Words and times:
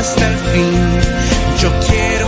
hasta 0.00 0.26
el 0.28 0.38
fin. 0.52 0.80
Yo 1.60 1.70
quiero 1.86 2.19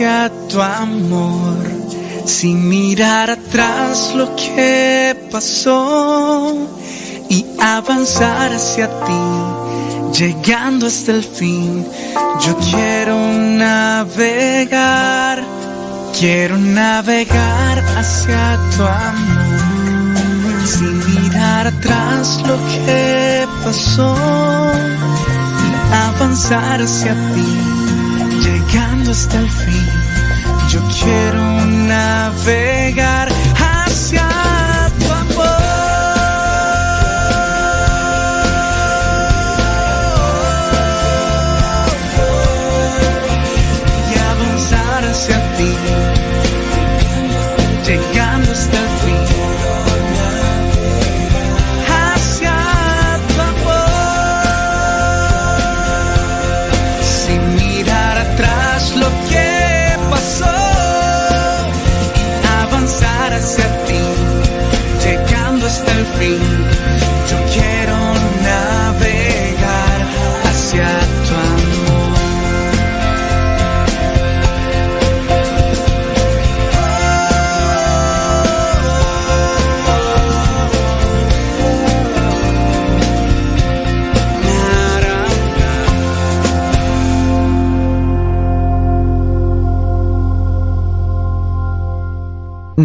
hacia 0.00 0.30
tu 0.48 0.62
amor, 0.62 1.58
sin 2.24 2.68
mirar 2.68 3.30
atrás 3.30 4.14
lo 4.14 4.34
que 4.34 5.14
pasó 5.30 6.56
y 7.28 7.44
avanzar 7.60 8.54
hacia 8.54 8.88
ti 9.04 9.12
llegando 10.18 10.86
hasta 10.86 11.12
el 11.12 11.22
fin. 11.22 11.86
Yo 12.40 12.56
quiero 12.70 13.14
navegar, 13.58 15.44
quiero 16.18 16.56
navegar 16.56 17.78
hacia 17.98 18.58
tu 18.76 18.82
amor, 18.82 20.66
sin 20.66 20.98
mirar 21.10 21.66
atrás 21.66 22.40
lo 22.46 22.56
que 22.72 23.46
pasó 23.64 24.16
y 25.66 25.94
avanzar 25.94 26.80
hacia 26.80 27.12
ti, 27.34 27.69
hasta 29.10 29.38
el 29.40 29.50
fin. 29.50 29.86
Yo 30.68 30.80
quiero 31.02 31.66
navegar 31.66 33.19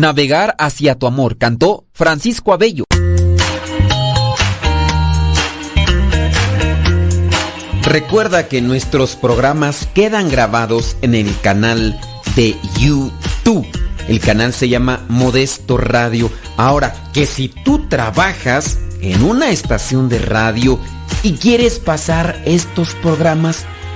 Navegar 0.05 0.53
hacia 0.59 0.99
tu 0.99 1.07
amor, 1.07 1.39
cantó 1.39 1.88
Francisco 1.91 2.53
Abello. 2.53 2.83
Recuerda 7.81 8.47
que 8.47 8.61
nuestros 8.61 9.16
programas 9.16 9.89
quedan 9.95 10.29
grabados 10.29 10.95
en 11.01 11.16
el 11.16 11.35
canal 11.41 11.99
de 12.35 12.55
YouTube. 12.77 13.66
El 14.07 14.19
canal 14.19 14.53
se 14.53 14.69
llama 14.69 15.03
Modesto 15.09 15.75
Radio. 15.75 16.29
Ahora, 16.55 16.93
que 17.11 17.25
si 17.25 17.47
tú 17.47 17.87
trabajas 17.89 18.77
en 19.01 19.23
una 19.23 19.49
estación 19.49 20.07
de 20.07 20.19
radio 20.19 20.79
y 21.23 21.33
quieres 21.33 21.79
pasar 21.79 22.43
estos 22.45 22.93
programas, 23.01 23.66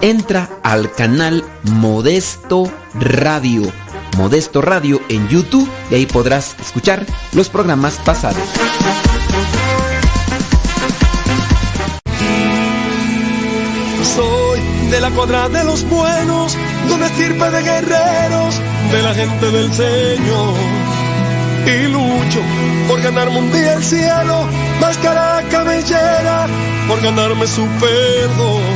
entra 0.00 0.48
al 0.62 0.92
canal 0.92 1.44
Modesto 1.62 2.70
Radio. 2.94 3.62
Modesto 4.16 4.62
Radio 4.62 5.00
en 5.08 5.28
YouTube 5.28 5.68
y 5.90 5.94
ahí 5.94 6.06
podrás 6.06 6.56
escuchar 6.60 7.04
los 7.32 7.48
programas 7.48 7.94
pasados. 8.04 8.42
Soy 14.14 14.60
de 14.90 15.00
la 15.00 15.10
cuadra 15.10 15.48
de 15.48 15.64
los 15.64 15.86
buenos, 15.88 16.56
de 16.88 16.94
una 16.94 17.06
estirpe 17.06 17.50
de 17.50 17.62
guerreros, 17.62 18.60
de 18.92 19.02
la 19.02 19.14
gente 19.14 19.50
del 19.50 19.72
Señor. 19.72 20.54
Y 21.66 21.88
lucho 21.88 22.40
por 22.88 23.02
ganarme 23.02 23.38
un 23.38 23.52
día 23.52 23.74
el 23.74 23.84
cielo, 23.84 24.46
máscara 24.80 25.42
cabellera, 25.50 26.46
por 26.88 27.02
ganarme 27.02 27.46
su 27.46 27.66
perdón. 27.80 28.75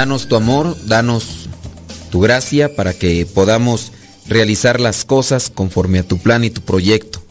Danos 0.00 0.28
tu 0.28 0.36
amor, 0.36 0.78
danos 0.86 1.46
tu 2.10 2.20
gracia 2.20 2.74
para 2.74 2.94
que 2.94 3.26
podamos 3.26 3.92
realizar 4.26 4.80
las 4.80 5.04
cosas 5.04 5.50
conforme 5.54 5.98
a 5.98 6.08
tu 6.08 6.16
plan 6.16 6.42
y 6.42 6.48
tu 6.48 6.62
proyecto. 6.62 7.22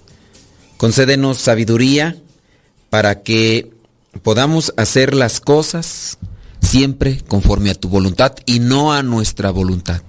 Concédenos 0.77 1.39
sabiduría 1.39 2.15
para 2.91 3.23
que 3.23 3.71
podamos 4.21 4.71
hacer 4.77 5.15
las 5.15 5.39
cosas 5.39 6.19
siempre 6.61 7.23
conforme 7.27 7.71
a 7.71 7.73
tu 7.73 7.89
voluntad 7.89 8.35
y 8.45 8.59
no 8.59 8.93
a 8.93 9.01
nuestra 9.01 9.49
voluntad. 9.49 10.03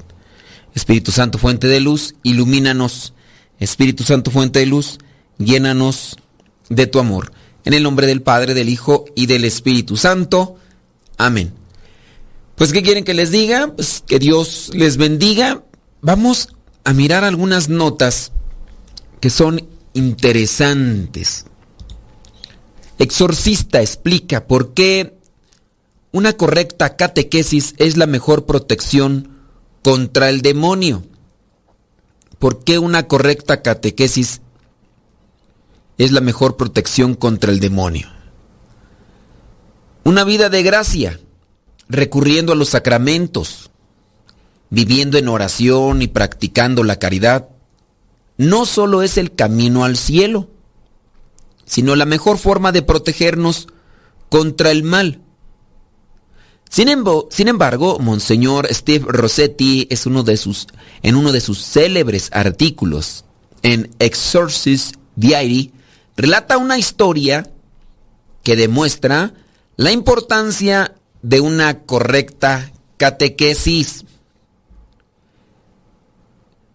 Espíritu 0.75 1.13
Santo, 1.13 1.39
fuente 1.39 1.67
de 1.67 1.81
luz, 1.81 2.15
ilumínanos. 2.25 3.15
Espíritu 3.59 4.05
Santo, 4.05 4.31
fuente 4.31 4.59
de 4.59 4.67
luz, 4.67 4.99
llénanos 5.39 6.19
de 6.69 6.87
tu 6.87 6.99
amor. 6.99 7.33
En 7.65 7.73
el 7.73 7.83
nombre 7.83 8.07
del 8.07 8.21
Padre, 8.21 8.53
del 8.53 8.69
Hijo 8.69 9.07
y 9.15 9.25
del 9.25 9.47
Espíritu 9.47 9.97
Santo. 9.97 10.59
Amén. 11.17 11.60
Pues, 12.61 12.75
¿qué 12.75 12.83
quieren 12.83 13.05
que 13.05 13.15
les 13.15 13.31
diga? 13.31 13.75
Pues 13.75 14.05
que 14.07 14.19
Dios 14.19 14.71
les 14.75 14.99
bendiga. 14.99 15.65
Vamos 16.03 16.51
a 16.85 16.93
mirar 16.93 17.25
algunas 17.25 17.71
notas 17.71 18.33
que 19.19 19.31
son 19.31 19.67
interesantes. 19.95 21.47
Exorcista 22.99 23.81
explica 23.81 24.47
por 24.47 24.75
qué 24.75 25.17
una 26.13 26.35
correcta 26.35 26.97
catequesis 26.97 27.73
es 27.79 27.97
la 27.97 28.07
mejor 28.07 28.45
protección 28.45 29.39
contra 29.81 30.29
el 30.29 30.43
demonio. 30.43 31.03
¿Por 32.39 32.63
qué 32.63 32.79
una 32.79 33.09
correcta 33.09 33.63
catequesis 33.63 34.43
es 35.97 36.13
la 36.13 36.21
mejor 36.21 36.59
protección 36.59 37.15
contra 37.15 37.53
el 37.53 37.59
demonio? 37.59 38.09
Una 40.05 40.25
vida 40.25 40.51
de 40.51 40.63
gracia, 40.63 41.19
recurriendo 41.91 42.53
a 42.53 42.57
los 42.57 42.71
sacramentos, 42.71 43.71
viviendo 44.71 45.19
en 45.19 45.29
oración 45.29 46.03
y 46.03 46.09
practicando 46.09 46.85
la 46.85 46.99
caridad, 46.99 47.49
no 48.37 48.65
solo 48.65 49.03
es 49.03 49.19
el 49.19 49.35
camino 49.35 49.85
al 49.85 49.97
cielo, 49.97 50.49
sino 51.67 51.97
la 51.97 52.07
mejor 52.07 52.39
forma 52.39 52.73
de 52.73 52.83
protegernos 52.83 53.67
contra 54.29 54.71
el 54.71 54.85
mal. 54.85 55.21
Sin, 56.71 56.89
embargo, 57.49 57.99
Monseñor 57.99 58.69
Steve 58.73 59.05
Rossetti 59.09 59.89
es 59.91 60.07
uno 60.07 60.23
de 60.23 60.37
sus, 60.37 60.69
en 61.03 61.17
uno 61.17 61.33
de 61.33 61.41
sus 61.41 61.65
célebres 61.65 62.31
artículos 62.33 63.25
en 63.63 63.91
Exorcist 63.99 64.95
Diary, 65.17 65.73
relata 66.17 66.57
una 66.59 66.79
historia 66.79 67.51
que 68.45 68.55
demuestra 68.55 69.35
la 69.77 69.91
importancia 69.91 70.95
de 71.23 71.41
una 71.41 71.81
correcta 71.81 72.73
catequesis. 72.97 74.05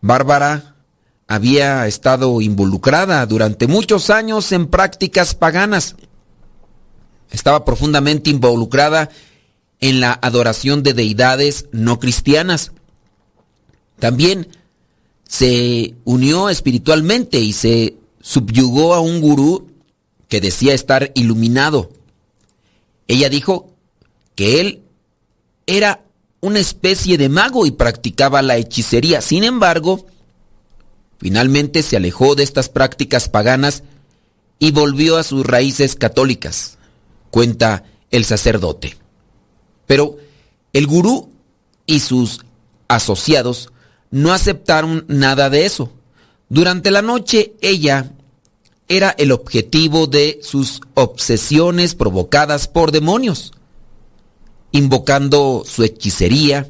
Bárbara 0.02 0.76
había 1.28 1.88
estado 1.88 2.42
involucrada 2.42 3.26
durante 3.26 3.68
muchos 3.68 4.10
años 4.10 4.52
en 4.52 4.68
prácticas 4.68 5.34
paganas. 5.34 5.96
Estaba 7.32 7.66
profundamente 7.66 8.30
involucrada 8.30 9.10
en 9.80 10.00
la 10.00 10.18
adoración 10.22 10.84
de 10.84 10.94
deidades 10.94 11.68
no 11.72 12.00
cristianas. 12.00 12.72
También 14.00 14.48
se 15.28 15.96
unió 16.04 16.50
espiritualmente 16.50 17.40
y 17.40 17.54
se 17.54 17.98
subyugó 18.22 18.94
a 18.94 19.00
un 19.00 19.22
gurú 19.22 19.72
que 20.28 20.42
decía 20.42 20.74
estar 20.74 21.12
iluminado. 21.16 21.90
Ella 23.08 23.30
dijo 23.30 23.75
que 24.36 24.60
él 24.62 24.84
era 25.66 26.04
una 26.42 26.60
especie 26.60 27.18
de 27.18 27.30
mago 27.30 27.66
y 27.66 27.72
practicaba 27.72 28.42
la 28.42 28.58
hechicería. 28.58 29.22
Sin 29.22 29.44
embargo, 29.44 30.06
finalmente 31.18 31.82
se 31.82 31.98
alejó 31.98 32.36
de 32.36 32.44
estas 32.44 32.70
prácticas 32.70 33.30
paganas 33.30 33.84
y 34.60 34.72
volvió 34.72 35.18
a 35.18 35.24
sus 35.24 35.46
raíces 35.46 35.96
católicas, 35.96 36.78
cuenta 37.32 37.84
el 38.12 38.26
sacerdote. 38.26 38.98
Pero 39.88 40.18
el 40.74 40.88
gurú 40.88 41.32
y 41.86 42.00
sus 42.00 42.46
asociados 42.88 43.72
no 44.12 44.34
aceptaron 44.34 45.06
nada 45.08 45.50
de 45.50 45.66
eso. 45.66 45.92
Durante 46.50 46.92
la 46.92 47.02
noche 47.02 47.54
ella 47.62 48.12
era 48.88 49.10
el 49.18 49.32
objetivo 49.32 50.08
de 50.08 50.40
sus 50.44 50.82
obsesiones 50.94 51.96
provocadas 51.96 52.68
por 52.68 52.92
demonios, 52.92 53.52
invocando 54.76 55.64
su 55.66 55.84
hechicería, 55.84 56.70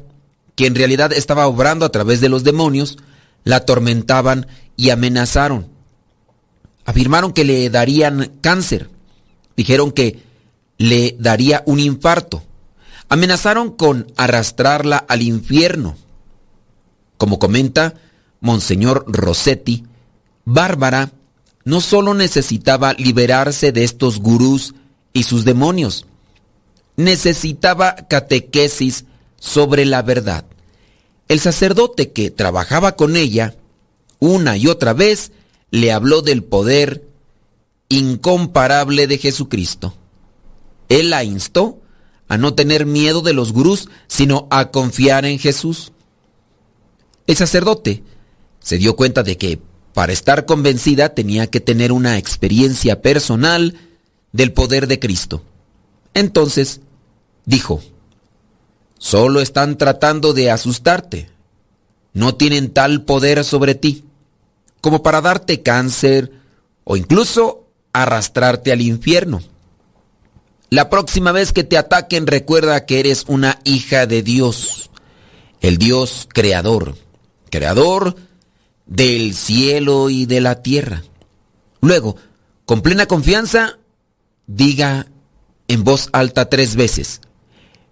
que 0.54 0.66
en 0.66 0.76
realidad 0.76 1.12
estaba 1.12 1.48
obrando 1.48 1.84
a 1.84 1.90
través 1.90 2.20
de 2.20 2.28
los 2.28 2.44
demonios, 2.44 2.98
la 3.42 3.56
atormentaban 3.56 4.46
y 4.76 4.90
amenazaron. 4.90 5.66
Afirmaron 6.84 7.32
que 7.32 7.44
le 7.44 7.68
darían 7.68 8.32
cáncer, 8.40 8.90
dijeron 9.56 9.90
que 9.90 10.22
le 10.78 11.16
daría 11.18 11.64
un 11.66 11.80
infarto, 11.80 12.44
amenazaron 13.08 13.72
con 13.72 14.12
arrastrarla 14.16 14.98
al 14.98 15.22
infierno. 15.22 15.96
Como 17.16 17.40
comenta 17.40 17.94
Monseñor 18.40 19.04
Rossetti, 19.08 19.84
Bárbara 20.44 21.10
no 21.64 21.80
solo 21.80 22.14
necesitaba 22.14 22.92
liberarse 22.92 23.72
de 23.72 23.82
estos 23.82 24.20
gurús 24.20 24.76
y 25.12 25.24
sus 25.24 25.44
demonios, 25.44 26.06
necesitaba 26.96 27.94
catequesis 28.08 29.04
sobre 29.38 29.84
la 29.84 30.02
verdad. 30.02 30.44
El 31.28 31.40
sacerdote 31.40 32.12
que 32.12 32.30
trabajaba 32.30 32.96
con 32.96 33.16
ella, 33.16 33.54
una 34.18 34.56
y 34.56 34.66
otra 34.66 34.92
vez, 34.92 35.32
le 35.70 35.92
habló 35.92 36.22
del 36.22 36.42
poder 36.42 37.06
incomparable 37.88 39.06
de 39.06 39.18
Jesucristo. 39.18 39.94
Él 40.88 41.10
la 41.10 41.24
instó 41.24 41.80
a 42.28 42.38
no 42.38 42.54
tener 42.54 42.86
miedo 42.86 43.22
de 43.22 43.32
los 43.32 43.52
gurús, 43.52 43.88
sino 44.08 44.46
a 44.50 44.70
confiar 44.70 45.24
en 45.24 45.38
Jesús. 45.38 45.92
El 47.26 47.36
sacerdote 47.36 48.02
se 48.60 48.78
dio 48.78 48.96
cuenta 48.96 49.22
de 49.22 49.36
que 49.36 49.60
para 49.92 50.12
estar 50.12 50.44
convencida 50.44 51.14
tenía 51.14 51.48
que 51.48 51.60
tener 51.60 51.92
una 51.92 52.18
experiencia 52.18 53.00
personal 53.00 53.74
del 54.32 54.52
poder 54.52 54.86
de 54.86 54.98
Cristo. 54.98 55.42
Entonces 56.14 56.80
dijo, 57.46 57.82
solo 58.98 59.40
están 59.40 59.78
tratando 59.78 60.34
de 60.34 60.50
asustarte, 60.50 61.30
no 62.12 62.34
tienen 62.34 62.70
tal 62.70 63.02
poder 63.04 63.42
sobre 63.44 63.74
ti 63.74 64.04
como 64.86 65.02
para 65.02 65.20
darte 65.20 65.62
cáncer 65.62 66.30
o 66.84 66.96
incluso 66.96 67.66
arrastrarte 67.92 68.70
al 68.70 68.82
infierno. 68.82 69.42
La 70.70 70.90
próxima 70.90 71.32
vez 71.32 71.52
que 71.52 71.64
te 71.64 71.76
ataquen 71.76 72.26
recuerda 72.26 72.86
que 72.86 73.00
eres 73.00 73.24
una 73.26 73.58
hija 73.64 74.06
de 74.06 74.22
Dios, 74.22 74.90
el 75.60 75.78
Dios 75.78 76.28
creador, 76.32 76.96
creador 77.50 78.16
del 78.86 79.34
cielo 79.34 80.08
y 80.08 80.26
de 80.26 80.40
la 80.40 80.62
tierra. 80.62 81.02
Luego, 81.80 82.16
con 82.64 82.82
plena 82.82 83.06
confianza, 83.06 83.78
diga 84.46 85.08
en 85.66 85.82
voz 85.82 86.08
alta 86.12 86.48
tres 86.48 86.76
veces, 86.76 87.20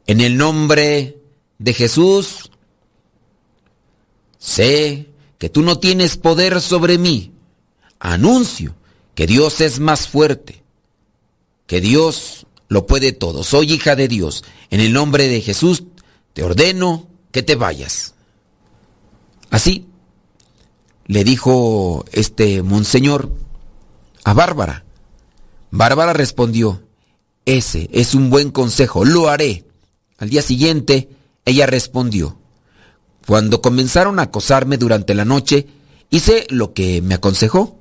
en 0.06 0.20
el 0.20 0.37
nombre 0.37 1.18
de 1.58 1.75
Jesús, 1.75 2.50
sé 4.38 5.08
que 5.38 5.49
tú 5.49 5.62
no 5.62 5.78
tienes 5.78 6.16
poder 6.16 6.61
sobre 6.61 6.99
mí. 6.99 7.32
Anuncio 7.99 8.75
que 9.14 9.26
Dios 9.26 9.61
es 9.61 9.78
más 9.78 10.08
fuerte, 10.08 10.62
que 11.66 11.80
Dios 11.80 12.46
lo 12.68 12.87
puede 12.87 13.12
todo. 13.12 13.44
Soy 13.44 13.73
hija 13.73 13.96
de 13.96 14.08
Dios. 14.08 14.44
En 14.70 14.80
el 14.80 14.92
nombre 14.92 15.28
de 15.28 15.40
Jesús 15.40 15.84
te 16.32 16.42
ordeno 16.42 17.08
que 17.30 17.42
te 17.42 17.54
vayas. 17.54 18.14
Así 19.50 19.87
le 21.06 21.25
dijo 21.25 22.04
este 22.12 22.62
monseñor 22.62 23.30
a 24.25 24.34
Bárbara. 24.34 24.84
Bárbara 25.70 26.12
respondió, 26.12 26.82
ese 27.46 27.88
es 27.92 28.14
un 28.14 28.30
buen 28.30 28.50
consejo, 28.50 29.04
lo 29.04 29.28
haré. 29.28 29.64
Al 30.18 30.30
día 30.30 30.42
siguiente, 30.42 31.09
ella 31.44 31.66
respondió, 31.66 32.38
cuando 33.26 33.62
comenzaron 33.62 34.18
a 34.18 34.25
acosarme 34.25 34.76
durante 34.76 35.14
la 35.14 35.25
noche, 35.25 35.66
hice 36.11 36.47
lo 36.50 36.75
que 36.75 37.00
me 37.02 37.14
aconsejó. 37.14 37.78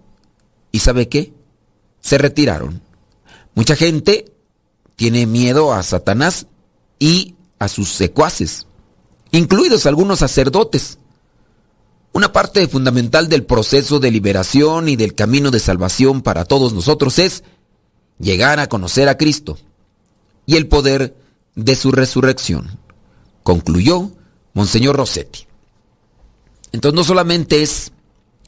¿Y 0.72 0.80
sabe 0.80 1.10
qué? 1.10 1.34
Se 2.02 2.18
retiraron. 2.18 2.82
Mucha 3.54 3.76
gente 3.76 4.32
tiene 4.96 5.26
miedo 5.26 5.74
a 5.74 5.84
Satanás 5.84 6.48
y 6.98 7.36
a 7.60 7.68
sus 7.68 7.90
secuaces, 7.90 8.68
incluidos 9.32 9.86
algunos 9.86 10.20
sacerdotes. 10.20 10.98
Una 12.14 12.32
parte 12.32 12.68
fundamental 12.68 13.28
del 13.28 13.44
proceso 13.44 14.00
de 14.00 14.12
liberación 14.12 14.88
y 14.88 14.96
del 14.96 15.16
camino 15.16 15.52
de 15.52 15.60
salvación 15.60 16.22
para 16.22 16.46
todos 16.46 16.74
nosotros 16.74 17.20
es 17.20 17.44
llegar 18.20 18.60
a 18.60 18.68
conocer 18.68 19.10
a 19.10 19.18
Cristo 19.18 19.58
y 20.46 20.56
el 20.56 20.68
poder 20.68 21.16
de 21.56 21.76
su 21.76 21.92
resurrección. 21.92 22.80
concluyó 23.44 24.12
Monseñor 24.54 24.96
Rossetti. 24.96 25.48
Entonces 26.72 26.96
no 26.96 27.04
solamente 27.04 27.62
es 27.62 27.92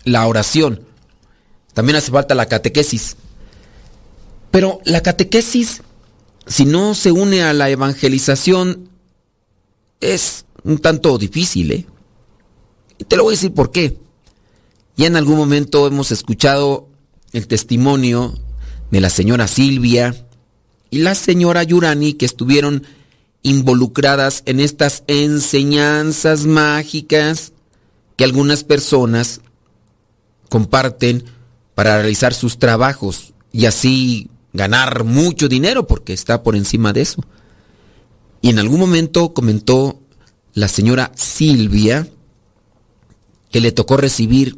la 0.03 0.25
oración, 0.25 0.85
también 1.73 1.97
hace 1.97 2.11
falta 2.11 2.33
la 2.35 2.45
catequesis. 2.45 3.17
Pero 4.51 4.79
la 4.85 5.01
catequesis, 5.01 5.81
si 6.47 6.65
no 6.65 6.95
se 6.95 7.11
une 7.11 7.43
a 7.43 7.53
la 7.53 7.69
evangelización, 7.69 8.89
es 9.99 10.45
un 10.63 10.77
tanto 10.77 11.17
difícil, 11.17 11.71
¿eh? 11.71 11.85
Te 13.07 13.17
lo 13.17 13.23
voy 13.23 13.33
a 13.33 13.37
decir 13.37 13.53
por 13.53 13.71
qué. 13.71 13.99
Ya 14.95 15.07
en 15.07 15.17
algún 15.17 15.35
momento 15.35 15.85
hemos 15.85 16.11
escuchado 16.11 16.87
el 17.33 17.47
testimonio 17.47 18.33
de 18.91 19.01
la 19.01 19.09
señora 19.09 19.47
Silvia 19.47 20.24
y 20.95 20.99
la 20.99 21.13
señora 21.13 21.61
Yurani 21.61 22.13
que 22.13 22.25
estuvieron 22.25 22.83
involucradas 23.43 24.43
en 24.45 24.61
estas 24.61 25.03
enseñanzas 25.07 26.45
mágicas 26.45 27.51
que 28.15 28.23
algunas 28.23 28.63
personas 28.63 29.41
comparten 30.47 31.25
para 31.73 31.97
realizar 31.97 32.33
sus 32.33 32.59
trabajos 32.59 33.33
y 33.51 33.65
así 33.65 34.29
ganar 34.53 35.03
mucho 35.03 35.49
dinero 35.49 35.85
porque 35.85 36.13
está 36.13 36.43
por 36.43 36.55
encima 36.55 36.93
de 36.93 37.01
eso. 37.01 37.21
Y 38.41 38.51
en 38.51 38.59
algún 38.59 38.79
momento 38.79 39.33
comentó 39.33 39.99
la 40.53 40.69
señora 40.69 41.11
Silvia 41.15 42.07
que 43.51 43.59
le 43.59 43.73
tocó 43.73 43.97
recibir 43.97 44.55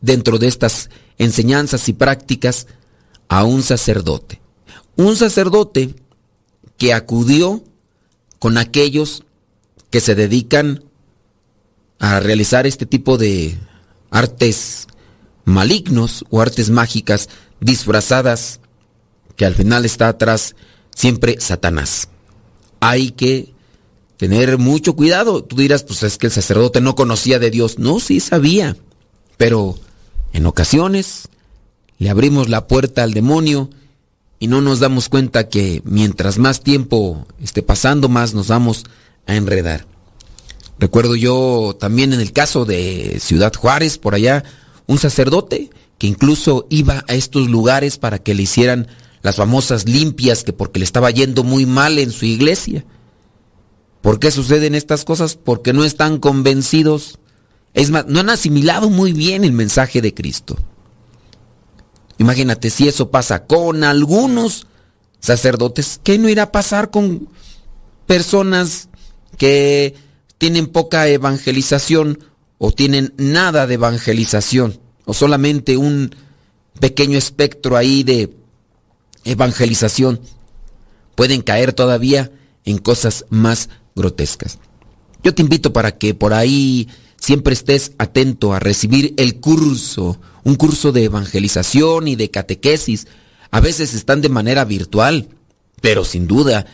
dentro 0.00 0.38
de 0.38 0.46
estas 0.46 0.88
enseñanzas 1.18 1.86
y 1.90 1.92
prácticas 1.92 2.66
a 3.28 3.44
un 3.44 3.62
sacerdote. 3.62 4.40
Un 4.96 5.16
sacerdote 5.16 5.94
que 6.78 6.92
acudió 6.92 7.62
con 8.38 8.58
aquellos 8.58 9.24
que 9.90 10.00
se 10.00 10.14
dedican 10.14 10.84
a 11.98 12.20
realizar 12.20 12.66
este 12.66 12.86
tipo 12.86 13.16
de 13.16 13.56
artes 14.10 14.86
malignos 15.44 16.24
o 16.30 16.40
artes 16.40 16.70
mágicas 16.70 17.28
disfrazadas 17.60 18.60
que 19.36 19.46
al 19.46 19.54
final 19.54 19.84
está 19.84 20.08
atrás 20.08 20.54
siempre 20.94 21.40
Satanás. 21.40 22.08
Hay 22.80 23.12
que 23.12 23.52
tener 24.16 24.58
mucho 24.58 24.94
cuidado. 24.94 25.42
Tú 25.42 25.56
dirás, 25.56 25.82
pues 25.82 26.02
es 26.02 26.18
que 26.18 26.26
el 26.26 26.32
sacerdote 26.32 26.80
no 26.80 26.94
conocía 26.94 27.38
de 27.38 27.50
Dios. 27.50 27.78
No, 27.78 28.00
sí 28.00 28.20
sabía. 28.20 28.76
Pero 29.36 29.78
en 30.32 30.46
ocasiones 30.46 31.28
le 31.98 32.10
abrimos 32.10 32.48
la 32.48 32.66
puerta 32.66 33.02
al 33.02 33.14
demonio 33.14 33.70
y 34.44 34.46
no 34.46 34.60
nos 34.60 34.78
damos 34.78 35.08
cuenta 35.08 35.48
que 35.48 35.80
mientras 35.86 36.36
más 36.36 36.60
tiempo 36.60 37.26
esté 37.42 37.62
pasando, 37.62 38.10
más 38.10 38.34
nos 38.34 38.48
vamos 38.48 38.84
a 39.26 39.36
enredar. 39.36 39.86
Recuerdo 40.78 41.16
yo 41.16 41.74
también 41.80 42.12
en 42.12 42.20
el 42.20 42.30
caso 42.30 42.66
de 42.66 43.20
Ciudad 43.20 43.54
Juárez, 43.54 43.96
por 43.96 44.14
allá, 44.14 44.44
un 44.86 44.98
sacerdote 44.98 45.70
que 45.96 46.08
incluso 46.08 46.66
iba 46.68 47.06
a 47.08 47.14
estos 47.14 47.48
lugares 47.48 47.96
para 47.96 48.18
que 48.18 48.34
le 48.34 48.42
hicieran 48.42 48.88
las 49.22 49.36
famosas 49.36 49.88
limpias, 49.88 50.44
que 50.44 50.52
porque 50.52 50.78
le 50.78 50.84
estaba 50.84 51.10
yendo 51.10 51.42
muy 51.42 51.64
mal 51.64 51.98
en 51.98 52.10
su 52.10 52.26
iglesia. 52.26 52.84
¿Por 54.02 54.18
qué 54.18 54.30
suceden 54.30 54.74
estas 54.74 55.06
cosas? 55.06 55.36
Porque 55.36 55.72
no 55.72 55.84
están 55.84 56.18
convencidos. 56.18 57.18
Es 57.72 57.90
más, 57.90 58.04
no 58.08 58.20
han 58.20 58.28
asimilado 58.28 58.90
muy 58.90 59.14
bien 59.14 59.42
el 59.42 59.52
mensaje 59.52 60.02
de 60.02 60.12
Cristo. 60.12 60.58
Imagínate 62.18 62.70
si 62.70 62.88
eso 62.88 63.10
pasa 63.10 63.46
con 63.46 63.84
algunos 63.84 64.66
sacerdotes, 65.20 66.00
¿qué 66.02 66.18
no 66.18 66.28
irá 66.28 66.44
a 66.44 66.52
pasar 66.52 66.90
con 66.90 67.28
personas 68.06 68.88
que 69.36 69.94
tienen 70.38 70.66
poca 70.66 71.08
evangelización 71.08 72.18
o 72.58 72.70
tienen 72.70 73.14
nada 73.16 73.66
de 73.66 73.74
evangelización 73.74 74.78
o 75.06 75.14
solamente 75.14 75.76
un 75.76 76.14
pequeño 76.78 77.18
espectro 77.18 77.76
ahí 77.76 78.02
de 78.04 78.36
evangelización? 79.24 80.20
Pueden 81.14 81.42
caer 81.42 81.72
todavía 81.72 82.30
en 82.64 82.78
cosas 82.78 83.24
más 83.30 83.70
grotescas. 83.94 84.58
Yo 85.22 85.34
te 85.34 85.42
invito 85.42 85.72
para 85.72 85.96
que 85.96 86.14
por 86.14 86.34
ahí 86.34 86.88
siempre 87.24 87.54
estés 87.54 87.92
atento 87.96 88.52
a 88.52 88.60
recibir 88.60 89.14
el 89.16 89.40
curso, 89.40 90.20
un 90.44 90.56
curso 90.56 90.92
de 90.92 91.04
evangelización 91.04 92.06
y 92.06 92.16
de 92.16 92.30
catequesis. 92.30 93.06
A 93.50 93.60
veces 93.60 93.94
están 93.94 94.20
de 94.20 94.28
manera 94.28 94.66
virtual, 94.66 95.28
pero 95.80 96.04
sin 96.04 96.26
duda 96.26 96.66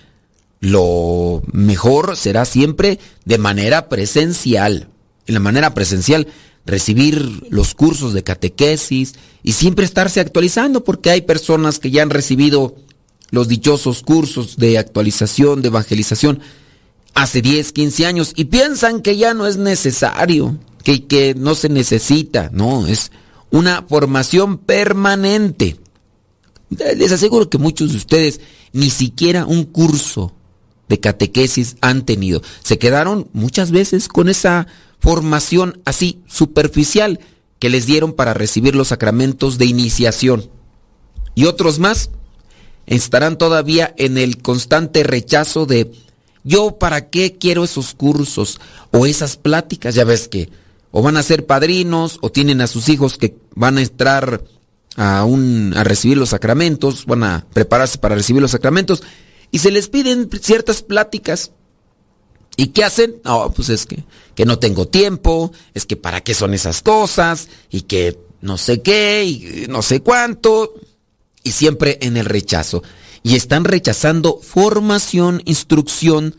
lo 0.59 1.42
mejor 1.52 2.16
será 2.16 2.45
siempre 2.45 2.99
de 3.25 3.38
manera 3.38 3.88
presencial. 3.88 4.88
En 5.28 5.35
la 5.35 5.40
manera 5.40 5.73
presencial, 5.73 6.26
recibir 6.66 7.45
los 7.49 7.75
cursos 7.76 8.12
de 8.12 8.25
catequesis 8.25 9.14
y 9.45 9.52
siempre 9.52 9.85
estarse 9.85 10.19
actualizando 10.19 10.83
porque 10.83 11.11
hay 11.11 11.21
personas 11.21 11.78
que 11.78 11.92
ya 11.92 12.02
han 12.02 12.11
recibido 12.11 12.75
los 13.30 13.47
dichosos 13.47 14.02
cursos 14.02 14.57
de 14.57 14.78
actualización, 14.78 15.62
de 15.62 15.69
evangelización 15.69 16.40
hace 17.14 17.43
10, 17.43 17.73
15 17.73 18.07
años 18.07 18.33
y 18.37 18.47
piensan 18.47 19.00
que 19.00 19.17
ya 19.17 19.35
no 19.35 19.47
es 19.47 19.57
necesario, 19.57 20.59
que, 20.85 21.07
que 21.07 21.35
no 21.35 21.55
se 21.55 21.69
necesita. 21.69 22.50
No, 22.52 22.87
es 22.87 23.11
una 23.50 23.83
formación 23.83 24.59
permanente. 24.59 25.76
Les 26.71 27.12
aseguro 27.12 27.50
que 27.50 27.59
muchos 27.59 27.90
de 27.90 27.97
ustedes 27.97 28.40
ni 28.73 28.90
siquiera 28.90 29.45
un 29.45 29.64
curso 29.64 30.33
de 30.88 31.00
catequesis 31.00 31.76
han 31.81 32.05
tenido. 32.05 32.43
Se 32.62 32.79
quedaron 32.79 33.29
muchas 33.33 33.71
veces 33.71 34.09
con 34.09 34.29
esa 34.29 34.67
formación 34.99 35.81
así 35.85 36.21
superficial 36.26 37.21
que 37.59 37.71
les 37.71 37.87
dieron 37.87 38.12
para 38.12 38.35
recibir 38.35 38.75
los 38.75 38.88
sacramentos 38.88 39.59
de 39.59 39.67
iniciación. 39.67 40.50
Y 41.35 41.45
otros 41.45 41.79
más 41.79 42.11
estarán 42.87 43.38
todavía 43.38 43.95
en 43.99 44.19
el 44.19 44.43
constante 44.43 45.02
rechazo 45.02 45.67
de 45.67 45.93
yo 46.45 46.79
para 46.79 47.11
qué 47.11 47.37
quiero 47.39 47.65
esos 47.65 47.95
cursos 47.95 48.61
o 48.91 49.07
esas 49.07 49.37
pláticas, 49.37 49.95
ya 49.95 50.05
ves 50.05 50.29
que 50.29 50.49
o 50.93 51.03
van 51.03 51.17
a 51.17 51.23
ser 51.23 51.47
padrinos 51.47 52.19
o 52.21 52.31
tienen 52.31 52.61
a 52.61 52.67
sus 52.67 52.89
hijos 52.89 53.17
que 53.17 53.37
van 53.55 53.79
a 53.79 53.83
entrar 53.83 54.43
a 54.97 55.25
un 55.25 55.73
a 55.77 55.85
recibir 55.85 56.19
los 56.19 56.31
sacramentos, 56.31 57.07
van 57.07 57.23
a 57.25 57.47
prepararse 57.53 57.99
para 57.99 58.17
recibir 58.17 58.43
los 58.43 58.51
sacramentos 58.51 59.03
y 59.51 59.59
se 59.59 59.71
les 59.71 59.89
piden 59.89 60.29
ciertas 60.41 60.83
pláticas. 60.83 61.53
¿Y 62.57 62.69
qué 62.69 62.85
hacen? 62.85 63.17
No, 63.25 63.53
pues 63.53 63.69
es 63.69 63.87
que, 63.87 64.05
que 64.35 64.45
no 64.45 64.59
tengo 64.59 64.87
tiempo, 64.87 65.53
es 65.73 65.87
que 65.87 65.97
para 65.97 66.21
qué 66.21 66.35
son 66.35 66.53
esas 66.53 66.83
cosas, 66.83 67.49
y 67.71 67.83
que 67.83 68.19
no 68.43 68.59
sé 68.59 68.83
qué, 68.83 69.25
y 69.25 69.67
no 69.69 69.83
sé 69.83 70.01
cuánto, 70.01 70.75
y 71.43 71.53
siempre 71.53 71.99
en 72.03 72.17
el 72.17 72.27
rechazo. 72.27 72.83
Y 73.23 73.37
están 73.37 73.65
rechazando 73.65 74.39
formación, 74.43 75.43
instrucción 75.45 76.37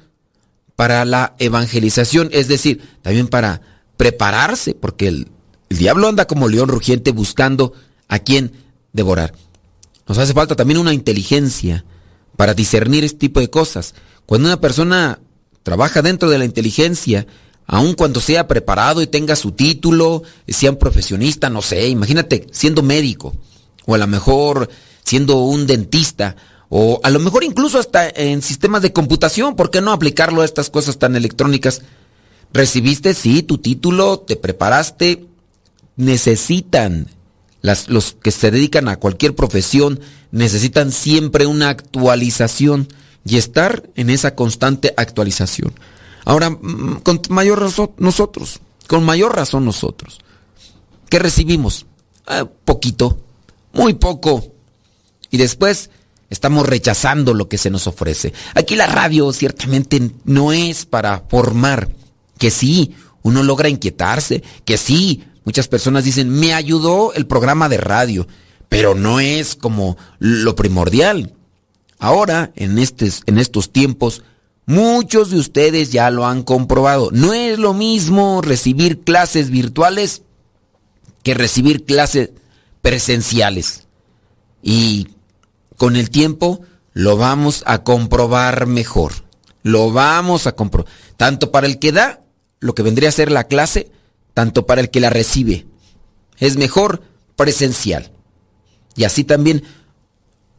para 0.75 1.05
la 1.05 1.35
evangelización, 1.38 2.29
es 2.31 2.47
decir, 2.47 2.81
también 3.01 3.27
para 3.27 3.61
prepararse, 3.97 4.73
porque 4.73 5.07
el, 5.07 5.27
el 5.69 5.77
diablo 5.77 6.07
anda 6.07 6.25
como 6.25 6.50
león 6.50 6.69
rugiente 6.69 7.11
buscando 7.11 7.73
a 8.07 8.19
quien 8.19 8.51
devorar. 8.93 9.33
Nos 10.07 10.17
hace 10.17 10.33
falta 10.33 10.55
también 10.55 10.79
una 10.79 10.93
inteligencia 10.93 11.85
para 12.35 12.53
discernir 12.53 13.03
este 13.03 13.19
tipo 13.19 13.39
de 13.39 13.50
cosas. 13.50 13.93
Cuando 14.25 14.47
una 14.47 14.59
persona 14.59 15.19
trabaja 15.63 16.01
dentro 16.01 16.29
de 16.29 16.39
la 16.39 16.45
inteligencia, 16.45 17.27
aun 17.67 17.93
cuando 17.93 18.19
sea 18.19 18.47
preparado 18.47 19.01
y 19.01 19.07
tenga 19.07 19.35
su 19.35 19.51
título, 19.51 20.23
sea 20.47 20.71
un 20.71 20.77
profesionista, 20.77 21.50
no 21.50 21.61
sé, 21.61 21.88
imagínate 21.88 22.47
siendo 22.51 22.81
médico, 22.83 23.35
o 23.85 23.95
a 23.95 23.97
lo 23.97 24.07
mejor 24.07 24.69
siendo 25.03 25.38
un 25.38 25.67
dentista, 25.67 26.35
o 26.73 26.99
a 27.03 27.09
lo 27.09 27.19
mejor 27.19 27.43
incluso 27.43 27.77
hasta 27.77 28.09
en 28.09 28.41
sistemas 28.41 28.81
de 28.81 28.93
computación, 28.93 29.55
¿por 29.55 29.69
qué 29.69 29.81
no 29.81 29.91
aplicarlo 29.91 30.41
a 30.41 30.45
estas 30.45 30.69
cosas 30.69 30.97
tan 30.97 31.15
electrónicas? 31.15 31.81
Recibiste, 32.53 33.13
sí, 33.13 33.43
tu 33.43 33.57
título, 33.59 34.19
te 34.19 34.37
preparaste, 34.37 35.27
necesitan 35.97 37.07
los 37.61 38.13
que 38.13 38.31
se 38.31 38.49
dedican 38.49 38.87
a 38.87 38.97
cualquier 38.97 39.35
profesión 39.35 39.99
necesitan 40.31 40.91
siempre 40.91 41.45
una 41.45 41.69
actualización 41.69 42.87
y 43.25 43.37
estar 43.37 43.83
en 43.95 44.09
esa 44.09 44.33
constante 44.33 44.93
actualización. 44.97 45.73
Ahora, 46.25 46.49
mm, 46.49 47.01
con 47.03 47.21
mayor 47.29 47.59
razón 47.59 47.91
nosotros, 47.97 48.59
con 48.87 49.03
mayor 49.03 49.35
razón 49.35 49.65
nosotros. 49.65 50.19
¿Qué 51.09 51.19
recibimos? 51.19 51.85
Ah, 52.25 52.45
poquito, 52.65 53.19
muy 53.73 53.93
poco. 53.93 54.53
Y 55.29 55.37
después 55.37 55.89
estamos 56.31 56.65
rechazando 56.65 57.35
lo 57.35 57.47
que 57.47 57.59
se 57.59 57.69
nos 57.69 57.85
ofrece. 57.85 58.33
Aquí 58.55 58.75
la 58.75 58.88
radio 58.88 59.31
ciertamente 59.31 60.11
no 60.25 60.51
es 60.51 60.88
para 60.88 61.23
formar, 61.29 61.91
que 62.39 62.50
sí, 62.50 62.95
uno 63.21 63.43
logra 63.43 63.69
inquietarse, 63.69 64.41
que 64.65 64.77
sí, 64.77 65.23
Muchas 65.43 65.67
personas 65.67 66.03
dicen, 66.03 66.29
me 66.29 66.53
ayudó 66.53 67.13
el 67.13 67.25
programa 67.25 67.67
de 67.67 67.77
radio, 67.77 68.27
pero 68.69 68.93
no 68.93 69.19
es 69.19 69.55
como 69.55 69.97
lo 70.19 70.55
primordial. 70.55 71.33
Ahora, 71.97 72.51
en, 72.55 72.77
en 72.77 73.38
estos 73.38 73.71
tiempos, 73.71 74.21
Muchos 74.67 75.31
de 75.31 75.39
ustedes 75.39 75.91
ya 75.91 76.09
lo 76.11 76.25
han 76.25 76.43
comprobado. 76.43 77.09
No 77.11 77.33
es 77.33 77.59
lo 77.59 77.73
mismo 77.73 78.41
recibir 78.41 79.01
clases 79.01 79.50
virtuales 79.50 80.21
que 81.23 81.33
recibir 81.33 81.83
clases 81.83 82.29
presenciales. 82.81 83.88
Y 84.61 85.09
con 85.81 85.95
el 85.95 86.11
tiempo 86.11 86.61
lo 86.93 87.17
vamos 87.17 87.63
a 87.65 87.81
comprobar 87.81 88.67
mejor. 88.67 89.13
Lo 89.63 89.91
vamos 89.91 90.45
a 90.45 90.51
comprobar. 90.51 90.93
Tanto 91.17 91.50
para 91.50 91.65
el 91.65 91.79
que 91.79 91.91
da 91.91 92.21
lo 92.59 92.75
que 92.75 92.83
vendría 92.83 93.09
a 93.09 93.11
ser 93.11 93.31
la 93.31 93.45
clase, 93.45 93.91
tanto 94.35 94.67
para 94.67 94.81
el 94.81 94.91
que 94.91 95.00
la 95.00 95.09
recibe. 95.09 95.65
Es 96.38 96.55
mejor 96.55 97.01
presencial. 97.35 98.11
Y 98.95 99.05
así 99.05 99.23
también 99.23 99.63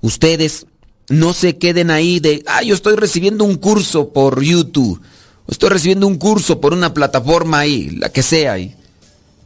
ustedes 0.01 0.67
no 1.09 1.35
se 1.35 1.57
queden 1.57 1.93
ahí 1.93 2.19
de, 2.19 2.43
ah, 2.49 2.65
yo 2.65 2.75
estoy 2.75 2.97
recibiendo 2.97 3.45
un 3.45 3.59
curso 3.59 4.13
por 4.13 4.43
YouTube, 4.43 5.01
estoy 5.47 5.69
recibiendo 5.69 6.09
un 6.09 6.19
curso 6.19 6.61
por 6.61 6.73
una 6.73 6.93
plataforma 6.93 7.61
ahí, 7.61 7.91
la 7.91 8.09
que 8.09 8.25
sea. 8.25 8.55
ahí. 8.55 8.75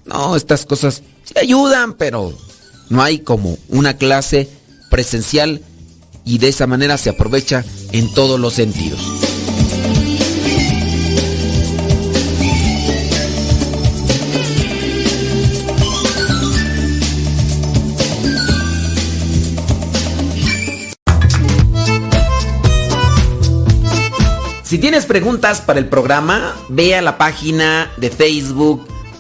No, 0.07 0.37
estas 0.37 0.65
cosas 0.65 1.03
sí 1.23 1.35
ayudan, 1.39 1.99
pero 1.99 2.33
no 2.89 3.03
hay 3.03 3.19
como 3.19 3.59
una 3.69 3.99
clase 3.99 4.56
presencial 4.91 5.63
y 6.25 6.39
de 6.39 6.49
esa 6.49 6.67
manera 6.67 6.99
se 6.99 7.11
aprovecha 7.11 7.65
en 7.93 8.13
todos 8.13 8.39
los 8.39 8.55
sentidos. 8.55 9.01
Si 24.65 24.79
tienes 24.79 25.07
preguntas 25.07 25.61
para 25.61 25.79
el 25.79 25.89
programa, 25.89 26.55
ve 26.69 26.97
a 26.97 27.01
la 27.01 27.17
página 27.17 27.91
de 27.99 28.11
Facebook 28.11 28.87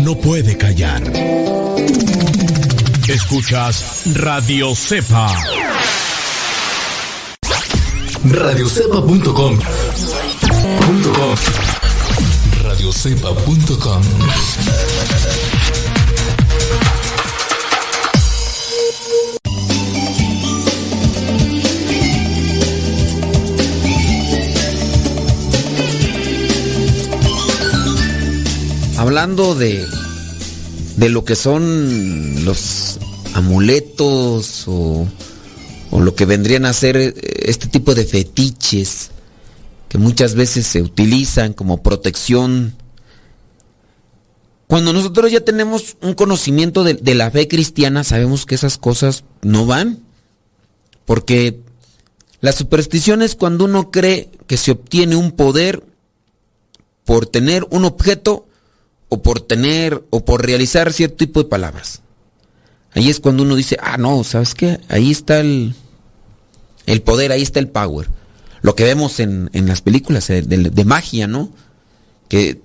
no 0.00 0.14
puede 0.16 0.56
callar. 0.56 1.02
Escuchas 3.08 4.02
Radio 4.14 4.74
Cepa. 4.74 5.32
Radiocepa.com. 8.24 9.58
Radiocepa.com. 12.62 15.17
Hablando 29.08 29.54
de, 29.54 29.88
de 30.98 31.08
lo 31.08 31.24
que 31.24 31.34
son 31.34 32.44
los 32.44 32.98
amuletos 33.32 34.64
o, 34.66 35.08
lo 35.90 36.14
que 36.14 36.26
vendrían 36.26 36.66
a 36.66 36.74
ser 36.74 36.98
eh, 36.98 37.14
este 37.38 37.68
tipo 37.68 37.94
de 37.94 38.04
fetiches 38.04 39.10
que 39.88 39.96
muchas 39.96 40.34
veces 40.34 40.66
se 40.66 40.82
utilizan 40.82 41.54
como 41.54 41.82
protección. 41.82 42.74
Cuando 44.66 44.92
nosotros 44.92 45.32
ya 45.32 45.40
tenemos 45.40 45.96
un 46.02 46.12
conocimiento 46.12 46.84
de, 46.84 46.92
de 46.92 47.14
la 47.14 47.30
fe 47.30 47.48
cristiana, 47.48 48.04
sabemos 48.04 48.44
que 48.44 48.56
esas 48.56 48.76
cosas 48.76 49.24
no 49.40 49.64
van. 49.64 50.00
Porque 51.06 51.60
la 52.42 52.52
superstición 52.52 53.22
es 53.22 53.36
cuando 53.36 53.64
uno 53.64 53.90
cree 53.90 54.28
que 54.46 54.58
se 54.58 54.72
obtiene 54.72 55.16
un 55.16 55.32
poder 55.32 55.82
por 57.06 57.24
tener 57.24 57.66
un 57.70 57.86
objeto 57.86 58.47
o 59.08 59.22
por 59.22 59.40
tener 59.40 60.04
o 60.10 60.24
por 60.24 60.44
realizar 60.44 60.92
cierto 60.92 61.16
tipo 61.16 61.42
de 61.42 61.48
palabras. 61.48 62.02
Ahí 62.92 63.10
es 63.10 63.20
cuando 63.20 63.42
uno 63.42 63.54
dice, 63.54 63.76
ah, 63.80 63.96
no, 63.96 64.24
¿sabes 64.24 64.54
qué? 64.54 64.80
Ahí 64.88 65.10
está 65.10 65.40
el, 65.40 65.74
el 66.86 67.02
poder, 67.02 67.32
ahí 67.32 67.42
está 67.42 67.60
el 67.60 67.68
power. 67.68 68.08
Lo 68.62 68.74
que 68.74 68.84
vemos 68.84 69.20
en, 69.20 69.50
en 69.52 69.66
las 69.66 69.82
películas 69.82 70.28
eh, 70.30 70.42
de, 70.42 70.84
magia, 70.84 71.26
¿no? 71.26 71.50
Que 72.28 72.60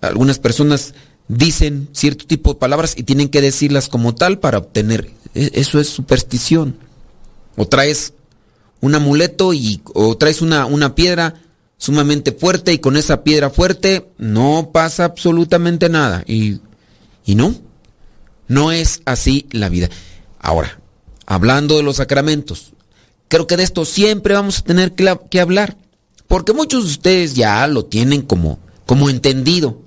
algunas 0.00 0.38
personas 0.38 0.94
dicen 1.28 1.88
cierto 1.92 2.26
tipo 2.26 2.52
de 2.54 2.58
palabras 2.58 2.94
y 2.96 3.02
tienen 3.04 3.28
que 3.28 3.40
decirlas 3.40 3.88
como 3.88 4.14
tal 4.14 4.38
para 4.38 4.58
obtener. 4.58 5.10
e- 5.34 5.50
Eso 5.54 5.78
es 5.78 5.88
superstición. 5.88 6.76
O 7.56 7.66
traes 7.68 8.12
un 8.80 8.94
amuleto 8.94 9.54
y, 9.54 9.80
o 9.94 10.16
traes 10.16 10.42
una, 10.42 10.66
una 10.66 10.94
piedra 10.94 11.34
sumamente 11.78 12.32
fuerte 12.32 12.72
y 12.72 12.78
con 12.78 12.96
esa 12.96 13.22
piedra 13.22 13.50
fuerte 13.50 14.10
no 14.18 14.70
pasa 14.72 15.04
absolutamente 15.04 15.88
nada. 15.88 16.24
Y, 16.26 16.60
y 17.24 17.34
no, 17.34 17.54
no 18.48 18.72
es 18.72 19.02
así 19.04 19.46
la 19.52 19.68
vida. 19.68 19.88
Ahora, 20.38 20.80
hablando 21.26 21.76
de 21.76 21.82
los 21.82 21.96
sacramentos, 21.96 22.72
creo 23.28 23.46
que 23.46 23.56
de 23.56 23.64
esto 23.64 23.84
siempre 23.84 24.34
vamos 24.34 24.58
a 24.58 24.62
tener 24.62 24.92
que, 24.94 25.04
la- 25.04 25.20
que 25.30 25.40
hablar. 25.40 25.76
Porque 26.28 26.52
muchos 26.52 26.84
de 26.84 26.90
ustedes 26.90 27.34
ya 27.34 27.66
lo 27.66 27.84
tienen 27.84 28.22
como, 28.22 28.58
como 28.84 29.08
entendido, 29.10 29.80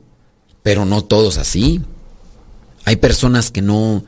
pero 0.64 0.86
no 0.86 1.04
todos 1.04 1.38
así. 1.38 1.82
Hay 2.86 2.96
personas 2.96 3.52
que 3.52 3.62
no, 3.62 4.06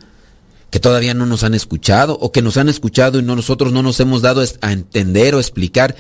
que 0.70 0.80
todavía 0.80 1.13
no 1.13 1.26
nos 1.26 1.44
han 1.44 1.54
escuchado 1.54 2.17
o 2.22 2.32
que 2.32 2.41
nos 2.41 2.56
han 2.56 2.70
escuchado 2.70 3.20
y 3.20 3.24
no, 3.24 3.36
nosotros 3.36 3.74
no 3.74 3.84
nos 3.84 4.00
hemos 4.00 4.22
dado 4.22 4.41
a 4.62 4.72
entender 4.72 5.36
o 5.36 5.39
explicar. 5.39 5.96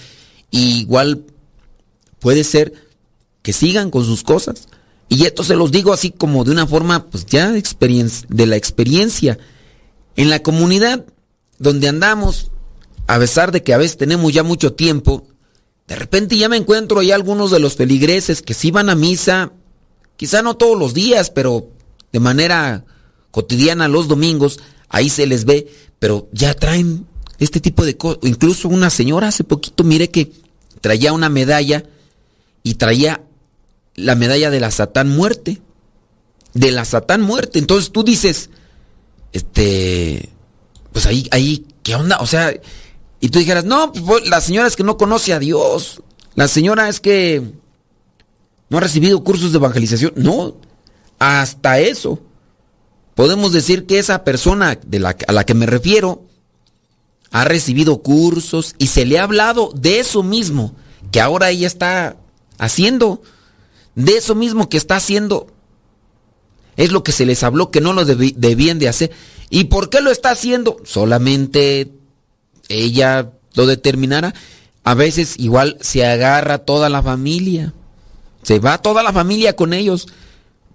Y 0.51 0.79
igual 0.81 1.25
puede 2.21 2.45
ser 2.45 2.73
que 3.41 3.51
sigan 3.51 3.91
con 3.91 4.05
sus 4.05 4.23
cosas. 4.23 4.67
Y 5.09 5.25
esto 5.25 5.43
se 5.43 5.55
los 5.55 5.71
digo 5.71 5.91
así 5.91 6.11
como 6.11 6.45
de 6.45 6.51
una 6.51 6.65
forma, 6.65 7.07
pues 7.07 7.25
ya 7.25 7.51
de, 7.51 8.45
la 8.45 8.55
experiencia. 8.55 9.37
En 10.15 10.29
la 10.29 10.41
comunidad 10.41 11.05
donde 11.57 11.89
andamos, 11.89 12.51
a 13.07 13.19
pesar 13.19 13.51
de 13.51 13.61
que 13.61 13.73
a 13.73 13.77
veces 13.77 13.97
tenemos 13.97 14.31
ya 14.31 14.43
mucho 14.43 14.73
tiempo, 14.73 15.27
de 15.87 15.95
repente 15.97 16.37
ya 16.37 16.47
me 16.47 16.55
encuentro 16.55 16.99
ahí 16.99 17.11
algunos 17.11 17.51
de 17.51 17.59
los 17.59 17.75
feligreses 17.75 18.41
que 18.41 18.53
sí 18.53 18.71
van 18.71 18.89
a 18.89 18.95
misa, 18.95 19.51
quizá 20.15 20.41
no 20.41 20.55
todos 20.55 20.79
los 20.79 20.93
días, 20.93 21.29
pero 21.29 21.67
de 22.13 22.19
manera 22.19 22.85
cotidiana 23.31 23.87
los 23.87 24.07
domingos, 24.07 24.59
ahí 24.87 25.09
se 25.09 25.25
les 25.25 25.43
ve, 25.43 25.67
pero 25.99 26.29
ya 26.31 26.53
traen 26.53 27.05
este 27.39 27.59
tipo 27.59 27.83
de 27.83 27.97
cosas. 27.97 28.19
Incluso 28.23 28.69
una 28.69 28.89
señora 28.89 29.29
hace 29.29 29.43
poquito, 29.43 29.83
mire 29.83 30.09
que 30.09 30.31
traía 30.79 31.11
una 31.11 31.29
medalla 31.29 31.83
y 32.63 32.75
traía 32.75 33.23
la 33.95 34.15
medalla 34.15 34.49
de 34.49 34.59
la 34.59 34.71
Satán 34.71 35.09
muerte. 35.09 35.61
De 36.53 36.71
la 36.71 36.85
Satán 36.85 37.21
muerte. 37.21 37.59
Entonces 37.59 37.91
tú 37.91 38.03
dices, 38.03 38.49
este, 39.31 40.29
pues 40.91 41.05
ahí, 41.05 41.27
ahí, 41.31 41.65
¿qué 41.83 41.95
onda? 41.95 42.17
O 42.19 42.27
sea, 42.27 42.53
y 43.19 43.29
tú 43.29 43.39
dijeras, 43.39 43.65
no, 43.65 43.91
pues, 43.93 44.27
la 44.27 44.41
señora 44.41 44.67
es 44.67 44.75
que 44.75 44.83
no 44.83 44.97
conoce 44.97 45.33
a 45.33 45.39
Dios. 45.39 46.01
La 46.35 46.47
señora 46.47 46.89
es 46.89 46.99
que 46.99 47.43
no 48.69 48.77
ha 48.77 48.81
recibido 48.81 49.23
cursos 49.23 49.51
de 49.51 49.57
evangelización. 49.57 50.13
No, 50.15 50.55
hasta 51.19 51.79
eso. 51.79 52.19
Podemos 53.15 53.53
decir 53.53 53.85
que 53.85 53.99
esa 53.99 54.23
persona 54.23 54.79
de 54.85 54.99
la, 54.99 55.15
a 55.27 55.31
la 55.33 55.43
que 55.43 55.53
me 55.53 55.65
refiero 55.65 56.25
ha 57.31 57.43
recibido 57.45 58.01
cursos 58.01 58.75
y 58.77 58.87
se 58.87 59.05
le 59.05 59.19
ha 59.19 59.23
hablado 59.23 59.71
de 59.75 59.99
eso 59.99 60.23
mismo 60.23 60.75
que 61.11 61.21
ahora 61.21 61.49
ella 61.49 61.67
está 61.67 62.17
haciendo, 62.61 63.21
de 63.95 64.17
eso 64.17 64.35
mismo 64.35 64.69
que 64.69 64.77
está 64.77 64.95
haciendo. 64.95 65.47
Es 66.77 66.91
lo 66.91 67.03
que 67.03 67.11
se 67.11 67.25
les 67.25 67.43
habló 67.43 67.71
que 67.71 67.81
no 67.81 67.91
lo 67.91 68.05
debían 68.05 68.79
de 68.79 68.87
hacer. 68.87 69.11
¿Y 69.49 69.65
por 69.65 69.89
qué 69.89 69.99
lo 69.99 70.11
está 70.11 70.31
haciendo? 70.31 70.77
Solamente 70.85 71.91
ella 72.69 73.31
lo 73.55 73.65
determinará. 73.65 74.33
A 74.83 74.93
veces 74.93 75.35
igual 75.37 75.77
se 75.81 76.05
agarra 76.05 76.59
toda 76.59 76.87
la 76.87 77.03
familia. 77.03 77.73
Se 78.43 78.59
va 78.59 78.77
toda 78.77 79.03
la 79.03 79.11
familia 79.11 79.55
con 79.55 79.73
ellos. 79.73 80.07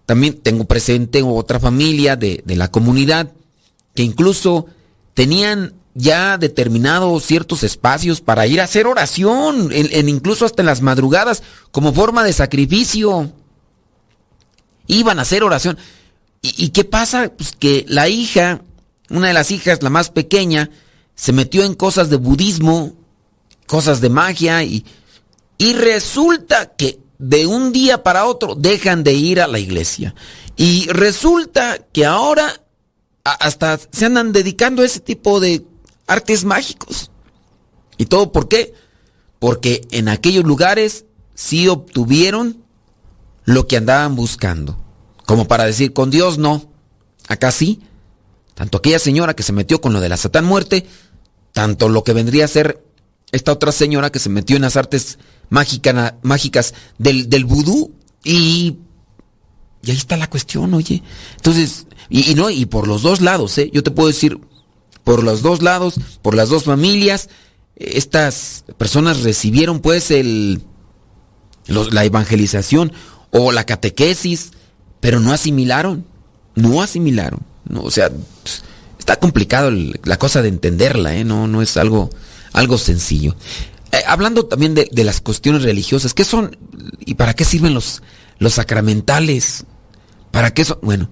También 0.04 0.38
tengo 0.38 0.64
presente 0.64 1.22
otra 1.22 1.60
familia 1.60 2.16
de, 2.16 2.42
la 2.46 2.70
comunidad 2.70 3.32
que 3.94 4.02
incluso 4.02 4.66
tenían 5.14 5.74
ya 5.98 6.36
determinados 6.36 7.24
ciertos 7.24 7.62
espacios 7.62 8.20
para 8.20 8.46
ir 8.46 8.60
a 8.60 8.64
hacer 8.64 8.86
oración, 8.86 9.70
en, 9.72 10.08
incluso 10.10 10.44
hasta 10.44 10.60
en 10.60 10.66
las 10.66 10.82
madrugadas, 10.82 11.42
como 11.70 11.94
forma 11.94 12.22
de 12.22 12.34
sacrificio. 12.34 13.32
Iban 14.86 15.18
a 15.18 15.22
hacer 15.22 15.42
oración. 15.42 15.78
¿Y, 16.42 16.66
¿Y, 16.66 16.68
qué 16.68 16.84
pasa? 16.84 17.32
Pues 17.34 17.52
que 17.58 17.86
la 17.88 18.08
hija, 18.08 18.60
una 19.08 19.28
de 19.28 19.32
las 19.32 19.50
hijas, 19.50 19.82
la 19.82 19.88
más 19.88 20.10
pequeña, 20.10 20.70
se 21.14 21.32
metió 21.32 21.64
en 21.64 21.74
cosas 21.74 22.10
de 22.10 22.16
budismo, 22.16 22.94
cosas 23.66 24.02
de 24.02 24.10
magia, 24.10 24.62
y, 24.64 24.84
y 25.56 25.72
resulta 25.72 26.74
que 26.76 27.00
de 27.18 27.46
un 27.46 27.72
día 27.72 28.02
para 28.02 28.26
otro 28.26 28.54
dejan 28.54 29.02
de 29.02 29.14
ir 29.14 29.40
a 29.40 29.46
la 29.46 29.58
iglesia. 29.58 30.14
Y 30.56 30.88
resulta 30.88 31.78
que 31.90 32.04
ahora 32.04 32.62
hasta 33.24 33.78
se 33.90 34.04
andan 34.04 34.32
dedicando 34.32 34.82
a 34.82 34.86
ese 34.86 35.00
tipo 35.00 35.40
de 35.40 35.64
artes 36.06 36.44
mágicos. 36.44 37.10
¿Y 37.98 38.06
todo 38.06 38.32
por 38.32 38.48
qué? 38.48 38.74
Porque 39.38 39.86
en 39.90 40.08
aquellos 40.08 40.44
lugares 40.44 41.04
sí 41.34 41.68
obtuvieron 41.68 42.64
lo 43.44 43.66
que 43.66 43.76
andaban 43.76 44.16
buscando. 44.16 44.78
Como 45.24 45.48
para 45.48 45.64
decir, 45.64 45.92
con 45.92 46.10
Dios 46.10 46.38
no. 46.38 46.70
Acá 47.28 47.50
sí. 47.50 47.80
Tanto 48.54 48.78
aquella 48.78 48.98
señora 48.98 49.34
que 49.34 49.42
se 49.42 49.52
metió 49.52 49.80
con 49.80 49.92
lo 49.92 50.00
de 50.00 50.08
la 50.08 50.16
Satán 50.16 50.44
muerte, 50.44 50.86
tanto 51.52 51.88
lo 51.88 52.04
que 52.04 52.12
vendría 52.12 52.46
a 52.46 52.48
ser 52.48 52.82
esta 53.32 53.52
otra 53.52 53.72
señora 53.72 54.10
que 54.10 54.18
se 54.18 54.30
metió 54.30 54.56
en 54.56 54.62
las 54.62 54.76
artes 54.76 55.18
mágicas 55.50 56.74
del, 56.98 57.28
del 57.28 57.44
vudú 57.44 57.92
y, 58.24 58.78
y 59.82 59.90
ahí 59.90 59.96
está 59.96 60.16
la 60.16 60.30
cuestión, 60.30 60.72
oye. 60.74 61.02
Entonces, 61.36 61.86
y, 62.08 62.34
no, 62.34 62.50
y 62.50 62.66
por 62.66 62.88
los 62.88 63.02
dos 63.02 63.20
lados, 63.20 63.56
¿eh? 63.58 63.70
Yo 63.72 63.82
te 63.82 63.90
puedo 63.90 64.08
decir, 64.08 64.40
por 65.06 65.22
los 65.22 65.40
dos 65.40 65.62
lados, 65.62 66.00
por 66.20 66.34
las 66.34 66.48
dos 66.48 66.64
familias, 66.64 67.28
estas 67.76 68.64
personas 68.76 69.22
recibieron 69.22 69.78
pues 69.78 70.10
el, 70.10 70.64
la 71.68 72.04
evangelización 72.04 72.92
o 73.30 73.52
la 73.52 73.62
catequesis, 73.62 74.50
pero 74.98 75.20
no 75.20 75.32
asimilaron, 75.32 76.04
no 76.56 76.82
asimilaron. 76.82 77.38
O 77.72 77.92
sea, 77.92 78.10
está 78.98 79.14
complicado 79.20 79.70
la 79.70 80.18
cosa 80.18 80.42
de 80.42 80.48
entenderla, 80.48 81.14
¿eh? 81.14 81.22
No, 81.22 81.46
no 81.46 81.62
es 81.62 81.76
algo, 81.76 82.10
algo 82.52 82.76
sencillo. 82.76 83.36
Eh, 83.92 84.02
hablando 84.08 84.46
también 84.46 84.74
de, 84.74 85.04
las 85.04 85.20
cuestiones 85.20 85.62
religiosas, 85.62 86.14
¿qué 86.14 86.24
son 86.24 86.56
y 86.98 87.14
para 87.14 87.32
qué 87.34 87.44
sirven 87.44 87.74
los, 87.74 88.02
los 88.40 88.54
sacramentales? 88.54 89.66
¿Para 90.32 90.52
qué 90.52 90.64
son? 90.64 90.80
Bueno, 90.82 91.10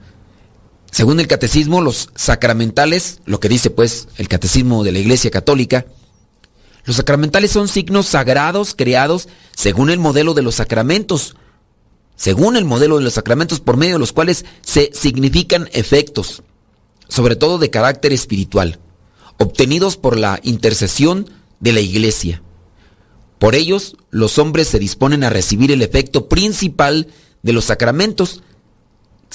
según 0.94 1.18
el 1.18 1.26
catecismo, 1.26 1.80
los 1.80 2.10
sacramentales, 2.14 3.18
lo 3.24 3.40
que 3.40 3.48
dice 3.48 3.68
pues 3.68 4.06
el 4.16 4.28
catecismo 4.28 4.84
de 4.84 4.92
la 4.92 5.00
Iglesia 5.00 5.28
Católica, 5.28 5.86
los 6.84 6.94
sacramentales 6.94 7.50
son 7.50 7.66
signos 7.66 8.06
sagrados 8.06 8.76
creados 8.76 9.28
según 9.56 9.90
el 9.90 9.98
modelo 9.98 10.34
de 10.34 10.42
los 10.42 10.54
sacramentos, 10.54 11.34
según 12.14 12.56
el 12.56 12.64
modelo 12.64 12.98
de 12.98 13.02
los 13.02 13.14
sacramentos 13.14 13.58
por 13.58 13.76
medio 13.76 13.94
de 13.94 13.98
los 13.98 14.12
cuales 14.12 14.44
se 14.62 14.92
significan 14.94 15.68
efectos, 15.72 16.44
sobre 17.08 17.34
todo 17.34 17.58
de 17.58 17.70
carácter 17.70 18.12
espiritual, 18.12 18.78
obtenidos 19.38 19.96
por 19.96 20.16
la 20.16 20.38
intercesión 20.44 21.28
de 21.58 21.72
la 21.72 21.80
Iglesia. 21.80 22.40
Por 23.40 23.56
ellos, 23.56 23.96
los 24.10 24.38
hombres 24.38 24.68
se 24.68 24.78
disponen 24.78 25.24
a 25.24 25.30
recibir 25.30 25.72
el 25.72 25.82
efecto 25.82 26.28
principal 26.28 27.08
de 27.42 27.52
los 27.52 27.64
sacramentos 27.64 28.44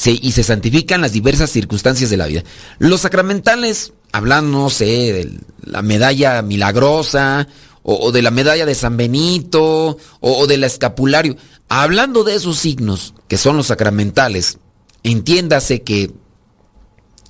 y 0.05 0.31
se 0.31 0.43
santifican 0.43 1.01
las 1.01 1.11
diversas 1.11 1.49
circunstancias 1.49 2.09
de 2.09 2.17
la 2.17 2.27
vida. 2.27 2.43
Los 2.77 3.01
sacramentales, 3.01 3.93
hablando, 4.11 4.59
no 4.59 4.69
sé, 4.69 4.85
de 4.85 5.39
la 5.63 5.81
medalla 5.81 6.41
milagrosa, 6.41 7.47
o, 7.83 8.11
de 8.11 8.21
la 8.21 8.31
medalla 8.31 8.65
de 8.65 8.75
San 8.75 8.97
Benito, 8.97 9.97
o, 10.19 10.47
del 10.47 10.63
escapulario, 10.63 11.35
hablando 11.69 12.23
de 12.23 12.35
esos 12.35 12.57
signos 12.57 13.13
que 13.27 13.37
son 13.37 13.57
los 13.57 13.67
sacramentales, 13.67 14.59
entiéndase 15.03 15.81
que 15.81 16.11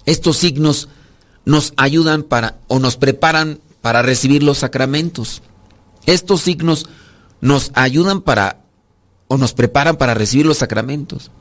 estos 0.06 0.38
signos 0.38 0.90
nos 1.46 1.74
ayudan 1.78 2.24
para, 2.24 2.60
o 2.68 2.80
nos 2.80 2.98
preparan 2.98 3.60
para 3.82 4.02
recibir 4.02 4.44
los 4.44 4.60
sacramentos. 4.60 5.42
Estos 6.06 6.42
signos 6.42 6.88
nos 7.42 7.72
ayudan 7.74 8.22
para 8.22 8.64
o 9.28 9.38
nos 9.38 9.54
preparan 9.54 9.98
para 9.98 10.14
recibir 10.14 10.46
los 10.46 10.58
sacramentos. 10.58 11.32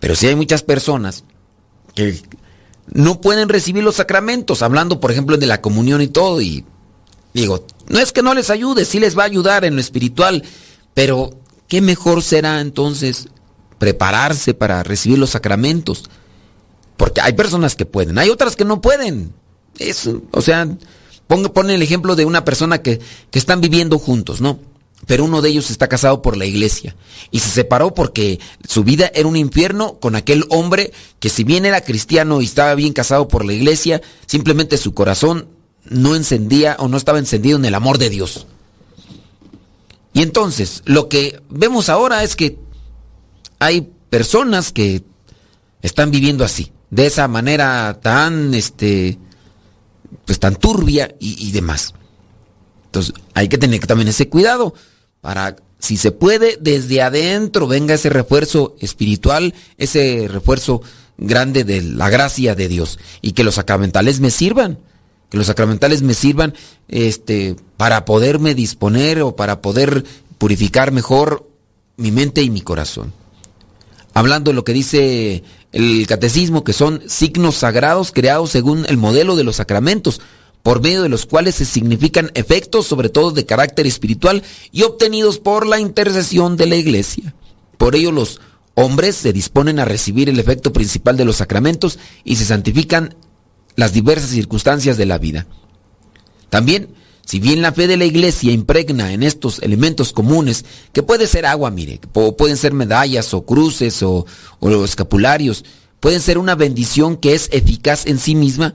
Pero 0.00 0.16
si 0.16 0.26
hay 0.26 0.34
muchas 0.34 0.62
personas 0.62 1.24
que 1.94 2.20
no 2.92 3.20
pueden 3.20 3.48
recibir 3.48 3.84
los 3.84 3.96
sacramentos, 3.96 4.62
hablando 4.62 4.98
por 4.98 5.12
ejemplo 5.12 5.36
de 5.36 5.46
la 5.46 5.60
comunión 5.60 6.00
y 6.02 6.08
todo, 6.08 6.40
y 6.40 6.64
digo, 7.32 7.64
no 7.88 8.00
es 8.00 8.12
que 8.12 8.22
no 8.22 8.34
les 8.34 8.50
ayude, 8.50 8.84
sí 8.84 8.98
les 8.98 9.16
va 9.16 9.22
a 9.22 9.26
ayudar 9.26 9.64
en 9.64 9.74
lo 9.76 9.80
espiritual, 9.80 10.42
pero 10.94 11.30
¿qué 11.68 11.80
mejor 11.80 12.22
será 12.22 12.60
entonces 12.60 13.28
prepararse 13.78 14.54
para 14.54 14.82
recibir 14.82 15.18
los 15.18 15.30
sacramentos? 15.30 16.10
Porque 16.96 17.20
hay 17.20 17.34
personas 17.34 17.76
que 17.76 17.86
pueden, 17.86 18.18
hay 18.18 18.30
otras 18.30 18.56
que 18.56 18.64
no 18.64 18.80
pueden. 18.80 19.32
Eso, 19.78 20.22
o 20.32 20.42
sea, 20.42 20.66
Pone 21.30 21.76
el 21.76 21.82
ejemplo 21.82 22.16
de 22.16 22.24
una 22.24 22.44
persona 22.44 22.82
que, 22.82 22.98
que 23.30 23.38
están 23.38 23.60
viviendo 23.60 24.00
juntos, 24.00 24.40
¿no? 24.40 24.58
Pero 25.10 25.24
uno 25.24 25.42
de 25.42 25.48
ellos 25.48 25.72
está 25.72 25.88
casado 25.88 26.22
por 26.22 26.36
la 26.36 26.46
iglesia 26.46 26.94
y 27.32 27.40
se 27.40 27.50
separó 27.50 27.94
porque 27.94 28.38
su 28.68 28.84
vida 28.84 29.10
era 29.12 29.26
un 29.26 29.34
infierno 29.34 29.98
con 29.98 30.14
aquel 30.14 30.44
hombre 30.50 30.92
que 31.18 31.28
si 31.28 31.42
bien 31.42 31.66
era 31.66 31.80
cristiano 31.80 32.40
y 32.40 32.44
estaba 32.44 32.76
bien 32.76 32.92
casado 32.92 33.26
por 33.26 33.44
la 33.44 33.52
iglesia, 33.52 34.00
simplemente 34.26 34.78
su 34.78 34.94
corazón 34.94 35.48
no 35.82 36.14
encendía 36.14 36.76
o 36.78 36.86
no 36.86 36.96
estaba 36.96 37.18
encendido 37.18 37.58
en 37.58 37.64
el 37.64 37.74
amor 37.74 37.98
de 37.98 38.08
Dios. 38.08 38.46
Y 40.12 40.22
entonces, 40.22 40.84
lo 40.84 41.08
que 41.08 41.42
vemos 41.48 41.88
ahora 41.88 42.22
es 42.22 42.36
que 42.36 42.60
hay 43.58 43.90
personas 44.10 44.70
que 44.70 45.02
están 45.82 46.12
viviendo 46.12 46.44
así, 46.44 46.70
de 46.90 47.06
esa 47.06 47.26
manera 47.26 47.98
tan 48.00 48.54
este 48.54 49.18
pues 50.24 50.38
tan 50.38 50.54
turbia 50.54 51.12
y, 51.18 51.50
demás. 51.50 51.94
Entonces 52.84 53.12
hay 53.34 53.48
que 53.48 53.58
tener 53.58 53.84
también 53.88 54.06
ese 54.06 54.28
cuidado 54.28 54.72
para, 55.20 55.56
si 55.78 55.96
se 55.96 56.12
puede, 56.12 56.56
desde 56.60 57.02
adentro 57.02 57.66
venga 57.66 57.94
ese 57.94 58.10
refuerzo 58.10 58.76
espiritual, 58.80 59.54
ese 59.78 60.28
refuerzo 60.28 60.82
grande 61.18 61.64
de 61.64 61.82
la 61.82 62.08
gracia 62.10 62.54
de 62.54 62.68
Dios 62.68 62.98
y 63.20 63.32
que 63.32 63.44
los 63.44 63.56
sacramentales 63.56 64.20
me 64.20 64.30
sirvan, 64.30 64.78
que 65.28 65.38
los 65.38 65.46
sacramentales 65.46 66.02
me 66.02 66.14
sirvan 66.14 66.54
este, 66.88 67.56
para 67.76 68.04
poderme 68.04 68.54
disponer 68.54 69.22
o 69.22 69.36
para 69.36 69.60
poder 69.60 70.04
purificar 70.38 70.92
mejor 70.92 71.48
mi 71.96 72.10
mente 72.10 72.42
y 72.42 72.50
mi 72.50 72.62
corazón. 72.62 73.12
Hablando 74.14 74.50
de 74.50 74.54
lo 74.54 74.64
que 74.64 74.72
dice 74.72 75.44
el 75.72 76.06
catecismo, 76.06 76.64
que 76.64 76.72
son 76.72 77.02
signos 77.06 77.56
sagrados 77.56 78.10
creados 78.10 78.50
según 78.50 78.86
el 78.88 78.96
modelo 78.96 79.36
de 79.36 79.44
los 79.44 79.56
sacramentos, 79.56 80.20
por 80.62 80.82
medio 80.82 81.02
de 81.02 81.08
los 81.08 81.26
cuales 81.26 81.54
se 81.56 81.64
significan 81.64 82.30
efectos, 82.34 82.86
sobre 82.86 83.08
todo 83.08 83.30
de 83.30 83.46
carácter 83.46 83.86
espiritual, 83.86 84.42
y 84.72 84.82
obtenidos 84.82 85.38
por 85.38 85.66
la 85.66 85.80
intercesión 85.80 86.56
de 86.56 86.66
la 86.66 86.76
iglesia. 86.76 87.34
Por 87.78 87.96
ello 87.96 88.12
los 88.12 88.40
hombres 88.74 89.16
se 89.16 89.32
disponen 89.32 89.78
a 89.78 89.84
recibir 89.84 90.28
el 90.28 90.38
efecto 90.38 90.72
principal 90.72 91.16
de 91.16 91.24
los 91.24 91.36
sacramentos 91.36 91.98
y 92.24 92.36
se 92.36 92.44
santifican 92.44 93.16
las 93.76 93.92
diversas 93.92 94.30
circunstancias 94.30 94.96
de 94.96 95.06
la 95.06 95.18
vida. 95.18 95.46
También 96.50 96.94
si 97.30 97.38
bien 97.38 97.62
la 97.62 97.70
fe 97.72 97.86
de 97.86 97.96
la 97.96 98.06
iglesia 98.06 98.50
impregna 98.50 99.12
en 99.12 99.22
estos 99.22 99.60
elementos 99.60 100.12
comunes, 100.12 100.64
que 100.92 101.04
puede 101.04 101.28
ser 101.28 101.46
agua, 101.46 101.70
mire, 101.70 102.00
pueden 102.36 102.56
ser 102.56 102.72
medallas 102.72 103.32
o 103.34 103.46
cruces 103.46 104.02
o, 104.02 104.26
o 104.58 104.84
escapularios, 104.84 105.64
pueden 106.00 106.20
ser 106.20 106.38
una 106.38 106.56
bendición 106.56 107.16
que 107.16 107.34
es 107.34 107.48
eficaz 107.52 108.06
en 108.06 108.18
sí 108.18 108.34
misma, 108.34 108.74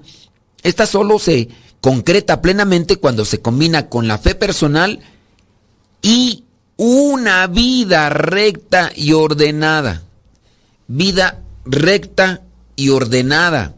esta 0.64 0.88
solo 0.88 1.20
se 1.20 1.50
concreta 1.86 2.42
plenamente 2.42 2.98
cuando 2.98 3.26
se 3.26 3.44
combina 3.44 3.90
con 3.90 4.08
la 4.08 4.18
fe 4.18 4.34
personal 4.34 5.02
y 6.02 6.44
una 6.78 7.46
vida 7.46 8.10
recta 8.10 8.92
y 8.96 9.14
ordenada. 9.14 10.02
Vida 10.88 11.44
recta 11.64 12.42
y 12.76 12.90
ordenada. 12.90 13.76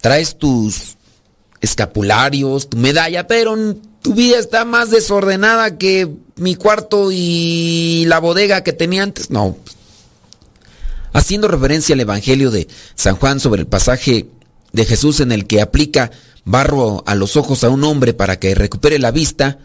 Traes 0.00 0.38
tus 0.38 0.96
escapularios, 1.60 2.68
tu 2.68 2.78
medalla, 2.78 3.28
pero 3.28 3.54
tu 4.02 4.14
vida 4.14 4.36
está 4.40 4.64
más 4.64 4.90
desordenada 4.90 5.78
que 5.78 6.10
mi 6.34 6.56
cuarto 6.56 7.12
y 7.12 8.06
la 8.08 8.18
bodega 8.18 8.64
que 8.64 8.72
tenía 8.72 9.04
antes. 9.04 9.30
No. 9.30 9.56
Haciendo 11.12 11.46
referencia 11.46 11.92
al 11.92 12.00
Evangelio 12.00 12.50
de 12.50 12.66
San 12.96 13.14
Juan 13.14 13.38
sobre 13.38 13.60
el 13.60 13.68
pasaje 13.68 14.26
de 14.76 14.84
Jesús 14.84 15.20
en 15.20 15.32
el 15.32 15.46
que 15.46 15.60
aplica 15.60 16.12
barro 16.44 17.02
a 17.06 17.16
los 17.16 17.36
ojos 17.36 17.64
a 17.64 17.70
un 17.70 17.82
hombre 17.82 18.14
para 18.14 18.38
que 18.38 18.54
recupere 18.54 18.98
la 19.00 19.10
vista, 19.10 19.58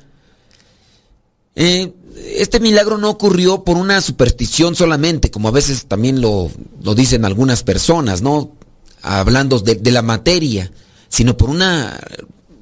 eh, 1.55 1.93
este 2.35 2.59
milagro 2.59 2.97
no 2.97 3.09
ocurrió 3.09 3.63
por 3.63 3.77
una 3.77 4.01
superstición 4.01 4.73
solamente, 4.73 5.29
como 5.29 5.49
a 5.49 5.51
veces 5.51 5.85
también 5.85 6.21
lo, 6.21 6.49
dicen 6.95 7.25
algunas 7.25 7.63
personas, 7.63 8.21
¿no? 8.21 8.55
Hablando 9.01 9.59
de, 9.59 9.75
de 9.75 9.91
la 9.91 10.01
materia, 10.01 10.71
sino 11.09 11.35
por 11.35 11.49
una 11.49 11.99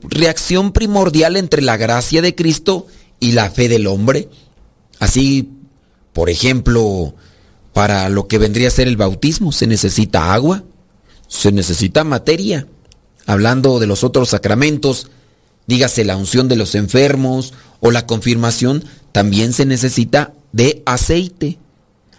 reacción 0.01 0.71
primordial 0.71 1.37
entre 1.37 1.61
la 1.61 1.77
gracia 1.77 2.21
de 2.21 2.35
Cristo 2.35 2.87
y 3.19 3.33
la 3.33 3.51
fe 3.51 3.69
del 3.69 3.87
hombre. 3.87 4.29
Así, 4.99 5.51
por 6.13 6.29
ejemplo, 6.29 7.13
para 7.73 8.09
lo 8.09 8.27
que 8.27 8.39
vendría 8.39 8.69
a 8.69 8.71
ser 8.71 8.87
el 8.87 8.97
bautismo 8.97 9.51
se 9.51 9.67
necesita 9.67 10.33
agua, 10.33 10.63
se 11.29 11.53
necesita 11.53 12.03
materia. 12.03 12.67
Hablando 13.25 13.79
de 13.79 13.87
los 13.87 14.03
otros 14.03 14.29
sacramentos, 14.29 15.09
dígase 15.67 16.03
la 16.03 16.17
unción 16.17 16.49
de 16.49 16.57
los 16.57 16.75
enfermos 16.75 17.53
o 17.79 17.91
la 17.91 18.05
confirmación, 18.05 18.83
también 19.13 19.53
se 19.53 19.65
necesita 19.65 20.33
de 20.51 20.83
aceite. 20.85 21.59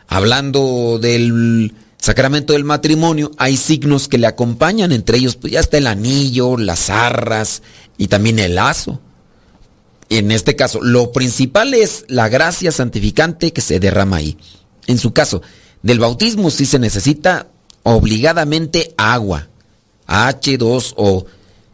Hablando 0.06 0.98
del 0.98 1.74
sacramento 1.98 2.54
del 2.54 2.64
matrimonio, 2.64 3.32
hay 3.36 3.56
signos 3.56 4.08
que 4.08 4.18
le 4.18 4.26
acompañan, 4.26 4.92
entre 4.92 5.18
ellos 5.18 5.36
pues 5.36 5.52
ya 5.52 5.60
está 5.60 5.76
el 5.76 5.88
anillo, 5.88 6.56
las 6.56 6.88
arras 6.88 7.62
y 7.98 8.08
también 8.08 8.38
el 8.38 8.54
lazo. 8.54 9.00
En 10.08 10.30
este 10.32 10.56
caso, 10.56 10.80
lo 10.80 11.12
principal 11.12 11.74
es 11.74 12.04
la 12.08 12.28
gracia 12.28 12.72
santificante 12.72 13.52
que 13.52 13.60
se 13.60 13.78
derrama 13.78 14.16
ahí. 14.16 14.36
En 14.86 14.98
su 14.98 15.12
caso, 15.12 15.42
del 15.82 15.98
bautismo 16.00 16.50
sí 16.50 16.66
se 16.66 16.78
necesita 16.78 17.48
obligadamente 17.82 18.94
agua, 18.96 19.48
H2O. 20.06 21.26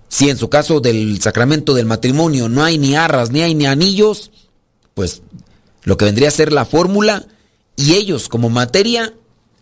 Si 0.09 0.31
en 0.31 0.37
su 0.37 0.49
caso 0.49 0.81
del 0.81 1.21
sacramento 1.21 1.75
del 1.75 1.87
matrimonio 1.87 2.49
no 2.49 2.63
hay 2.65 2.79
ni 2.79 2.97
arras, 2.97 3.31
ni 3.31 3.43
hay 3.43 3.55
ni 3.55 3.67
anillos, 3.67 4.31
pues 4.95 5.23
lo 5.83 5.97
que 5.97 6.05
vendría 6.05 6.29
a 6.29 6.33
ser 6.33 6.53
la 6.53 6.65
fórmula 6.65 7.27
y 7.77 7.95
ellos 7.95 8.29
como 8.29 8.49
materia, 8.49 9.15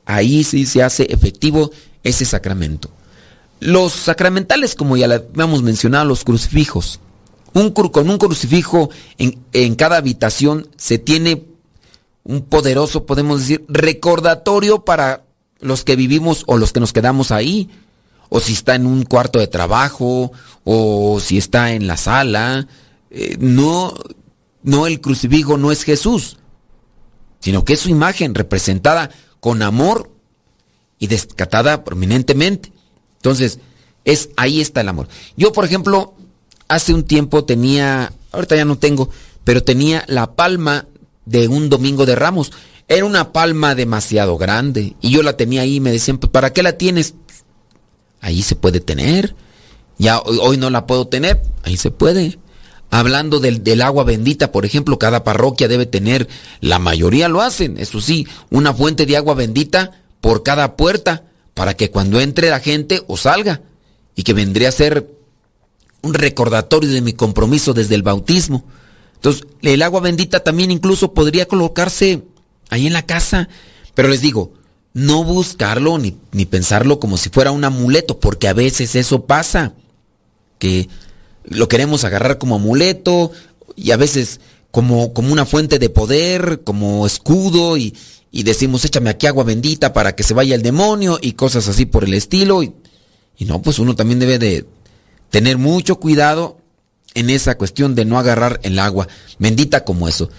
ahí 0.04 0.44
sí 0.44 0.66
se 0.66 0.82
hace 0.82 1.04
efectivo 1.04 1.70
ese 2.02 2.24
sacramento. 2.24 2.90
Los 3.60 3.92
sacramentales, 3.92 4.74
como 4.74 4.96
ya 4.96 5.06
habíamos 5.06 5.62
mencionado, 5.62 6.04
los 6.04 6.24
crucifijos. 6.24 7.00
Un, 7.54 7.70
con 7.70 8.10
un 8.10 8.18
crucifijo 8.18 8.90
en, 9.16 9.38
en 9.52 9.74
cada 9.76 9.96
habitación 9.96 10.68
se 10.76 10.98
tiene 10.98 11.44
un 12.24 12.42
poderoso, 12.42 13.06
podemos 13.06 13.40
decir, 13.40 13.64
recordatorio 13.68 14.84
para 14.84 15.24
los 15.60 15.84
que 15.84 15.96
vivimos 15.96 16.44
o 16.46 16.58
los 16.58 16.72
que 16.72 16.80
nos 16.80 16.92
quedamos 16.92 17.30
ahí, 17.30 17.70
o 18.28 18.40
si 18.40 18.52
está 18.52 18.74
en 18.74 18.86
un 18.86 19.04
cuarto 19.04 19.38
de 19.38 19.46
trabajo, 19.46 20.32
o 20.64 21.20
si 21.20 21.38
está 21.38 21.72
en 21.72 21.86
la 21.86 21.96
sala. 21.96 22.66
Eh, 23.10 23.36
no, 23.38 23.94
no 24.62 24.86
el 24.86 25.00
crucifijo 25.00 25.56
no 25.56 25.70
es 25.70 25.84
Jesús, 25.84 26.38
sino 27.40 27.64
que 27.64 27.74
es 27.74 27.80
su 27.80 27.90
imagen 27.90 28.34
representada 28.34 29.10
con 29.40 29.62
amor 29.62 30.10
y 30.98 31.06
descatada 31.06 31.84
prominentemente. 31.84 32.72
Entonces, 33.16 33.60
es 34.04 34.30
ahí 34.36 34.60
está 34.60 34.80
el 34.80 34.88
amor. 34.88 35.08
Yo, 35.36 35.52
por 35.52 35.64
ejemplo, 35.64 36.14
hace 36.68 36.94
un 36.94 37.04
tiempo 37.04 37.44
tenía, 37.44 38.12
ahorita 38.32 38.56
ya 38.56 38.64
no 38.64 38.78
tengo, 38.78 39.10
pero 39.44 39.62
tenía 39.62 40.04
la 40.08 40.34
palma 40.34 40.86
de 41.26 41.48
un 41.48 41.68
domingo 41.68 42.06
de 42.06 42.14
ramos. 42.14 42.52
Era 42.88 43.06
una 43.06 43.32
palma 43.32 43.74
demasiado 43.74 44.36
grande 44.36 44.94
y 45.00 45.10
yo 45.10 45.22
la 45.22 45.36
tenía 45.36 45.62
ahí 45.62 45.76
y 45.76 45.80
me 45.80 45.92
decían, 45.92 46.18
pues, 46.18 46.30
¿para 46.30 46.52
qué 46.52 46.62
la 46.62 46.72
tienes? 46.72 47.14
Ahí 48.20 48.42
se 48.42 48.56
puede 48.56 48.80
tener. 48.80 49.34
Ya 49.98 50.18
hoy, 50.18 50.56
no 50.56 50.70
la 50.70 50.86
puedo 50.86 51.06
tener, 51.06 51.40
ahí 51.62 51.76
se 51.76 51.90
puede. 51.90 52.38
Hablando 52.90 53.40
del, 53.40 53.64
del, 53.64 53.82
agua 53.82 54.04
bendita, 54.04 54.52
por 54.52 54.64
ejemplo, 54.64 54.98
cada 54.98 55.24
parroquia 55.24 55.68
debe 55.68 55.86
tener, 55.86 56.28
la 56.60 56.78
mayoría 56.78 57.28
lo 57.28 57.40
hacen, 57.40 57.78
eso 57.78 58.00
sí, 58.00 58.26
una 58.50 58.74
fuente 58.74 59.06
de 59.06 59.16
agua 59.16 59.34
bendita 59.34 59.92
por 60.20 60.42
cada 60.42 60.76
puerta, 60.76 61.24
para 61.54 61.74
que 61.74 61.90
cuando 61.90 62.20
entre 62.20 62.50
la 62.50 62.60
gente 62.60 63.02
o 63.06 63.16
salga, 63.16 63.62
y 64.16 64.22
que 64.22 64.32
vendría 64.32 64.68
a 64.68 64.72
ser 64.72 65.10
un 66.02 66.14
recordatorio 66.14 66.90
de 66.90 67.00
mi 67.00 67.14
compromiso 67.14 67.72
desde 67.72 67.94
el 67.94 68.02
bautismo. 68.02 68.64
Entonces, 69.14 69.46
el 69.62 69.82
agua 69.82 70.00
bendita 70.00 70.40
también 70.40 70.70
incluso 70.70 71.14
podría 71.14 71.46
colocarse 71.46 72.22
ahí 72.74 72.86
en 72.86 72.92
la 72.92 73.06
casa, 73.06 73.48
pero 73.94 74.08
les 74.08 74.20
digo, 74.20 74.52
no 74.92 75.24
buscarlo 75.24 75.98
ni, 75.98 76.16
ni 76.32 76.46
pensarlo 76.46 77.00
como 77.00 77.16
si 77.16 77.28
fuera 77.30 77.50
un 77.50 77.64
amuleto, 77.64 78.20
porque 78.20 78.48
a 78.48 78.52
veces 78.52 78.94
eso 78.94 79.26
pasa, 79.26 79.74
que 80.58 80.88
lo 81.44 81.68
queremos 81.68 82.04
agarrar 82.04 82.38
como 82.38 82.54
amuleto 82.54 83.32
y 83.76 83.90
a 83.90 83.96
veces 83.96 84.40
como, 84.70 85.12
como 85.12 85.32
una 85.32 85.46
fuente 85.46 85.78
de 85.78 85.90
poder, 85.90 86.62
como 86.64 87.06
escudo 87.06 87.76
y, 87.76 87.94
y 88.30 88.42
decimos 88.42 88.84
échame 88.84 89.10
aquí 89.10 89.26
agua 89.26 89.44
bendita 89.44 89.92
para 89.92 90.16
que 90.16 90.22
se 90.22 90.34
vaya 90.34 90.54
el 90.54 90.62
demonio 90.62 91.18
y 91.20 91.32
cosas 91.32 91.68
así 91.68 91.86
por 91.86 92.04
el 92.04 92.14
estilo. 92.14 92.62
Y, 92.62 92.72
y 93.36 93.44
no, 93.44 93.62
pues 93.62 93.78
uno 93.78 93.94
también 93.94 94.18
debe 94.18 94.38
de 94.38 94.66
tener 95.30 95.58
mucho 95.58 96.00
cuidado 96.00 96.58
en 97.14 97.30
esa 97.30 97.56
cuestión 97.56 97.94
de 97.94 98.04
no 98.04 98.18
agarrar 98.18 98.60
el 98.62 98.78
agua 98.78 99.06
bendita 99.38 99.84
como 99.84 100.08
eso. 100.08 100.30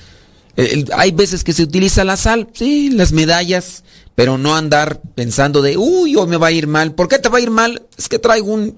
Hay 0.95 1.11
veces 1.11 1.43
que 1.43 1.53
se 1.53 1.63
utiliza 1.63 2.03
la 2.03 2.17
sal, 2.17 2.49
sí, 2.53 2.89
las 2.89 3.11
medallas, 3.11 3.83
pero 4.15 4.37
no 4.37 4.55
andar 4.55 5.01
pensando 5.13 5.61
de, 5.61 5.77
uy, 5.77 6.15
hoy 6.15 6.27
me 6.27 6.37
va 6.37 6.47
a 6.47 6.51
ir 6.51 6.67
mal. 6.67 6.93
¿Por 6.93 7.07
qué 7.07 7.19
te 7.19 7.29
va 7.29 7.37
a 7.37 7.41
ir 7.41 7.51
mal? 7.51 7.85
Es 7.97 8.07
que 8.07 8.19
traigo 8.19 8.53
un... 8.53 8.77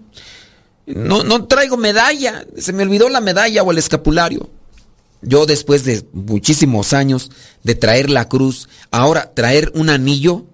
No, 0.87 1.23
no 1.23 1.45
traigo 1.45 1.75
medalla, 1.75 2.45
se 2.57 2.71
me 2.71 2.83
olvidó 2.83 3.09
la 3.09 3.19
medalla 3.19 3.61
o 3.61 3.71
el 3.71 3.77
escapulario. 3.77 4.49
Yo 5.21 5.45
después 5.45 5.83
de 5.83 6.05
muchísimos 6.13 6.93
años 6.93 7.29
de 7.63 7.75
traer 7.75 8.09
la 8.09 8.29
cruz, 8.29 8.69
ahora 8.89 9.33
traer 9.33 9.71
un 9.75 9.89
anillo, 9.89 10.45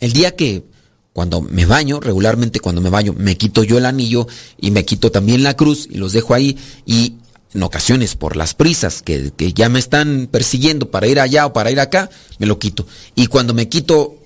el 0.00 0.12
día 0.12 0.34
que 0.34 0.64
cuando 1.12 1.40
me 1.40 1.64
baño, 1.64 2.00
regularmente 2.00 2.60
cuando 2.60 2.80
me 2.80 2.90
baño, 2.90 3.14
me 3.16 3.38
quito 3.38 3.62
yo 3.62 3.78
el 3.78 3.86
anillo 3.86 4.26
y 4.60 4.70
me 4.70 4.84
quito 4.84 5.10
también 5.10 5.42
la 5.42 5.56
cruz 5.56 5.88
y 5.90 5.96
los 5.96 6.12
dejo 6.12 6.34
ahí 6.34 6.58
y 6.84 7.14
en 7.54 7.62
ocasiones 7.62 8.16
por 8.16 8.36
las 8.36 8.54
prisas 8.54 9.02
que, 9.02 9.32
ya 9.54 9.68
me 9.68 9.78
están 9.78 10.28
persiguiendo 10.30 10.90
para 10.90 11.06
ir 11.06 11.20
allá 11.20 11.46
o 11.46 11.52
para 11.52 11.70
ir 11.70 11.80
acá, 11.80 12.10
me 12.38 12.46
lo 12.46 12.58
quito. 12.58 12.86
Y 13.14 13.28
cuando 13.28 13.54
me 13.54 13.68
quito 13.68 14.16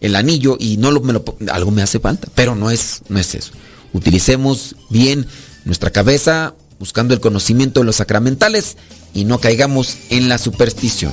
el 0.00 0.16
anillo 0.16 0.56
y 0.58 0.76
no 0.76 0.90
lo, 0.90 1.00
me 1.00 1.12
lo 1.12 1.24
algo 1.50 1.70
me 1.70 1.82
hace 1.82 2.00
falta, 2.00 2.28
pero 2.34 2.54
no 2.54 2.70
es, 2.70 3.02
no 3.08 3.18
es 3.18 3.34
eso. 3.34 3.52
Utilicemos 3.92 4.76
bien 4.90 5.26
nuestra 5.64 5.90
cabeza 5.90 6.54
buscando 6.78 7.14
el 7.14 7.20
conocimiento 7.20 7.80
de 7.80 7.86
los 7.86 7.96
sacramentales 7.96 8.76
y 9.12 9.24
no 9.24 9.40
caigamos 9.40 9.96
en 10.10 10.28
la 10.28 10.38
superstición. 10.38 11.12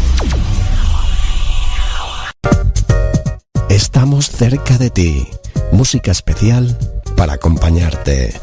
Estamos 3.71 4.29
cerca 4.29 4.77
de 4.77 4.89
ti. 4.89 5.27
Música 5.71 6.11
especial 6.11 6.77
para 7.15 7.35
acompañarte. 7.35 8.33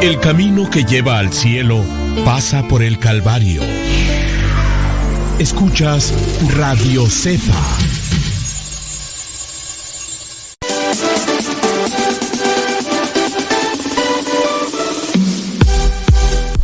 El 0.00 0.18
camino 0.18 0.70
que 0.70 0.84
lleva 0.84 1.18
al 1.18 1.30
cielo 1.30 1.84
pasa 2.24 2.66
por 2.68 2.82
el 2.82 2.98
Calvario. 2.98 3.60
Escuchas 5.38 6.14
Radio 6.56 7.04
Cepa. 7.04 7.62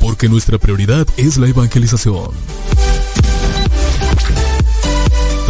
Porque 0.01 0.31
nuestra 0.31 0.57
prioridad 0.57 1.07
es 1.19 1.37
la 1.37 1.47
evangelización. 1.47 2.31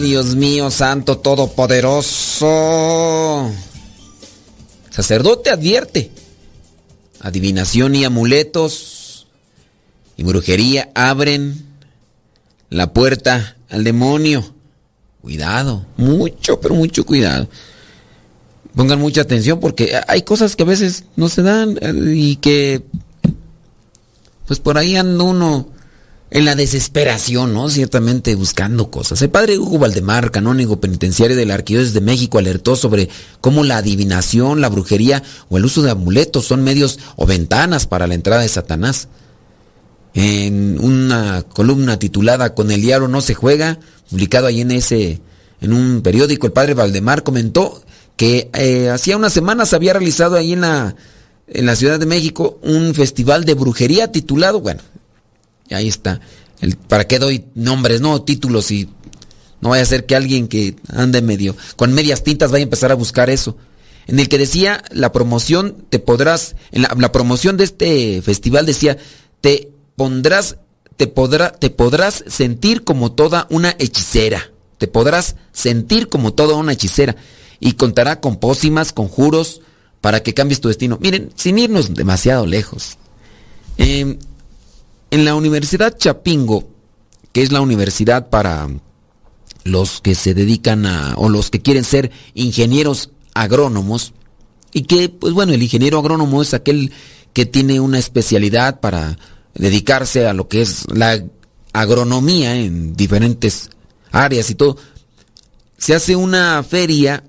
Dios 0.00 0.36
mío, 0.36 0.70
Santo 0.70 1.18
Todopoderoso. 1.18 3.50
Sacerdote 4.90 5.50
advierte. 5.50 6.10
Adivinación 7.20 7.94
y 7.94 8.04
amuletos 8.04 9.26
y 10.16 10.22
brujería 10.22 10.90
abren 10.94 11.66
la 12.70 12.92
puerta 12.92 13.56
al 13.68 13.84
demonio. 13.84 14.54
Cuidado, 15.20 15.84
mucho, 15.96 16.60
pero 16.60 16.74
mucho 16.74 17.04
cuidado. 17.04 17.48
Pongan 18.74 19.00
mucha 19.00 19.22
atención 19.22 19.60
porque 19.60 19.98
hay 20.06 20.22
cosas 20.22 20.56
que 20.56 20.62
a 20.62 20.66
veces 20.66 21.04
no 21.16 21.28
se 21.28 21.42
dan 21.42 21.78
y 22.14 22.36
que 22.36 22.82
pues 24.46 24.60
por 24.60 24.78
ahí 24.78 24.96
anda 24.96 25.24
uno 25.24 25.68
en 26.30 26.44
la 26.44 26.56
desesperación, 26.56 27.54
¿no? 27.54 27.68
Ciertamente 27.70 28.34
buscando 28.34 28.90
cosas. 28.90 29.22
El 29.22 29.30
padre 29.30 29.58
Hugo 29.58 29.78
Valdemar, 29.78 30.30
canónigo 30.30 30.80
penitenciario 30.80 31.36
de 31.36 31.46
la 31.46 31.54
Arquidiócesis 31.54 31.94
de 31.94 32.00
México, 32.00 32.38
alertó 32.38 32.74
sobre 32.74 33.08
cómo 33.40 33.62
la 33.62 33.78
adivinación, 33.78 34.60
la 34.60 34.68
brujería 34.68 35.22
o 35.48 35.56
el 35.56 35.64
uso 35.64 35.82
de 35.82 35.92
amuletos 35.92 36.44
son 36.44 36.64
medios 36.64 36.98
o 37.14 37.26
ventanas 37.26 37.86
para 37.86 38.06
la 38.06 38.14
entrada 38.14 38.42
de 38.42 38.48
Satanás. 38.48 39.08
En 40.14 40.80
una 40.80 41.42
columna 41.42 41.98
titulada 41.98 42.54
Con 42.54 42.70
el 42.70 42.80
diablo 42.80 43.06
no 43.06 43.20
se 43.20 43.34
juega, 43.34 43.78
publicado 44.10 44.46
ahí 44.46 44.62
en 44.62 44.70
ese 44.70 45.20
en 45.60 45.72
un 45.72 46.02
periódico, 46.02 46.46
el 46.46 46.52
padre 46.52 46.74
Valdemar 46.74 47.22
comentó 47.22 47.82
que 48.16 48.50
eh, 48.54 48.90
hacía 48.90 49.16
unas 49.16 49.32
semanas 49.32 49.72
había 49.72 49.94
realizado 49.94 50.36
ahí 50.36 50.52
en 50.52 50.62
la 50.62 50.96
en 51.48 51.64
la 51.64 51.76
Ciudad 51.76 52.00
de 52.00 52.06
México 52.06 52.58
un 52.62 52.94
festival 52.94 53.44
de 53.44 53.54
brujería 53.54 54.10
titulado, 54.10 54.60
bueno, 54.60 54.80
ahí 55.74 55.88
está. 55.88 56.20
El, 56.60 56.76
¿Para 56.76 57.06
qué 57.06 57.18
doy 57.18 57.44
nombres, 57.54 58.00
no? 58.00 58.22
Títulos 58.22 58.70
y 58.70 58.88
no 59.60 59.70
vaya 59.70 59.82
a 59.82 59.86
ser 59.86 60.06
que 60.06 60.16
alguien 60.16 60.48
que 60.48 60.76
ande 60.88 61.22
medio 61.22 61.56
con 61.76 61.92
medias 61.92 62.22
tintas 62.22 62.50
vaya 62.50 62.62
a 62.62 62.64
empezar 62.64 62.92
a 62.92 62.94
buscar 62.96 63.30
eso. 63.30 63.56
En 64.06 64.20
el 64.20 64.28
que 64.28 64.38
decía 64.38 64.84
la 64.92 65.10
promoción, 65.12 65.84
te 65.88 65.98
podrás, 65.98 66.54
en 66.70 66.82
la, 66.82 67.12
promoción 67.12 67.56
de 67.56 67.64
este 67.64 68.22
festival 68.22 68.64
decía, 68.64 68.98
te 69.40 69.70
pondrás, 69.96 70.58
te 70.96 71.08
podrá, 71.08 71.52
te 71.52 71.70
podrás 71.70 72.24
sentir 72.28 72.84
como 72.84 73.12
toda 73.12 73.46
una 73.50 73.74
hechicera. 73.78 74.50
Te 74.78 74.86
podrás 74.86 75.36
sentir 75.52 76.08
como 76.08 76.34
toda 76.34 76.54
una 76.54 76.72
hechicera. 76.72 77.16
Y 77.58 77.72
contará 77.72 78.20
con 78.20 78.36
pócimas, 78.36 78.92
conjuros, 78.92 79.62
para 80.00 80.22
que 80.22 80.34
cambies 80.34 80.60
tu 80.60 80.68
destino. 80.68 80.98
Miren, 81.00 81.32
sin 81.34 81.58
irnos 81.58 81.92
demasiado 81.94 82.46
lejos. 82.46 82.98
Eh, 83.78 84.18
en 85.10 85.24
la 85.24 85.34
Universidad 85.34 85.96
Chapingo, 85.96 86.68
que 87.32 87.42
es 87.42 87.52
la 87.52 87.60
universidad 87.60 88.28
para 88.28 88.68
los 89.64 90.00
que 90.00 90.14
se 90.14 90.34
dedican 90.34 90.86
a, 90.86 91.14
o 91.16 91.28
los 91.28 91.50
que 91.50 91.60
quieren 91.60 91.84
ser 91.84 92.10
ingenieros 92.34 93.10
agrónomos, 93.34 94.12
y 94.72 94.82
que, 94.82 95.08
pues 95.08 95.32
bueno, 95.32 95.54
el 95.54 95.62
ingeniero 95.62 95.98
agrónomo 95.98 96.42
es 96.42 96.54
aquel 96.54 96.92
que 97.32 97.46
tiene 97.46 97.80
una 97.80 97.98
especialidad 97.98 98.80
para 98.80 99.18
dedicarse 99.54 100.26
a 100.26 100.34
lo 100.34 100.48
que 100.48 100.62
es 100.62 100.84
la 100.92 101.24
agronomía 101.72 102.56
en 102.56 102.94
diferentes 102.94 103.70
áreas 104.12 104.50
y 104.50 104.54
todo. 104.54 104.76
Se 105.78 105.94
hace 105.94 106.16
una 106.16 106.62
feria, 106.62 107.24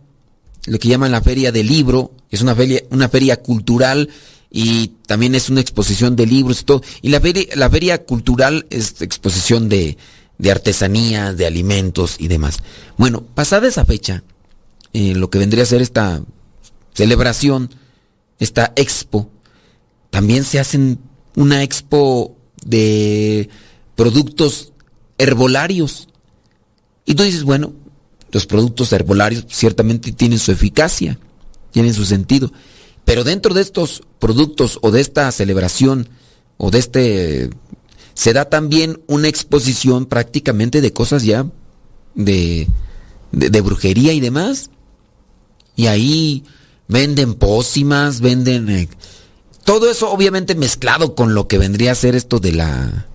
lo 0.66 0.80
que 0.80 0.88
llaman 0.88 1.12
la 1.12 1.22
feria 1.22 1.52
del 1.52 1.68
libro, 1.68 2.12
es 2.30 2.42
una 2.42 2.56
feria, 2.56 2.82
una 2.90 3.10
feria 3.10 3.42
cultural 3.42 4.10
y 4.49 4.88
también 5.05 5.36
es 5.36 5.49
una 5.49 5.62
exposición 5.62 6.15
de 6.15 6.25
libros 6.25 6.62
y 6.62 6.65
todo. 6.65 6.81
Y 7.01 7.10
la 7.10 7.19
feria, 7.19 7.45
la 7.55 7.69
feria 7.69 8.03
cultural 8.05 8.65
es 8.69 9.01
exposición 9.01 9.69
de, 9.69 9.97
de 10.38 10.51
artesanía, 10.51 11.33
de 11.33 11.45
alimentos 11.45 12.15
y 12.19 12.27
demás. 12.27 12.60
Bueno, 12.97 13.21
pasada 13.21 13.67
esa 13.67 13.86
fecha, 13.86 14.23
eh, 14.93 15.15
lo 15.15 15.29
que 15.29 15.39
vendría 15.39 15.63
a 15.63 15.67
ser 15.67 15.81
esta 15.81 16.21
celebración, 16.93 17.69
esta 18.39 18.73
expo, 18.75 19.29
también 20.10 20.43
se 20.43 20.60
hacen 20.60 20.99
una 21.36 21.63
expo 21.63 22.36
de 22.65 23.49
productos 23.95 24.73
herbolarios. 25.17 26.07
Y 27.05 27.15
tú 27.15 27.23
dices, 27.23 27.43
bueno, 27.43 27.73
los 28.31 28.45
productos 28.45 28.91
herbolarios 28.93 29.45
ciertamente 29.49 30.12
tienen 30.12 30.39
su 30.39 30.51
eficacia, 30.51 31.19
tienen 31.71 31.93
su 31.93 32.05
sentido. 32.05 32.51
Pero 33.08 33.24
dentro 33.24 33.54
de 33.54 33.62
estos 33.62 34.04
productos 34.20 34.80
o 34.82 34.91
de 34.91 35.00
esta 35.00 35.32
celebración 35.32 36.10
o 36.58 36.72
de 36.72 36.80
este 36.80 37.50
se 38.13 38.34
da 38.34 38.50
también 38.50 39.02
una 39.08 39.30
exposición 39.30 40.08
prácticamente 40.08 40.82
de 40.82 40.91
cosas 40.91 41.24
ya 41.24 41.46
de, 42.15 42.67
de, 43.31 43.62
brujería 43.62 44.12
y 44.12 44.19
demás. 44.19 44.71
Y 45.77 45.88
ahí 45.88 46.44
venden 46.90 47.36
pócimas, 47.36 48.19
venden 48.19 48.67
eh, 48.67 48.90
todo 49.63 49.90
eso 49.90 50.12
obviamente 50.12 50.54
mezclado 50.56 51.15
con 51.15 51.34
lo 51.34 51.48
que 51.48 51.60
vendría 51.60 51.94
a 51.94 51.96
ser 51.96 52.13
esto 52.13 52.40
de 52.40 52.52
la 52.52 53.08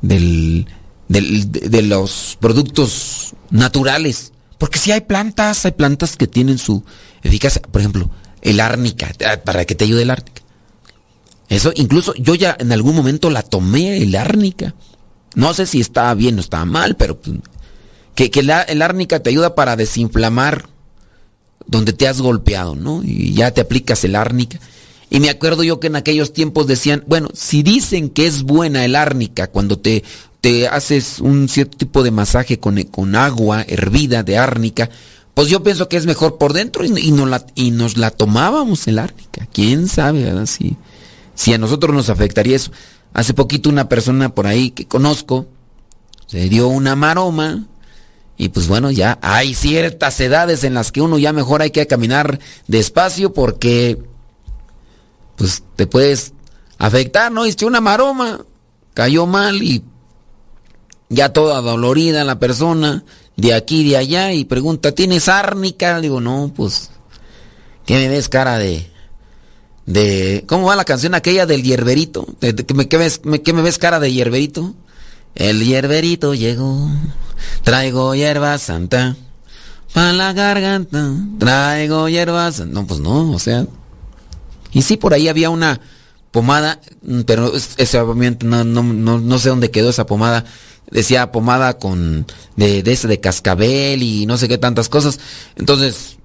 del, 0.00 0.66
del 1.08 1.52
de, 1.52 1.82
los 1.82 2.38
productos 2.40 3.34
naturales. 3.50 4.32
Porque 4.56 4.78
si 4.78 4.92
hay 4.92 5.02
plantas, 5.02 5.66
hay 5.66 5.72
plantas 5.72 6.16
que 6.16 6.26
tienen 6.26 6.56
su 6.56 6.82
eficacia. 7.22 7.60
Por 7.60 7.82
ejemplo, 7.82 8.10
el 8.44 8.60
árnica, 8.60 9.10
ah, 9.26 9.38
para 9.44 9.64
que 9.64 9.74
te 9.74 9.84
ayude 9.84 10.02
el 10.02 10.10
árnica. 10.10 10.42
Eso, 11.48 11.72
incluso 11.74 12.14
yo 12.14 12.34
ya 12.34 12.56
en 12.58 12.70
algún 12.70 12.94
momento 12.94 13.30
la 13.30 13.42
tomé, 13.42 13.98
el 13.98 14.14
árnica. 14.14 14.74
No 15.34 15.52
sé 15.52 15.66
si 15.66 15.80
estaba 15.80 16.14
bien 16.14 16.38
o 16.38 16.40
estaba 16.40 16.64
mal, 16.64 16.96
pero 16.96 17.18
pues, 17.18 17.36
que, 18.14 18.30
que 18.30 18.40
el 18.40 18.82
árnica 18.82 19.20
te 19.20 19.30
ayuda 19.30 19.54
para 19.54 19.76
desinflamar 19.76 20.68
donde 21.66 21.92
te 21.92 22.06
has 22.06 22.20
golpeado, 22.20 22.76
¿no? 22.76 23.02
Y 23.02 23.32
ya 23.34 23.50
te 23.50 23.62
aplicas 23.62 24.04
el 24.04 24.14
árnica. 24.14 24.60
Y 25.10 25.20
me 25.20 25.30
acuerdo 25.30 25.62
yo 25.62 25.80
que 25.80 25.86
en 25.86 25.96
aquellos 25.96 26.32
tiempos 26.32 26.66
decían, 26.66 27.04
bueno, 27.06 27.28
si 27.34 27.62
dicen 27.62 28.10
que 28.10 28.26
es 28.26 28.42
buena 28.42 28.84
el 28.84 28.96
árnica 28.96 29.46
cuando 29.48 29.78
te, 29.78 30.02
te 30.40 30.68
haces 30.68 31.20
un 31.20 31.48
cierto 31.48 31.78
tipo 31.78 32.02
de 32.02 32.10
masaje 32.10 32.58
con, 32.58 32.82
con 32.84 33.16
agua 33.16 33.64
hervida 33.66 34.22
de 34.22 34.38
árnica, 34.38 34.90
pues 35.34 35.48
yo 35.48 35.62
pienso 35.62 35.88
que 35.88 35.96
es 35.96 36.06
mejor 36.06 36.38
por 36.38 36.52
dentro 36.52 36.84
y, 36.84 37.10
nos, 37.10 37.96
la, 37.96 38.10
tomábamos 38.10 38.86
el 38.86 39.00
árnica. 39.00 39.48
¿Quién 39.52 39.88
sabe, 39.88 40.22
verdad? 40.22 40.46
Si, 40.46 40.76
si 41.34 41.52
a 41.52 41.58
nosotros 41.58 41.94
nos 41.94 42.08
afectaría 42.08 42.56
eso. 42.56 42.70
Hace 43.12 43.34
poquito 43.34 43.68
una 43.68 43.88
persona 43.88 44.34
por 44.34 44.46
ahí 44.46 44.70
que 44.70 44.86
conozco 44.86 45.46
se 46.26 46.48
dio 46.48 46.68
una 46.68 46.96
maroma 46.96 47.66
y 48.36 48.48
pues 48.48 48.66
bueno, 48.66 48.90
ya 48.90 49.18
hay 49.22 49.54
ciertas 49.54 50.18
edades 50.20 50.64
en 50.64 50.74
las 50.74 50.90
que 50.90 51.00
uno 51.00 51.18
ya 51.18 51.32
mejor 51.32 51.62
hay 51.62 51.70
que 51.70 51.86
caminar 51.86 52.40
despacio 52.66 53.32
porque 53.32 54.02
pues 55.36 55.62
te 55.76 55.86
puedes 55.86 56.32
afectar, 56.78 57.30
¿no? 57.30 57.46
Hice 57.46 57.66
una 57.66 57.80
maroma, 57.80 58.44
cayó 58.94 59.26
mal 59.26 59.62
y 59.62 59.84
ya 61.08 61.32
toda 61.32 61.60
dolorida 61.60 62.24
la 62.24 62.38
persona, 62.38 63.04
de 63.36 63.54
aquí, 63.54 63.88
de 63.88 63.96
allá, 63.96 64.32
y 64.32 64.44
pregunta, 64.44 64.92
¿tienes 64.92 65.28
árnica? 65.28 66.00
Digo, 66.00 66.20
no, 66.20 66.52
pues, 66.54 66.90
¿qué 67.86 67.94
me 67.94 68.08
ves 68.08 68.28
cara 68.28 68.58
de... 68.58 68.86
de 69.86 70.44
¿Cómo 70.46 70.66
va 70.66 70.76
la 70.76 70.84
canción 70.84 71.14
aquella 71.14 71.46
del 71.46 71.62
hierberito? 71.62 72.26
¿Qué 72.40 72.74
me, 72.74 72.84
ves, 72.84 73.20
¿Qué 73.44 73.52
me 73.52 73.62
ves 73.62 73.78
cara 73.78 73.98
de 74.00 74.12
hierberito? 74.12 74.74
El 75.34 75.64
hierberito 75.64 76.34
llegó, 76.34 76.88
traigo 77.64 78.14
hierba 78.14 78.56
santa, 78.58 79.16
para 79.92 80.12
la 80.12 80.32
garganta, 80.32 81.12
traigo 81.38 82.08
hierba 82.08 82.52
santa. 82.52 82.72
No, 82.72 82.86
pues 82.86 83.00
no, 83.00 83.32
o 83.32 83.38
sea... 83.38 83.66
Y 84.72 84.82
sí, 84.82 84.96
por 84.96 85.14
ahí 85.14 85.28
había 85.28 85.50
una 85.50 85.80
pomada, 86.32 86.80
pero 87.26 87.52
ese 87.54 87.98
no, 88.42 88.64
no, 88.64 88.82
no, 88.82 89.20
no 89.20 89.38
sé 89.38 89.48
dónde 89.50 89.70
quedó 89.70 89.90
esa 89.90 90.04
pomada 90.04 90.44
decía 90.94 91.32
pomada 91.32 91.78
con 91.78 92.24
de, 92.56 92.82
de 92.82 92.96
de 92.96 93.20
cascabel 93.20 94.02
y 94.02 94.24
no 94.24 94.38
sé 94.38 94.48
qué 94.48 94.56
tantas 94.56 94.88
cosas. 94.88 95.18
Entonces, 95.56 96.16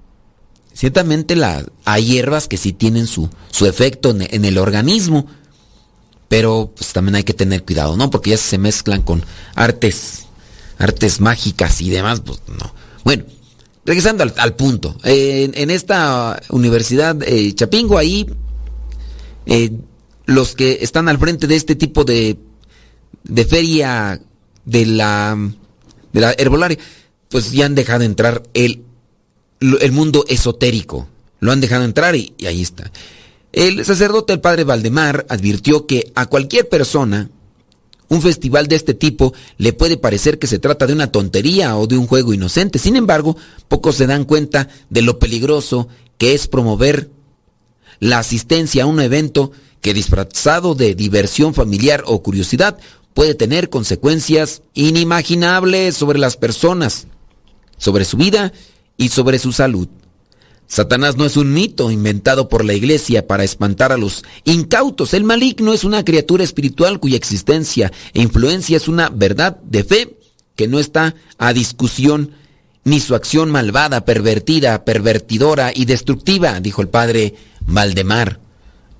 ciertamente 0.72 1.36
hay 1.84 2.04
hierbas 2.04 2.48
que 2.48 2.56
sí 2.56 2.72
tienen 2.72 3.06
su, 3.06 3.28
su 3.50 3.66
efecto 3.66 4.16
en, 4.18 4.44
el 4.44 4.56
organismo, 4.56 5.26
pero 6.28 6.72
pues 6.74 6.92
también 6.92 7.16
hay 7.16 7.24
que 7.24 7.34
tener 7.34 7.64
cuidado, 7.64 7.96
¿no? 7.96 8.08
Porque 8.08 8.30
ya 8.30 8.36
se 8.38 8.58
mezclan 8.58 9.02
con 9.02 9.24
artes, 9.56 10.26
artes 10.78 11.20
mágicas 11.20 11.80
y 11.80 11.90
demás, 11.90 12.22
pues 12.24 12.40
no. 12.46 12.72
Bueno, 13.02 13.24
regresando 13.84 14.24
al, 14.36 14.54
punto, 14.54 14.96
en, 15.02 15.70
esta 15.70 16.40
universidad 16.50 17.20
eh, 17.24 17.52
Chapingo, 17.54 17.98
ahí 17.98 18.24
eh, 19.46 19.72
los 20.26 20.54
que 20.54 20.78
están 20.80 21.08
al 21.08 21.18
frente 21.18 21.48
de 21.48 21.56
este 21.56 21.74
tipo 21.74 22.04
de, 22.04 22.38
de 23.24 23.44
feria 23.44 24.20
de 24.64 24.86
la, 24.86 25.36
de 26.12 26.20
la 26.20 26.34
herbolaria, 26.36 26.78
pues 27.28 27.52
ya 27.52 27.66
han 27.66 27.74
dejado 27.74 28.04
entrar 28.04 28.42
el, 28.54 28.82
el 29.60 29.92
mundo 29.92 30.24
esotérico. 30.28 31.08
Lo 31.40 31.52
han 31.52 31.60
dejado 31.60 31.84
entrar 31.84 32.16
y, 32.16 32.34
ahí 32.46 32.60
está. 32.60 32.90
El 33.52 33.84
sacerdote, 33.84 34.32
el 34.32 34.40
padre 34.40 34.64
Valdemar, 34.64 35.26
advirtió 35.28 35.86
que 35.86 36.12
a 36.14 36.26
cualquier 36.26 36.68
persona, 36.68 37.30
un 38.08 38.22
festival 38.22 38.66
de 38.66 38.76
este 38.76 38.94
tipo 38.94 39.32
le 39.56 39.72
puede 39.72 39.96
parecer 39.96 40.38
que 40.38 40.46
se 40.46 40.58
trata 40.58 40.86
de 40.86 40.92
una 40.92 41.12
tontería 41.12 41.76
o 41.76 41.86
de 41.86 41.96
un 41.96 42.06
juego 42.06 42.34
inocente. 42.34 42.78
Sin 42.78 42.96
embargo, 42.96 43.36
pocos 43.68 43.96
se 43.96 44.06
dan 44.06 44.24
cuenta 44.24 44.68
de 44.90 45.02
lo 45.02 45.18
peligroso 45.18 45.88
que 46.18 46.34
es 46.34 46.48
promover 46.48 47.10
la 48.00 48.18
asistencia 48.18 48.82
a 48.82 48.86
un 48.86 49.00
evento 49.00 49.52
que 49.80 49.94
disfrazado 49.94 50.74
de 50.74 50.94
diversión 50.94 51.54
familiar 51.54 52.02
o 52.06 52.22
curiosidad 52.22 52.78
puede 53.14 53.34
tener 53.34 53.68
consecuencias 53.68 54.62
inimaginables 54.74 55.96
sobre 55.96 56.18
las 56.18 56.36
personas, 56.36 57.06
sobre 57.76 58.04
su 58.04 58.16
vida 58.16 58.52
y 58.96 59.08
sobre 59.08 59.38
su 59.38 59.52
salud. 59.52 59.88
Satanás 60.70 61.16
no 61.16 61.24
es 61.24 61.36
un 61.36 61.52
mito 61.52 61.90
inventado 61.90 62.48
por 62.48 62.64
la 62.64 62.74
iglesia 62.74 63.26
para 63.26 63.42
espantar 63.42 63.90
a 63.90 63.96
los 63.96 64.24
incautos. 64.44 65.14
El 65.14 65.24
maligno 65.24 65.72
es 65.72 65.82
una 65.82 66.04
criatura 66.04 66.44
espiritual 66.44 67.00
cuya 67.00 67.16
existencia 67.16 67.90
e 68.14 68.22
influencia 68.22 68.76
es 68.76 68.86
una 68.86 69.08
verdad 69.08 69.56
de 69.64 69.82
fe 69.82 70.16
que 70.54 70.68
no 70.68 70.78
está 70.78 71.16
a 71.38 71.52
discusión, 71.52 72.32
ni 72.84 73.00
su 73.00 73.16
acción 73.16 73.50
malvada, 73.50 74.04
pervertida, 74.04 74.84
pervertidora 74.84 75.72
y 75.74 75.86
destructiva, 75.86 76.60
dijo 76.60 76.82
el 76.82 76.88
padre 76.88 77.34
Valdemar. 77.66 78.38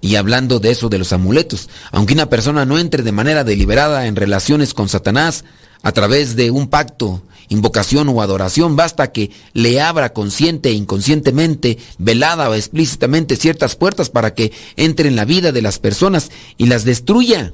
Y 0.01 0.17
hablando 0.17 0.61
de 0.61 0.71
eso 0.71 0.89
de 0.89 0.99
los 0.99 1.13
amuletos, 1.13 1.69
aunque 1.93 2.15
una 2.15 2.31
persona 2.31 2.65
no 2.65 2.79
entre 2.79 3.03
de 3.03 3.13
manera 3.13 3.45
deliberada 3.45 4.07
en 4.07 4.17
relaciones 4.17 4.73
con 4.73 4.89
Satanás 4.89 5.45
a 5.83 5.93
través 5.93 6.37
de 6.37 6.51
un 6.51 6.69
pacto, 6.69 7.23
invocación 7.49 8.09
o 8.09 8.23
adoración, 8.23 8.77
basta 8.77 9.13
que 9.13 9.31
le 9.53 9.81
abra 9.81 10.13
consciente 10.13 10.71
e 10.71 10.73
inconscientemente, 10.73 11.79
velada 11.99 12.49
o 12.49 12.55
explícitamente 12.55 13.37
ciertas 13.37 13.77
puertas 13.77 14.09
para 14.09 14.35
que 14.35 14.53
entre 14.77 15.09
en 15.09 15.17
la 15.17 15.25
vida 15.25 15.53
de 15.53 15.63
las 15.63 15.79
personas 15.79 16.31
y 16.57 16.67
las 16.67 16.85
destruya. 16.85 17.53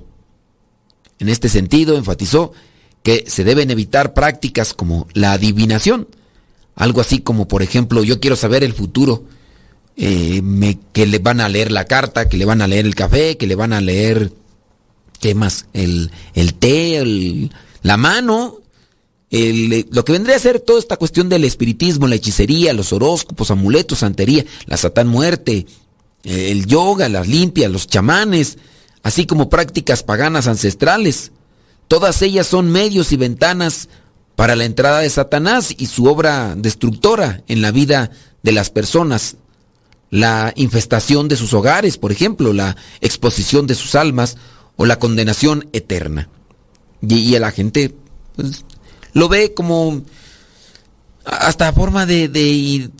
En 1.18 1.28
este 1.28 1.48
sentido, 1.48 1.96
enfatizó 1.96 2.52
que 3.02 3.24
se 3.26 3.44
deben 3.44 3.70
evitar 3.70 4.14
prácticas 4.14 4.74
como 4.74 5.08
la 5.14 5.32
adivinación, 5.32 6.08
algo 6.74 7.00
así 7.00 7.20
como 7.20 7.48
por 7.48 7.62
ejemplo 7.62 8.02
yo 8.02 8.20
quiero 8.20 8.36
saber 8.36 8.64
el 8.64 8.74
futuro, 8.74 9.24
eh, 9.96 10.42
que 10.92 11.06
le 11.06 11.18
van 11.18 11.40
a 11.40 11.48
leer 11.48 11.72
la 11.72 11.86
carta, 11.86 12.28
que 12.28 12.36
le 12.36 12.44
van 12.44 12.60
a 12.60 12.66
leer 12.66 12.86
el 12.86 12.94
café, 12.94 13.36
que 13.36 13.46
le 13.46 13.54
van 13.54 13.72
a 13.72 13.80
leer, 13.80 14.32
¿qué 15.20 15.34
más? 15.34 15.66
El, 15.72 16.10
el 16.34 16.54
té, 16.54 17.50
la 17.82 17.96
mano, 17.96 18.60
lo 19.30 20.04
que 20.04 20.12
vendría 20.12 20.36
a 20.36 20.40
ser 20.40 20.60
toda 20.60 20.78
esta 20.78 20.96
cuestión 20.96 21.28
del 21.28 21.44
espiritismo, 21.44 22.06
la 22.06 22.16
hechicería, 22.16 22.72
los 22.72 22.92
horóscopos, 22.92 23.50
amuletos, 23.50 24.00
santería, 24.00 24.44
la 24.66 24.76
satán 24.76 25.08
muerte, 25.08 25.66
el 26.24 26.66
yoga, 26.66 27.08
las 27.08 27.26
limpias, 27.26 27.70
los 27.70 27.86
chamanes, 27.86 28.58
así 29.02 29.24
como 29.24 29.48
prácticas 29.48 30.02
paganas 30.02 30.46
ancestrales. 30.46 31.32
Todas 31.88 32.20
ellas 32.22 32.46
son 32.46 32.70
medios 32.70 33.12
y 33.12 33.16
ventanas 33.16 33.88
para 34.34 34.56
la 34.56 34.64
entrada 34.64 35.00
de 35.00 35.10
Satanás 35.10 35.74
y 35.76 35.86
su 35.86 36.06
obra 36.06 36.54
destructora 36.56 37.42
en 37.48 37.62
la 37.62 37.70
vida 37.70 38.10
de 38.42 38.52
las 38.52 38.70
personas 38.70 39.36
la 40.10 40.52
infestación 40.56 41.28
de 41.28 41.36
sus 41.36 41.52
hogares, 41.54 41.98
por 41.98 42.12
ejemplo, 42.12 42.52
la 42.52 42.76
exposición 43.00 43.66
de 43.66 43.74
sus 43.74 43.94
almas 43.94 44.36
o 44.76 44.86
la 44.86 44.98
condenación 44.98 45.68
eterna. 45.72 46.28
Y, 47.06 47.34
a 47.34 47.40
la 47.40 47.50
gente 47.52 47.94
pues, 48.36 48.64
lo 49.12 49.28
ve 49.28 49.54
como 49.54 50.02
hasta 51.24 51.72
forma 51.72 52.06
de, 52.06 52.28
de 52.28 52.90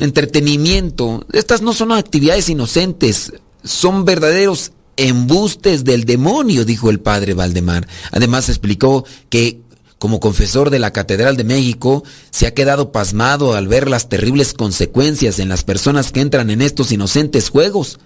entretenimiento. 0.00 1.26
Estas 1.32 1.62
no 1.62 1.72
son 1.72 1.92
actividades 1.92 2.48
inocentes, 2.48 3.32
son 3.62 4.04
verdaderos 4.04 4.72
embustes 4.96 5.84
del 5.84 6.04
demonio, 6.04 6.64
dijo 6.64 6.90
el 6.90 7.00
padre 7.00 7.34
Valdemar. 7.34 7.86
Además 8.12 8.48
explicó 8.48 9.04
que 9.28 9.60
como 9.98 10.20
confesor 10.20 10.70
de 10.70 10.78
la 10.78 10.92
Catedral 10.92 11.36
de 11.36 11.44
México, 11.44 12.04
se 12.30 12.46
ha 12.46 12.54
quedado 12.54 12.92
pasmado 12.92 13.54
al 13.54 13.66
ver 13.66 13.88
las 13.88 14.08
terribles 14.08 14.52
consecuencias 14.52 15.38
en 15.38 15.48
las 15.48 15.64
personas 15.64 16.12
que 16.12 16.20
entran 16.20 16.50
en 16.50 16.60
estos 16.60 16.92
inocentes 16.92 17.48
juegos. 17.48 17.98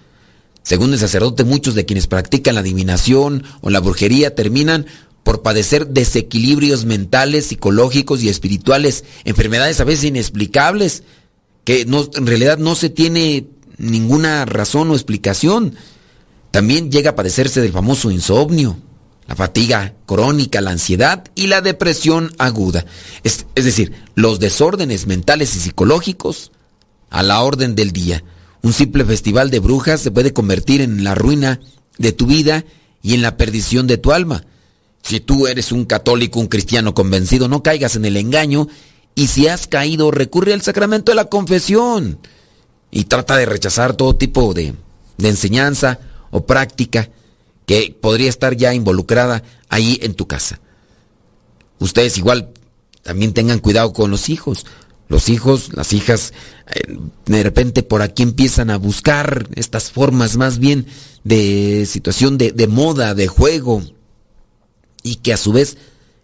Según 0.63 0.93
el 0.93 0.99
sacerdote, 0.99 1.43
muchos 1.43 1.75
de 1.75 1.85
quienes 1.85 2.07
practican 2.07 2.55
la 2.55 2.61
adivinación 2.61 3.43
o 3.61 3.69
la 3.69 3.79
brujería 3.79 4.35
terminan 4.35 4.85
por 5.23 5.41
padecer 5.41 5.87
desequilibrios 5.87 6.85
mentales, 6.85 7.47
psicológicos 7.47 8.23
y 8.23 8.29
espirituales, 8.29 9.03
enfermedades 9.25 9.79
a 9.79 9.83
veces 9.83 10.05
inexplicables, 10.05 11.03
que 11.63 11.81
en 11.81 12.25
realidad 12.25 12.57
no 12.57 12.75
se 12.75 12.89
tiene 12.89 13.47
ninguna 13.77 14.45
razón 14.45 14.89
o 14.91 14.93
explicación. 14.93 15.75
También 16.51 16.91
llega 16.91 17.11
a 17.11 17.15
padecerse 17.15 17.61
del 17.61 17.71
famoso 17.71 18.11
insomnio, 18.11 18.77
la 19.31 19.35
fatiga 19.35 19.93
crónica, 20.05 20.59
la 20.59 20.71
ansiedad 20.71 21.23
y 21.35 21.47
la 21.47 21.61
depresión 21.61 22.33
aguda. 22.37 22.85
Es, 23.23 23.45
decir, 23.55 23.93
los 24.13 24.41
desórdenes 24.41 25.07
mentales 25.07 25.55
y 25.55 25.59
psicológicos 25.61 26.51
a 27.09 27.23
la 27.23 27.41
orden 27.41 27.73
del 27.73 27.93
día. 27.93 28.25
Un 28.61 28.73
simple 28.73 29.05
festival 29.05 29.49
de 29.49 29.59
brujas 29.59 30.01
se 30.01 30.11
puede 30.11 30.33
convertir 30.33 30.81
en 30.81 31.05
la 31.05 31.15
ruina 31.15 31.61
de 31.97 32.11
tu 32.11 32.25
vida 32.25 32.65
y 33.01 33.13
en 33.13 33.21
la 33.21 33.37
perdición 33.37 33.87
de 33.87 33.97
tu 33.97 34.11
alma. 34.11 34.43
Si 35.01 35.21
tú 35.21 35.47
eres 35.47 35.71
un 35.71 35.85
católico, 35.85 36.41
un 36.41 36.47
cristiano 36.47 36.93
convencido, 36.93 37.47
no 37.47 37.63
caigas 37.63 37.95
en 37.95 38.03
el 38.03 38.17
engaño 38.17 38.67
y 39.15 39.27
si 39.27 39.47
has 39.47 39.65
caído, 39.65 40.11
recurre 40.11 40.51
al 40.51 40.61
sacramento 40.61 41.13
de 41.13 41.15
la 41.15 41.29
confesión 41.29 42.19
y 42.91 43.05
trata 43.05 43.37
de 43.37 43.45
rechazar 43.45 43.95
todo 43.95 44.13
tipo 44.13 44.53
de, 44.53 44.73
de 45.17 45.29
enseñanza 45.29 45.99
o 46.31 46.45
práctica 46.45 47.09
que 47.65 47.95
podría 47.99 48.29
estar 48.29 48.55
ya 48.55 48.73
involucrada 48.73 49.43
ahí 49.69 49.99
en 50.01 50.13
tu 50.13 50.27
casa. 50.27 50.59
Ustedes 51.79 52.17
igual 52.17 52.51
también 53.01 53.33
tengan 53.33 53.59
cuidado 53.59 53.93
con 53.93 54.11
los 54.11 54.29
hijos. 54.29 54.65
Los 55.07 55.27
hijos, 55.27 55.71
las 55.73 55.91
hijas, 55.91 56.31
eh, 56.73 56.97
de 57.25 57.43
repente 57.43 57.83
por 57.83 58.01
aquí 58.01 58.23
empiezan 58.23 58.69
a 58.69 58.77
buscar 58.77 59.49
estas 59.55 59.91
formas 59.91 60.37
más 60.37 60.57
bien 60.57 60.85
de 61.25 61.85
situación 61.85 62.37
de, 62.37 62.53
de 62.53 62.67
moda, 62.67 63.13
de 63.13 63.27
juego, 63.27 63.83
y 65.03 65.15
que 65.17 65.33
a 65.33 65.37
su 65.37 65.51
vez 65.51 65.77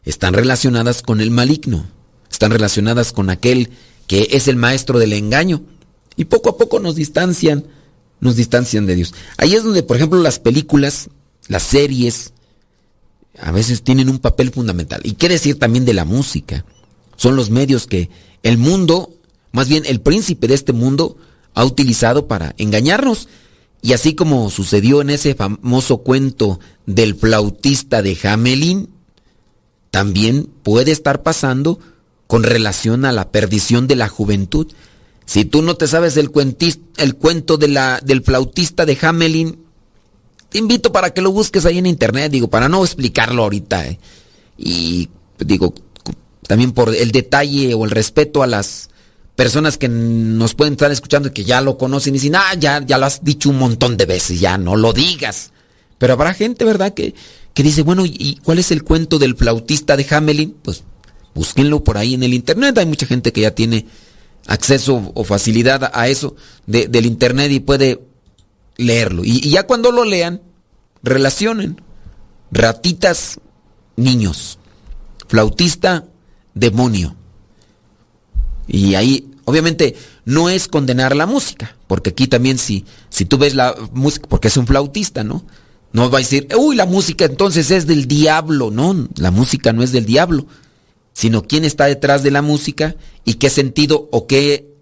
están 0.05 0.33
relacionadas 0.33 1.01
con 1.01 1.19
el 1.19 1.31
maligno, 1.31 1.85
están 2.31 2.51
relacionadas 2.51 3.11
con 3.11 3.29
aquel 3.29 3.71
que 4.07 4.29
es 4.31 4.47
el 4.47 4.55
maestro 4.55 4.99
del 4.99 5.11
engaño, 5.11 5.63
y 6.15 6.25
poco 6.25 6.51
a 6.51 6.57
poco 6.57 6.79
nos 6.79 6.95
distancian, 6.95 7.65
nos 8.21 8.38
distancian 8.38 8.85
de 8.85 8.95
Dios. 8.95 9.13
Ahí 9.38 9.53
es 9.53 9.63
donde, 9.63 9.83
por 9.83 9.97
ejemplo, 9.97 10.21
las 10.21 10.39
películas 10.39 11.09
las 11.47 11.63
series, 11.63 12.33
a 13.39 13.51
veces 13.51 13.83
tienen 13.83 14.09
un 14.09 14.19
papel 14.19 14.51
fundamental. 14.51 15.01
Y 15.03 15.13
qué 15.13 15.29
decir 15.29 15.59
también 15.59 15.85
de 15.85 15.93
la 15.93 16.05
música. 16.05 16.65
Son 17.15 17.35
los 17.35 17.49
medios 17.49 17.87
que 17.87 18.09
el 18.43 18.57
mundo, 18.57 19.13
más 19.51 19.67
bien 19.67 19.83
el 19.85 20.01
príncipe 20.01 20.47
de 20.47 20.53
este 20.53 20.73
mundo, 20.73 21.17
ha 21.53 21.65
utilizado 21.65 22.27
para 22.27 22.53
engañarnos. 22.57 23.27
Y 23.81 23.93
así 23.93 24.15
como 24.15 24.49
sucedió 24.49 25.01
en 25.01 25.09
ese 25.09 25.35
famoso 25.35 25.99
cuento 25.99 26.59
del 26.85 27.15
flautista 27.15 28.01
de 28.01 28.17
Hamelin, 28.23 28.89
también 29.91 30.49
puede 30.63 30.91
estar 30.91 31.23
pasando 31.23 31.79
con 32.27 32.43
relación 32.43 33.05
a 33.05 33.11
la 33.11 33.31
perdición 33.31 33.87
de 33.87 33.95
la 33.95 34.09
juventud. 34.09 34.67
Si 35.25 35.45
tú 35.45 35.61
no 35.61 35.75
te 35.75 35.87
sabes 35.87 36.17
el, 36.17 36.31
el 36.97 37.15
cuento 37.15 37.57
de 37.57 37.67
la, 37.67 37.99
del 38.03 38.23
flautista 38.23 38.85
de 38.85 38.97
Hamelin, 39.01 39.66
te 40.49 40.57
invito 40.57 40.91
para 40.91 41.11
que 41.13 41.21
lo 41.21 41.31
busques 41.31 41.65
ahí 41.65 41.77
en 41.77 41.85
internet, 41.85 42.31
digo, 42.31 42.49
para 42.49 42.69
no 42.69 42.83
explicarlo 42.83 43.43
ahorita. 43.43 43.87
¿eh? 43.87 43.99
Y 44.57 45.09
digo, 45.39 45.73
también 46.47 46.71
por 46.71 46.95
el 46.95 47.11
detalle 47.11 47.73
o 47.73 47.85
el 47.85 47.91
respeto 47.91 48.43
a 48.43 48.47
las 48.47 48.89
personas 49.35 49.77
que 49.77 49.87
nos 49.87 50.55
pueden 50.55 50.73
estar 50.73 50.91
escuchando 50.91 51.29
y 51.29 51.31
que 51.31 51.43
ya 51.43 51.61
lo 51.61 51.77
conocen 51.77 52.15
y 52.15 52.19
dicen, 52.19 52.35
ah, 52.35 52.53
ya, 52.57 52.83
ya 52.83 52.97
lo 52.97 53.05
has 53.05 53.23
dicho 53.23 53.49
un 53.49 53.59
montón 53.59 53.97
de 53.97 54.05
veces, 54.05 54.39
ya 54.39 54.57
no 54.57 54.75
lo 54.75 54.93
digas. 54.93 55.51
Pero 55.97 56.13
habrá 56.13 56.33
gente, 56.33 56.65
¿verdad?, 56.65 56.93
que, 56.93 57.13
que 57.53 57.63
dice, 57.63 57.81
bueno, 57.83 58.03
¿y 58.05 58.39
cuál 58.43 58.59
es 58.59 58.71
el 58.71 58.83
cuento 58.83 59.19
del 59.19 59.35
flautista 59.35 59.97
de 59.97 60.07
Hamelin? 60.09 60.55
Pues 60.61 60.83
búsquenlo 61.35 61.83
por 61.83 61.97
ahí 61.97 62.15
en 62.15 62.23
el 62.23 62.33
internet. 62.33 62.77
Hay 62.77 62.85
mucha 62.85 63.05
gente 63.05 63.31
que 63.31 63.41
ya 63.41 63.51
tiene 63.51 63.85
acceso 64.47 65.11
o 65.13 65.23
facilidad 65.23 65.91
a 65.93 66.07
eso 66.07 66.35
del 66.65 67.05
internet 67.05 67.51
y 67.51 67.59
puede 67.59 68.01
leerlo. 68.78 69.23
Y, 69.25 69.49
ya 69.49 69.63
cuando 69.67 69.91
lo 69.91 70.05
lean, 70.05 70.41
relacionen. 71.03 71.82
Ratitas, 72.51 73.39
niños. 73.95 74.59
Flautista, 75.28 76.05
demonio. 76.53 77.15
Y 78.67 78.95
ahí, 78.95 79.30
obviamente, 79.45 79.95
no 80.25 80.49
es 80.49 80.67
condenar 80.67 81.15
la 81.15 81.25
música, 81.25 81.75
porque 81.88 82.11
aquí 82.11 82.28
también 82.28 82.57
si, 82.57 82.86
si 83.09 83.25
tú 83.25 83.38
ves 83.38 83.55
la 83.55 83.75
música, 83.93 84.28
porque 84.30 84.49
es 84.49 84.57
un 84.57 84.67
flautista, 84.67 85.23
¿no? 85.23 85.45
No 85.93 86.09
va 86.09 86.19
a 86.19 86.21
decir, 86.21 86.47
uy, 86.57 86.75
la 86.75 86.86
música 86.86 87.25
entonces 87.25 87.71
es 87.71 87.88
del 87.88 88.07
diablo. 88.07 88.71
No, 88.71 89.07
la 89.17 89.32
música 89.32 89.73
no 89.73 89.84
es 89.84 89.91
del 89.91 90.05
diablo, 90.05 90.45
sino 91.13 91.43
quién 91.43 91.65
está 91.65 91.86
detrás 91.86 92.23
de 92.23 92.32
la 92.32 92.41
música 92.41 92.95
y 93.23 93.36
qué 93.36 93.49
sentido 93.49 94.09
o 94.11 94.28
qué, 94.28 94.75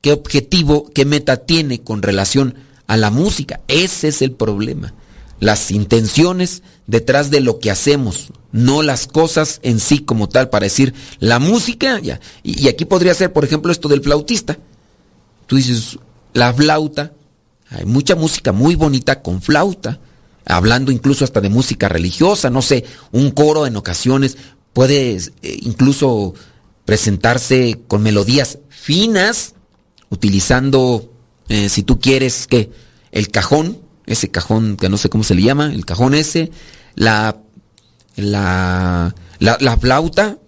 qué 0.00 0.12
objetivo, 0.12 0.90
qué 0.94 1.04
meta 1.04 1.38
tiene 1.38 1.82
con 1.82 2.02
relación 2.02 2.54
a 2.88 2.96
la 2.96 3.10
música. 3.10 3.60
Ese 3.68 4.08
es 4.08 4.20
el 4.20 4.32
problema. 4.32 4.92
Las 5.38 5.70
intenciones 5.70 6.64
detrás 6.88 7.30
de 7.30 7.40
lo 7.40 7.60
que 7.60 7.70
hacemos, 7.70 8.32
no 8.50 8.82
las 8.82 9.06
cosas 9.06 9.60
en 9.62 9.78
sí 9.78 10.00
como 10.00 10.28
tal, 10.28 10.50
para 10.50 10.64
decir 10.64 10.94
la 11.20 11.38
música, 11.38 12.00
ya. 12.00 12.18
Y, 12.42 12.64
y 12.64 12.68
aquí 12.68 12.84
podría 12.84 13.14
ser, 13.14 13.32
por 13.32 13.44
ejemplo, 13.44 13.70
esto 13.70 13.86
del 13.88 14.02
flautista. 14.02 14.58
Tú 15.46 15.54
dices, 15.54 15.96
la 16.32 16.52
flauta, 16.52 17.12
hay 17.70 17.84
mucha 17.84 18.16
música 18.16 18.50
muy 18.50 18.74
bonita 18.74 19.22
con 19.22 19.40
flauta, 19.40 20.00
hablando 20.44 20.90
incluso 20.90 21.24
hasta 21.24 21.40
de 21.40 21.50
música 21.50 21.88
religiosa, 21.88 22.50
no 22.50 22.62
sé, 22.62 22.84
un 23.12 23.30
coro 23.30 23.66
en 23.66 23.76
ocasiones 23.76 24.36
puede 24.72 25.16
eh, 25.16 25.58
incluso 25.62 26.34
presentarse 26.84 27.80
con 27.86 28.02
melodías 28.02 28.58
finas, 28.68 29.54
utilizando, 30.08 31.12
eh, 31.48 31.68
si 31.68 31.82
tú 31.82 31.98
quieres, 31.98 32.46
que 32.46 32.70
el 33.10 33.30
cajón, 33.30 33.78
ese 34.06 34.30
cajón 34.30 34.76
que 34.76 34.88
no 34.88 34.96
sé 34.96 35.08
cómo 35.08 35.24
se 35.24 35.34
le 35.34 35.42
llama, 35.42 35.72
el 35.72 35.84
cajón 35.84 36.14
ese, 36.14 36.50
la, 36.94 37.36
la, 38.16 39.14
la, 39.38 39.76
flauta, 39.78 40.38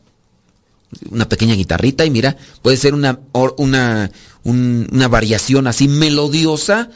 una 1.10 1.28
pequeña 1.28 1.54
guitarrita 1.54 2.04
y 2.04 2.10
mira, 2.10 2.36
puede 2.62 2.76
ser 2.76 2.94
una, 2.94 3.20
una, 3.56 4.10
una 4.44 5.08
variación 5.08 5.66
así 5.66 5.88
melodiosa 5.88 6.90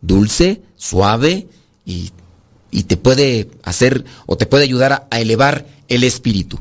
dulce, 0.00 0.62
suave 0.76 1.48
y, 1.84 2.12
te 2.86 2.98
puede 2.98 3.48
hacer 3.62 4.04
o 4.26 4.36
te 4.36 4.44
puede 4.44 4.64
ayudar 4.64 5.08
a, 5.10 5.18
elevar 5.18 5.66
el 5.88 6.04
espíritu. 6.04 6.58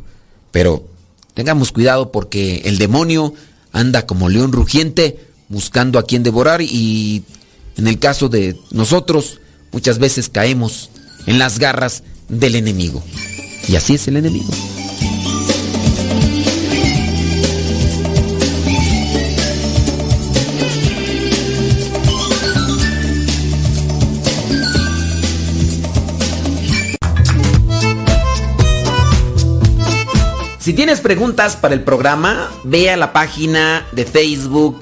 Pero 0.52 0.88
tengamos 1.34 1.74
cuidado 1.74 2.12
porque 2.12 2.62
el 2.66 2.78
demonio 2.78 3.34
anda 3.74 4.06
como 4.06 4.30
león 4.30 4.54
rugiente 4.54 5.20
buscando 5.50 6.00
a 6.00 6.04
quien 6.04 6.24
devorar 6.24 6.62
y 6.62 7.24
en 7.78 7.88
el 7.88 8.00
caso 8.00 8.30
de 8.30 8.58
nosotros 8.72 9.40
muchas 9.72 10.00
veces 10.00 10.30
caemos 10.30 10.90
en 11.26 11.40
las 11.40 11.60
garras 11.60 12.04
del 12.30 12.56
enemigo. 12.56 13.04
Y 13.68 13.76
así 13.76 13.96
es 13.96 14.08
el 14.08 14.18
enemigo. 14.18 14.52
Si 30.60 30.74
tienes 30.74 31.00
preguntas 31.00 31.56
para 31.56 31.76
el 31.76 31.84
programa, 31.84 32.50
ve 32.64 32.90
a 32.90 32.98
la 32.98 33.14
página 33.14 33.86
de 33.92 34.04
Facebook 34.04 34.82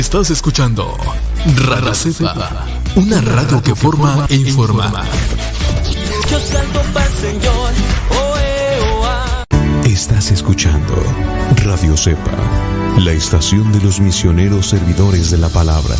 Estás 0.00 0.30
escuchando 0.30 0.96
Radio 1.56 1.94
Cepa, 1.94 2.66
una 2.96 3.20
radio 3.20 3.62
que 3.62 3.74
forma 3.74 4.24
e 4.30 4.36
informa. 4.36 5.04
Estás 9.84 10.30
escuchando 10.30 10.94
Radio 11.56 11.98
Cepa, 11.98 12.30
la 12.96 13.12
estación 13.12 13.70
de 13.72 13.80
los 13.82 14.00
misioneros 14.00 14.70
servidores 14.70 15.30
de 15.30 15.36
la 15.36 15.50
palabra. 15.50 15.96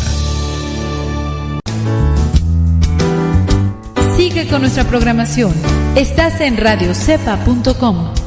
Sigue 4.17 4.47
con 4.49 4.61
nuestra 4.61 4.83
programación. 4.85 5.53
Estás 5.95 6.41
en 6.41 6.57
radiocepa.com. 6.57 8.20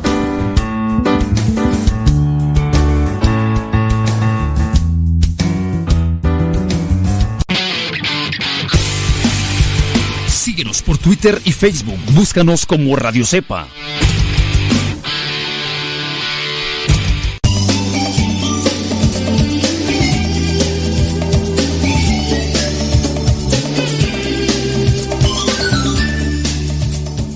Twitter 11.05 11.39
y 11.45 11.53
Facebook. 11.53 11.99
Búscanos 12.13 12.65
como 12.65 12.97
Radio 12.97 13.27
Cepa. 13.27 13.69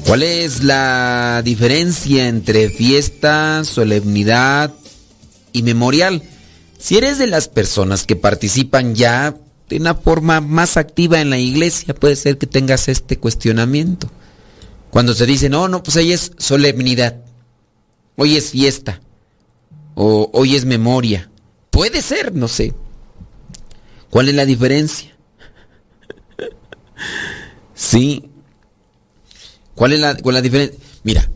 ¿Cuál 0.07 0.23
es 0.23 0.65
la 0.65 1.43
diferencia 1.45 2.27
entre 2.27 2.71
fiesta, 2.71 3.65
solemnidad 3.65 4.73
y 5.53 5.63
memorial? 5.63 6.23
Si 6.79 6.97
eres 6.97 7.19
de 7.19 7.27
las 7.27 7.49
personas 7.49 8.07
que 8.07 8.17
participan 8.17 8.95
ya 8.95 9.37
de 9.69 9.77
una 9.77 9.95
forma 9.95 10.41
más 10.41 10.77
activa 10.77 11.21
en 11.21 11.31
la 11.31 11.39
iglesia, 11.39 11.95
puede 11.95 12.17
ser 12.17 12.39
que 12.39 12.47
tengas 12.47 12.89
este 12.89 13.19
cuestionamiento. 13.19 14.11
Cuando 14.91 15.15
se 15.15 15.27
dice, 15.27 15.49
no, 15.49 15.69
no, 15.69 15.83
pues 15.83 15.97
hoy 15.97 16.13
es 16.13 16.33
solemnidad, 16.39 17.17
hoy 18.17 18.37
es 18.37 18.51
fiesta, 18.51 19.01
o 19.95 20.31
hoy 20.33 20.57
es 20.57 20.65
memoria. 20.65 21.31
Puede 21.71 22.03
ser, 22.03 22.35
no 22.35 22.49
sé. 22.49 22.75
¿Cuál 24.11 24.31
es 24.31 24.35
la 24.35 24.47
diferencia? 24.47 25.15
sí. 27.75 28.31
¿Cuál 29.75 29.93
es 29.93 30.01
la, 30.01 30.17
cuál 30.17 30.37
es 30.37 30.39
la 30.39 30.43
diferencia? 30.43 30.79
Mira, 31.05 31.31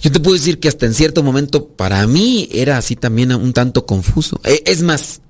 yo 0.00 0.12
te 0.12 0.20
puedo 0.20 0.36
decir 0.36 0.58
que 0.58 0.68
hasta 0.68 0.86
en 0.86 0.94
cierto 0.94 1.22
momento 1.22 1.68
para 1.68 2.06
mí 2.06 2.48
era 2.52 2.76
así 2.76 2.96
también 2.96 3.32
un 3.32 3.52
tanto 3.52 3.86
confuso. 3.86 4.40
E, 4.44 4.62
es 4.66 4.82
más, 4.82 5.20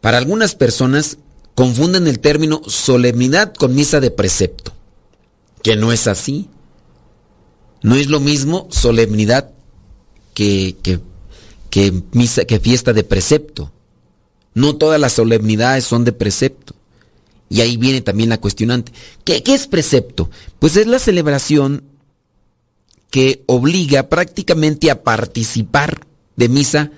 para 0.00 0.18
algunas 0.18 0.54
personas 0.54 1.18
confunden 1.54 2.06
el 2.06 2.20
término 2.20 2.62
solemnidad 2.66 3.52
con 3.54 3.74
misa 3.74 4.00
de 4.00 4.10
precepto, 4.10 4.72
que 5.62 5.76
no 5.76 5.92
es 5.92 6.06
así. 6.06 6.48
No 7.82 7.96
es 7.96 8.08
lo 8.08 8.20
mismo 8.20 8.68
solemnidad 8.70 9.50
que, 10.34 10.76
que, 11.70 12.02
misa, 12.12 12.44
que 12.44 12.60
fiesta 12.60 12.92
de 12.92 13.04
precepto. 13.04 13.72
No 14.54 14.76
todas 14.76 15.00
las 15.00 15.14
solemnidades 15.14 15.84
son 15.84 16.04
de 16.04 16.12
precepto. 16.12 16.74
Y 17.48 17.60
ahí 17.60 17.76
viene 17.76 18.02
también 18.02 18.28
la 18.28 18.40
cuestionante. 18.40 18.92
¿Qué, 19.24 19.42
qué 19.42 19.54
es 19.54 19.66
precepto? 19.66 20.30
Pues 20.58 20.76
es 20.76 20.86
la 20.86 20.98
celebración 20.98 21.84
que 23.10 23.42
obliga 23.46 24.08
prácticamente 24.08 24.90
a 24.90 25.02
participar 25.02 26.06
de 26.36 26.48
misa 26.48 26.90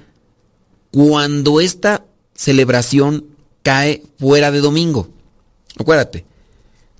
cuando 0.90 1.60
esta 1.60 2.04
celebración 2.40 3.26
cae 3.62 4.02
fuera 4.18 4.50
de 4.50 4.60
domingo. 4.60 5.10
Acuérdate, 5.78 6.24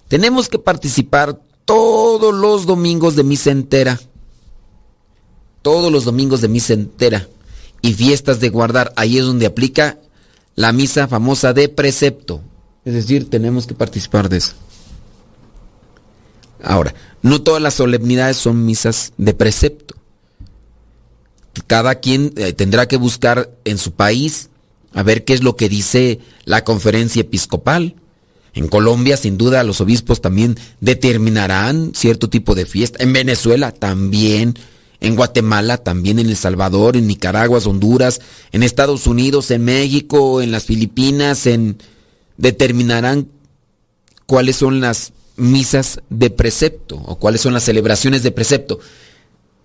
tenemos 0.07 0.51
que 0.51 0.59
participar 0.59 1.41
todos 1.65 2.35
los 2.35 2.67
domingos 2.67 3.17
de 3.17 3.25
misa 3.25 3.51
entera. 3.51 3.99
Todos 5.63 5.91
los 5.91 6.05
domingos 6.05 6.43
de 6.43 6.49
misa 6.49 6.75
entera. 6.75 7.27
Y 7.81 7.95
fiestas 7.95 8.39
de 8.41 8.51
guardar. 8.51 8.93
Ahí 8.97 9.17
es 9.17 9.25
donde 9.25 9.47
aplica 9.47 9.99
la 10.57 10.73
misa 10.73 11.09
famosa 11.09 11.55
de 11.55 11.71
precepto. 11.71 12.43
Es 12.85 12.93
decir, 12.93 13.31
tenemos 13.31 13.67
que 13.67 13.75
participar 13.75 14.29
de 14.29 14.37
eso. 14.37 14.53
Ahora, 16.63 16.95
no 17.23 17.41
todas 17.41 17.63
las 17.63 17.73
solemnidades 17.73 18.37
son 18.37 18.67
misas 18.67 19.15
de 19.17 19.33
precepto. 19.33 19.95
Cada 21.67 21.95
quien 21.95 22.35
eh, 22.37 22.53
tendrá 22.53 22.87
que 22.87 22.99
buscar 22.99 23.51
en 23.65 23.79
su 23.79 23.93
país 23.93 24.50
a 24.93 25.03
ver 25.03 25.25
qué 25.25 25.35
es 25.35 25.43
lo 25.43 25.57
que 25.57 25.69
dice 25.69 26.21
la 26.45 26.65
conferencia 26.65 27.21
episcopal. 27.21 27.95
En 28.53 28.69
Colombia, 28.69 29.17
sin 29.17 29.39
duda, 29.39 29.63
los 29.63 29.81
obispos 29.81 30.21
también 30.21 30.59
determinarán 30.81 31.93
cierto 31.95 32.29
tipo 32.29 32.55
de 32.55 32.67
fiesta. 32.67 33.03
En 33.03 33.13
Venezuela 33.13 33.73
también. 33.73 34.59
En 35.01 35.15
Guatemala 35.15 35.79
también. 35.79 36.19
En 36.19 36.29
El 36.29 36.37
Salvador, 36.37 36.97
en 36.97 37.07
Nicaragua, 37.07 37.61
Honduras, 37.65 38.21
en 38.53 38.63
Estados 38.63 39.07
Unidos, 39.07 39.51
en 39.51 39.65
México, 39.65 40.43
en 40.43 40.51
las 40.51 40.65
Filipinas, 40.65 41.47
en 41.47 41.79
determinarán 42.37 43.29
cuáles 44.27 44.57
son 44.57 44.81
las 44.81 45.13
misas 45.37 46.01
de 46.11 46.31
precepto 46.31 46.97
o 46.97 47.19
cuáles 47.19 47.41
son 47.41 47.53
las 47.53 47.65
celebraciones 47.65 48.23
de 48.23 48.31
precepto. 48.31 48.81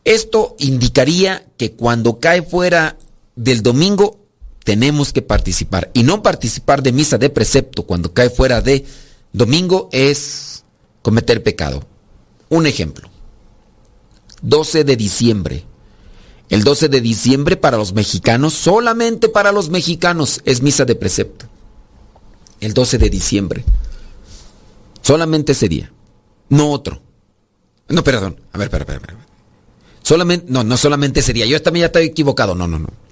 Esto 0.04 0.56
indicaría 0.60 1.46
que 1.58 1.72
cuando 1.72 2.20
cae 2.20 2.44
fuera 2.44 2.98
del 3.36 3.64
domingo 3.64 4.25
tenemos 4.66 5.14
que 5.14 5.22
participar. 5.22 5.92
Y 5.94 6.04
no 6.04 6.22
participar 6.22 6.82
de 6.84 6.92
misa 6.92 7.18
de 7.18 7.30
precepto 7.30 7.84
cuando 7.84 8.14
cae 8.14 8.32
fuera 8.32 8.62
de 8.62 8.84
domingo 9.32 9.90
es 9.94 10.66
cometer 11.04 11.44
pecado. 11.44 11.86
Un 12.50 12.66
ejemplo. 12.66 13.08
12 14.42 14.84
de 14.84 14.96
diciembre. 14.98 15.64
El 16.50 16.64
12 16.64 16.90
de 16.90 17.00
diciembre 17.00 17.58
para 17.58 17.78
los 17.78 17.94
mexicanos, 17.94 18.54
solamente 18.54 19.30
para 19.30 19.52
los 19.52 19.70
mexicanos, 19.70 20.42
es 20.46 20.64
misa 20.64 20.84
de 20.84 20.96
precepto. 20.96 21.46
El 22.60 22.74
12 22.74 22.98
de 22.98 23.10
diciembre. 23.12 23.64
Solamente 25.02 25.52
ese 25.52 25.70
día. 25.70 25.92
No 26.50 26.72
otro. 26.72 27.04
No, 27.88 28.04
perdón. 28.04 28.42
A 28.52 28.58
ver, 28.58 28.66
espera, 28.74 28.96
espera, 28.96 29.16
Solamente, 30.02 30.48
no, 30.50 30.64
no 30.64 30.76
solamente 30.76 31.20
ese 31.20 31.34
día. 31.34 31.46
Yo 31.46 31.62
también 31.62 31.84
ya 31.84 31.88
estoy 31.88 32.06
equivocado. 32.06 32.56
No, 32.56 32.68
no, 32.68 32.80
no. 32.80 33.05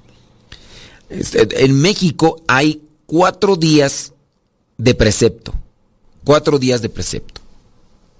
Este, 1.09 1.65
en 1.65 1.79
México 1.79 2.41
hay 2.47 2.81
cuatro 3.05 3.55
días 3.55 4.13
de 4.77 4.95
precepto. 4.95 5.53
Cuatro 6.23 6.59
días 6.59 6.81
de 6.81 6.89
precepto. 6.89 7.41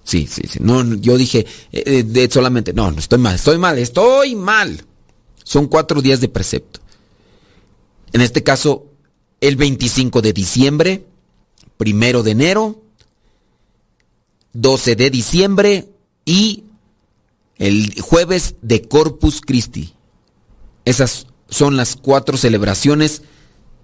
Sí, 0.03 0.27
sí, 0.27 0.43
sí. 0.49 0.59
No, 0.61 0.83
yo 0.95 1.17
dije 1.17 1.45
eh, 1.71 2.03
de 2.03 2.29
solamente. 2.29 2.73
No, 2.73 2.91
no 2.91 2.99
estoy 2.99 3.19
mal, 3.19 3.35
estoy 3.35 3.57
mal, 3.57 3.77
estoy 3.77 4.35
mal. 4.35 4.85
Son 5.43 5.67
cuatro 5.67 6.01
días 6.01 6.19
de 6.19 6.29
precepto. 6.29 6.79
En 8.11 8.21
este 8.21 8.43
caso, 8.43 8.85
el 9.41 9.55
25 9.55 10.21
de 10.21 10.33
diciembre, 10.33 11.05
primero 11.77 12.23
de 12.23 12.31
enero, 12.31 12.81
12 14.53 14.95
de 14.95 15.09
diciembre 15.09 15.89
y 16.25 16.65
el 17.57 17.99
jueves 18.01 18.55
de 18.61 18.87
Corpus 18.87 19.41
Christi. 19.41 19.93
Esas 20.85 21.27
son 21.53 21.77
las 21.77 21.95
cuatro 21.95 22.37
celebraciones 22.37 23.21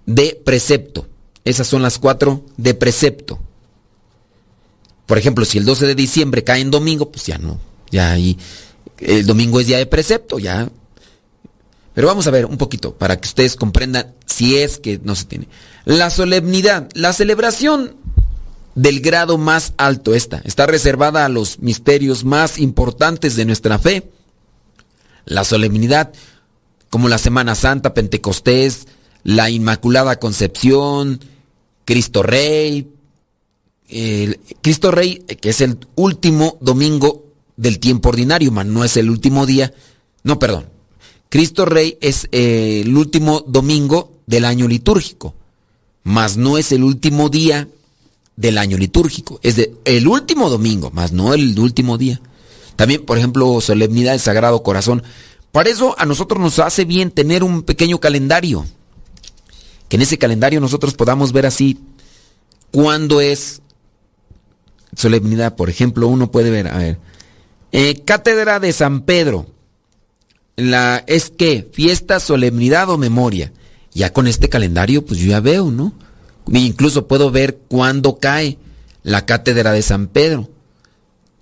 de 0.06 0.40
precepto. 0.44 1.06
Esas 1.44 1.66
son 1.66 1.82
las 1.82 1.98
cuatro 1.98 2.44
de 2.56 2.74
precepto. 2.74 3.38
Por 5.06 5.18
ejemplo, 5.18 5.44
si 5.44 5.58
el 5.58 5.64
12 5.64 5.86
de 5.86 5.94
diciembre 5.94 6.44
cae 6.44 6.60
en 6.60 6.70
domingo, 6.70 7.10
pues 7.10 7.26
ya 7.26 7.38
no. 7.38 7.58
Ya 7.90 8.12
ahí. 8.12 8.38
El 8.98 9.26
domingo 9.26 9.60
es 9.60 9.66
día 9.66 9.78
de 9.78 9.86
precepto, 9.86 10.38
ya. 10.38 10.70
Pero 11.94 12.06
vamos 12.06 12.26
a 12.26 12.30
ver 12.30 12.46
un 12.46 12.56
poquito 12.56 12.94
para 12.94 13.18
que 13.18 13.26
ustedes 13.26 13.56
comprendan 13.56 14.14
si 14.26 14.56
es 14.56 14.78
que 14.78 15.00
no 15.02 15.16
se 15.16 15.24
tiene. 15.24 15.48
La 15.84 16.10
solemnidad, 16.10 16.88
la 16.94 17.12
celebración 17.12 17.96
del 18.74 19.00
grado 19.00 19.38
más 19.38 19.72
alto 19.76 20.14
esta. 20.14 20.40
Está 20.44 20.66
reservada 20.66 21.24
a 21.24 21.28
los 21.28 21.58
misterios 21.58 22.24
más 22.24 22.58
importantes 22.58 23.36
de 23.36 23.44
nuestra 23.44 23.78
fe. 23.78 24.10
La 25.24 25.44
solemnidad, 25.44 26.12
como 26.90 27.08
la 27.08 27.18
Semana 27.18 27.54
Santa, 27.54 27.94
Pentecostés, 27.94 28.86
la 29.22 29.48
Inmaculada 29.48 30.18
Concepción, 30.18 31.20
Cristo 31.84 32.22
Rey. 32.22 32.88
Cristo 34.62 34.90
Rey, 34.90 35.24
que 35.40 35.50
es 35.50 35.60
el 35.60 35.78
último 35.96 36.58
domingo 36.60 37.24
del 37.56 37.78
tiempo 37.78 38.10
ordinario, 38.10 38.52
man, 38.52 38.72
no 38.72 38.84
es 38.84 38.96
el 38.96 39.10
último 39.10 39.46
día. 39.46 39.72
No, 40.22 40.38
perdón. 40.38 40.66
Cristo 41.28 41.64
Rey 41.64 41.96
es 42.00 42.28
eh, 42.32 42.82
el 42.84 42.96
último 42.96 43.44
domingo 43.46 44.12
del 44.26 44.44
año 44.44 44.66
litúrgico, 44.66 45.34
mas 46.02 46.36
no 46.36 46.58
es 46.58 46.72
el 46.72 46.82
último 46.82 47.28
día 47.28 47.68
del 48.36 48.58
año 48.58 48.76
litúrgico. 48.76 49.38
Es 49.42 49.56
de 49.56 49.74
el 49.84 50.08
último 50.08 50.50
domingo, 50.50 50.90
más 50.90 51.12
no 51.12 51.34
el 51.34 51.58
último 51.58 51.98
día. 51.98 52.20
También, 52.74 53.04
por 53.04 53.18
ejemplo, 53.18 53.60
solemnidad 53.60 54.12
del 54.12 54.20
Sagrado 54.20 54.62
Corazón. 54.62 55.02
Para 55.52 55.70
eso 55.70 55.94
a 55.98 56.06
nosotros 56.06 56.40
nos 56.40 56.58
hace 56.58 56.84
bien 56.84 57.10
tener 57.10 57.42
un 57.42 57.62
pequeño 57.62 57.98
calendario. 57.98 58.66
Que 59.88 59.96
en 59.96 60.02
ese 60.02 60.18
calendario 60.18 60.60
nosotros 60.60 60.94
podamos 60.94 61.32
ver 61.32 61.46
así 61.46 61.78
cuándo 62.70 63.20
es 63.20 63.60
solemnidad. 64.94 65.56
Por 65.56 65.68
ejemplo, 65.68 66.06
uno 66.06 66.30
puede 66.30 66.50
ver, 66.50 66.68
a 66.68 66.78
ver, 66.78 66.98
eh, 67.72 68.02
Cátedra 68.04 68.60
de 68.60 68.72
San 68.72 69.02
Pedro. 69.02 69.46
La, 70.56 71.02
es 71.06 71.30
que 71.30 71.68
fiesta, 71.72 72.20
solemnidad 72.20 72.88
o 72.90 72.98
memoria. 72.98 73.52
Ya 73.92 74.12
con 74.12 74.26
este 74.26 74.48
calendario, 74.48 75.04
pues 75.04 75.18
yo 75.18 75.30
ya 75.30 75.40
veo, 75.40 75.70
¿no? 75.70 75.92
Incluso 76.46 77.08
puedo 77.08 77.30
ver 77.30 77.58
cuándo 77.68 78.18
cae 78.18 78.58
la 79.02 79.26
cátedra 79.26 79.72
de 79.72 79.82
San 79.82 80.08
Pedro. 80.08 80.48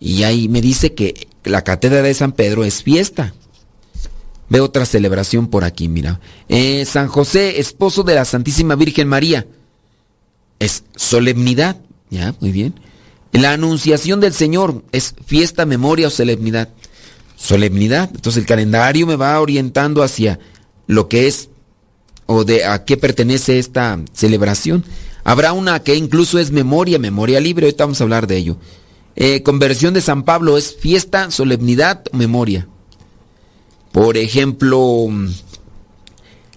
Y 0.00 0.22
ahí 0.22 0.48
me 0.48 0.60
dice 0.60 0.94
que 0.94 1.28
la 1.44 1.64
cátedra 1.64 2.02
de 2.02 2.14
San 2.14 2.32
Pedro 2.32 2.64
es 2.64 2.82
fiesta. 2.82 3.34
Veo 4.50 4.64
otra 4.64 4.86
celebración 4.86 5.48
por 5.48 5.64
aquí, 5.64 5.88
mira. 5.88 6.20
Eh, 6.48 6.84
San 6.86 7.08
José, 7.08 7.60
esposo 7.60 8.02
de 8.02 8.14
la 8.14 8.24
Santísima 8.24 8.76
Virgen 8.76 9.08
María. 9.08 9.46
Es 10.58 10.84
solemnidad. 10.96 11.76
Ya, 12.10 12.34
muy 12.40 12.52
bien. 12.52 12.74
La 13.32 13.52
anunciación 13.52 14.20
del 14.20 14.32
Señor 14.32 14.82
es 14.90 15.14
fiesta, 15.26 15.66
memoria 15.66 16.08
o 16.08 16.10
solemnidad. 16.10 16.70
Solemnidad. 17.36 18.10
Entonces 18.14 18.40
el 18.40 18.46
calendario 18.46 19.06
me 19.06 19.16
va 19.16 19.38
orientando 19.40 20.02
hacia 20.02 20.38
lo 20.86 21.08
que 21.08 21.26
es 21.26 21.50
o 22.26 22.44
de 22.44 22.64
a 22.64 22.84
qué 22.84 22.96
pertenece 22.96 23.58
esta 23.58 24.00
celebración. 24.12 24.84
Habrá 25.24 25.52
una 25.52 25.82
que 25.82 25.94
incluso 25.94 26.38
es 26.38 26.50
memoria, 26.50 26.98
memoria 26.98 27.38
libre, 27.38 27.66
ahorita 27.66 27.84
vamos 27.84 28.00
a 28.00 28.04
hablar 28.04 28.26
de 28.26 28.36
ello. 28.38 28.56
Eh, 29.14 29.42
conversión 29.42 29.94
de 29.94 30.00
San 30.00 30.22
Pablo 30.22 30.56
es 30.56 30.74
fiesta, 30.74 31.30
solemnidad, 31.30 32.04
memoria. 32.12 32.66
Por 33.92 34.16
ejemplo, 34.16 35.08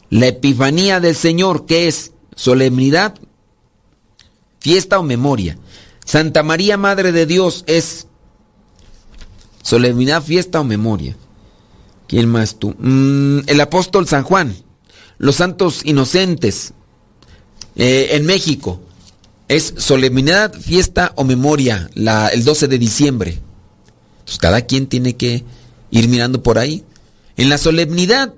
la 0.09 0.27
Epifanía 0.27 0.99
del 0.99 1.15
Señor, 1.15 1.65
¿qué 1.65 1.87
es? 1.87 2.11
Solemnidad, 2.35 3.15
fiesta 4.59 4.99
o 4.99 5.03
memoria. 5.03 5.57
Santa 6.05 6.43
María, 6.43 6.77
Madre 6.77 7.11
de 7.11 7.25
Dios, 7.25 7.63
es 7.67 8.07
solemnidad, 9.61 10.23
fiesta 10.23 10.59
o 10.59 10.63
memoria. 10.63 11.15
¿Quién 12.07 12.27
más 12.27 12.59
tú? 12.59 12.75
Mm, 12.77 13.41
el 13.47 13.61
apóstol 13.61 14.07
San 14.07 14.23
Juan 14.23 14.55
los 15.21 15.35
santos 15.35 15.81
inocentes 15.85 16.73
eh, 17.75 18.09
en 18.13 18.25
México. 18.25 18.81
Es 19.47 19.75
solemnidad, 19.77 20.51
fiesta 20.51 21.13
o 21.15 21.23
memoria, 21.23 21.91
la, 21.93 22.29
el 22.29 22.43
12 22.43 22.67
de 22.67 22.79
diciembre. 22.79 23.39
Entonces 24.19 24.39
cada 24.39 24.61
quien 24.61 24.87
tiene 24.87 25.15
que 25.15 25.43
ir 25.91 26.09
mirando 26.09 26.41
por 26.41 26.57
ahí. 26.57 26.83
En 27.37 27.49
la 27.49 27.57
solemnidad, 27.57 28.33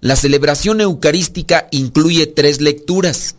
la 0.00 0.16
celebración 0.16 0.80
eucarística 0.80 1.68
incluye 1.70 2.26
tres 2.26 2.60
lecturas. 2.60 3.36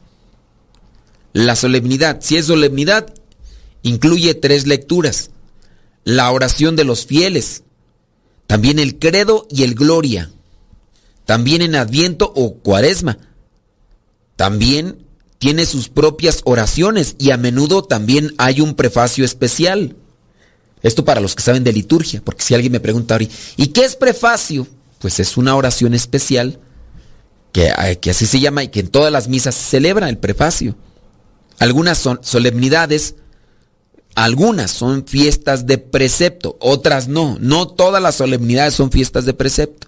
La 1.34 1.56
solemnidad, 1.56 2.20
si 2.22 2.38
es 2.38 2.46
solemnidad, 2.46 3.14
incluye 3.84 4.34
tres 4.34 4.68
lecturas. 4.68 5.32
La 6.04 6.32
oración 6.32 6.76
de 6.76 6.84
los 6.84 7.06
fieles, 7.06 7.64
también 8.48 8.80
el 8.80 8.98
credo 8.98 9.48
y 9.50 9.64
el 9.64 9.76
gloria 9.76 10.32
también 11.28 11.62
en 11.62 11.76
Adviento 11.76 12.32
o 12.36 12.56
Cuaresma. 12.56 13.20
también 14.38 15.06
tiene 15.40 15.66
sus 15.66 15.90
propias 15.90 16.42
oraciones 16.46 17.16
y 17.20 17.32
a 17.32 17.38
menudo 17.38 17.84
también 17.84 18.34
hay 18.38 18.62
un 18.62 18.76
prefacio 18.76 19.26
especial. 19.26 19.96
Esto 20.82 21.04
para 21.04 21.22
los 21.22 21.36
que 21.36 21.44
saben 21.44 21.64
de 21.64 21.74
liturgia, 21.74 22.22
porque 22.24 22.44
si 22.44 22.54
alguien 22.54 22.72
me 22.72 22.80
pregunta 22.80 23.16
ahora, 23.16 23.28
¿y 23.56 23.68
qué 23.68 23.84
es 23.84 23.96
prefacio? 23.96 24.68
Pues 25.00 25.20
es 25.20 25.38
una 25.38 25.56
oración 25.56 25.94
especial 25.94 26.60
que, 27.52 27.68
eh, 27.68 28.00
que 28.00 28.12
así 28.12 28.26
se 28.26 28.40
llama 28.40 28.64
y 28.64 28.68
que 28.70 28.80
en 28.80 28.90
todas 28.90 29.12
las 29.12 29.28
misas 29.28 29.56
se 29.56 29.72
celebra 29.72 30.10
el 30.10 30.18
prefacio. 30.18 30.76
Algunas 31.60 31.98
son 31.98 32.20
solemnidades, 32.22 33.16
algunas 34.16 34.72
son 34.72 35.06
fiestas 35.08 35.66
de 35.66 35.78
precepto, 35.78 36.58
otras 36.60 37.08
no. 37.08 37.38
No 37.40 37.68
todas 37.68 38.02
las 38.02 38.16
solemnidades 38.16 38.74
son 38.74 38.92
fiestas 38.92 39.26
de 39.26 39.34
precepto. 39.34 39.88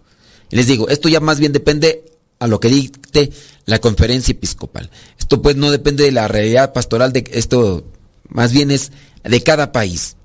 Les 0.49 0.67
digo, 0.67 0.89
esto 0.89 1.09
ya 1.09 1.19
más 1.19 1.39
bien 1.39 1.51
depende 1.51 2.05
a 2.39 2.47
lo 2.47 2.59
que 2.59 2.69
dicte 2.69 3.31
la 3.65 3.79
conferencia 3.79 4.31
episcopal. 4.31 4.89
Esto 5.19 5.41
pues 5.41 5.55
no 5.55 5.71
depende 5.71 6.03
de 6.03 6.11
la 6.11 6.27
realidad 6.27 6.73
pastoral 6.73 7.13
de 7.13 7.23
esto, 7.31 7.85
más 8.27 8.51
bien 8.51 8.71
es 8.71 8.91
de 9.23 9.43
cada 9.43 9.71
país. 9.71 10.15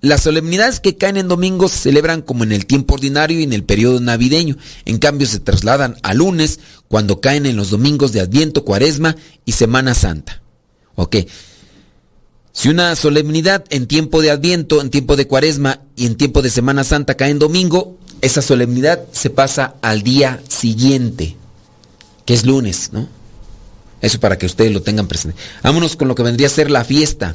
Las 0.00 0.22
solemnidades 0.22 0.78
que 0.80 0.96
caen 0.96 1.16
en 1.16 1.28
domingo 1.28 1.68
se 1.68 1.78
celebran 1.78 2.22
como 2.22 2.44
en 2.44 2.52
el 2.52 2.66
tiempo 2.66 2.94
ordinario 2.94 3.40
y 3.40 3.44
en 3.44 3.52
el 3.52 3.64
periodo 3.64 3.98
navideño. 4.00 4.56
En 4.84 4.98
cambio 4.98 5.26
se 5.26 5.40
trasladan 5.40 5.96
a 6.02 6.14
lunes 6.14 6.60
cuando 6.88 7.20
caen 7.20 7.46
en 7.46 7.56
los 7.56 7.70
domingos 7.70 8.12
de 8.12 8.20
Adviento, 8.20 8.64
Cuaresma 8.64 9.16
y 9.44 9.52
Semana 9.52 9.94
Santa. 9.94 10.42
Ok. 10.94 11.16
Si 12.52 12.68
una 12.68 12.94
solemnidad 12.96 13.64
en 13.70 13.86
tiempo 13.86 14.22
de 14.22 14.30
Adviento, 14.30 14.80
en 14.80 14.90
tiempo 14.90 15.16
de 15.16 15.26
Cuaresma 15.26 15.80
y 15.94 16.06
en 16.06 16.16
tiempo 16.16 16.40
de 16.42 16.50
Semana 16.50 16.84
Santa 16.84 17.14
cae 17.14 17.30
en 17.30 17.38
domingo, 17.38 17.98
esa 18.20 18.42
solemnidad 18.42 19.04
se 19.12 19.30
pasa 19.30 19.74
al 19.82 20.02
día 20.02 20.40
siguiente, 20.48 21.36
que 22.24 22.34
es 22.34 22.46
lunes, 22.46 22.90
¿no? 22.92 23.08
Eso 24.00 24.20
para 24.20 24.38
que 24.38 24.46
ustedes 24.46 24.72
lo 24.72 24.82
tengan 24.82 25.08
presente. 25.08 25.38
Vámonos 25.62 25.96
con 25.96 26.08
lo 26.08 26.14
que 26.14 26.22
vendría 26.22 26.46
a 26.46 26.50
ser 26.50 26.70
la 26.70 26.84
fiesta. 26.84 27.34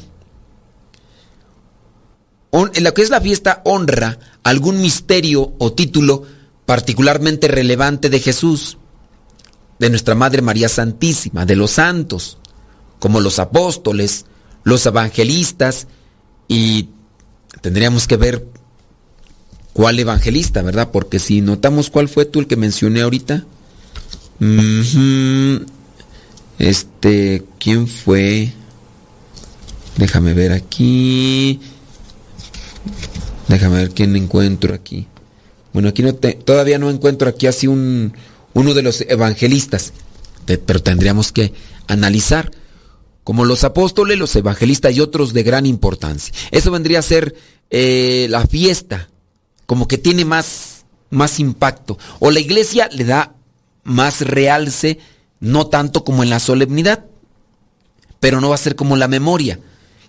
En 2.52 2.84
lo 2.84 2.94
que 2.94 3.02
es 3.02 3.08
la 3.10 3.20
fiesta 3.20 3.62
honra 3.64 4.18
algún 4.44 4.80
misterio 4.80 5.54
o 5.58 5.72
título 5.72 6.24
particularmente 6.66 7.48
relevante 7.48 8.10
de 8.10 8.20
Jesús, 8.20 8.76
de 9.78 9.88
nuestra 9.88 10.14
Madre 10.14 10.42
María 10.42 10.68
Santísima, 10.68 11.46
de 11.46 11.56
los 11.56 11.72
santos, 11.72 12.38
como 12.98 13.20
los 13.20 13.38
apóstoles, 13.38 14.26
los 14.64 14.84
evangelistas, 14.84 15.86
y 16.46 16.90
tendríamos 17.62 18.06
que 18.06 18.16
ver 18.16 18.46
cuál 19.72 19.98
evangelista, 19.98 20.60
¿verdad? 20.62 20.90
Porque 20.92 21.18
si 21.18 21.40
notamos 21.40 21.88
cuál 21.88 22.08
fue 22.08 22.26
tú 22.26 22.40
el 22.40 22.46
que 22.46 22.56
mencioné 22.56 23.00
ahorita. 23.00 23.44
Este, 26.58 27.44
¿quién 27.58 27.88
fue? 27.88 28.52
Déjame 29.96 30.34
ver 30.34 30.52
aquí. 30.52 31.60
Déjame 33.48 33.76
ver 33.76 33.90
quién 33.90 34.16
encuentro 34.16 34.74
aquí. 34.74 35.06
Bueno, 35.72 35.88
aquí 35.88 36.02
no 36.02 36.14
todavía 36.14 36.78
no 36.78 36.90
encuentro 36.90 37.28
aquí 37.28 37.46
así 37.46 37.66
un, 37.66 38.14
uno 38.54 38.74
de 38.74 38.82
los 38.82 39.00
evangelistas, 39.02 39.92
pero 40.46 40.82
tendríamos 40.82 41.32
que 41.32 41.52
analizar. 41.88 42.50
Como 43.24 43.44
los 43.44 43.62
apóstoles, 43.62 44.18
los 44.18 44.34
evangelistas 44.34 44.94
y 44.94 45.00
otros 45.00 45.32
de 45.32 45.44
gran 45.44 45.64
importancia. 45.64 46.34
Eso 46.50 46.72
vendría 46.72 46.98
a 46.98 47.02
ser 47.02 47.36
eh, 47.70 48.26
la 48.28 48.46
fiesta, 48.46 49.08
como 49.66 49.86
que 49.86 49.96
tiene 49.96 50.24
más, 50.24 50.84
más 51.10 51.38
impacto. 51.38 51.98
O 52.18 52.32
la 52.32 52.40
iglesia 52.40 52.88
le 52.90 53.04
da 53.04 53.36
más 53.84 54.22
realce, 54.22 54.98
no 55.38 55.68
tanto 55.68 56.02
como 56.04 56.24
en 56.24 56.30
la 56.30 56.40
solemnidad, 56.40 57.06
pero 58.18 58.40
no 58.40 58.48
va 58.48 58.56
a 58.56 58.58
ser 58.58 58.74
como 58.74 58.96
la 58.96 59.08
memoria. 59.08 59.60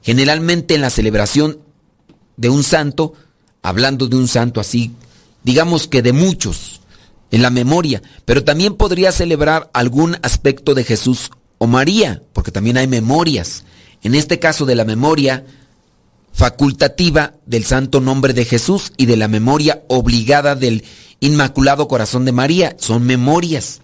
Generalmente 0.01 0.74
en 0.74 0.82
la 0.82 0.89
celebración 0.89 1.59
de 2.38 2.50
un 2.50 2.64
santo, 2.64 3.14
hablando 3.62 4.08
de 4.08 4.16
un 4.16 4.28
santo 4.28 4.60
así, 4.60 4.92
digamos 5.44 5.88
que 5.88 6.02
de 6.02 6.14
muchos, 6.14 6.82
en 7.32 7.42
la 7.42 7.50
memoria, 7.50 8.04
pero 8.26 8.44
también 8.44 8.76
podría 8.76 9.12
celebrar 9.12 9.70
algún 9.74 10.18
aspecto 10.22 10.76
de 10.76 10.84
Jesús 10.84 11.32
o 11.58 11.66
María, 11.66 12.22
porque 12.32 12.52
también 12.52 12.78
hay 12.78 12.88
memorias. 12.88 13.64
En 14.04 14.14
este 14.14 14.38
caso 14.38 14.66
de 14.66 14.76
la 14.76 14.86
memoria 14.86 15.44
facultativa 16.32 17.34
del 17.48 17.66
santo 17.66 18.02
nombre 18.02 18.34
de 18.34 18.46
Jesús 18.46 18.94
y 18.98 19.08
de 19.08 19.18
la 19.18 19.28
memoria 19.28 19.82
obligada 19.88 20.56
del 20.56 20.84
Inmaculado 21.22 21.88
Corazón 21.88 22.26
de 22.26 22.34
María, 22.34 22.76
son 22.80 23.04
memorias, 23.04 23.82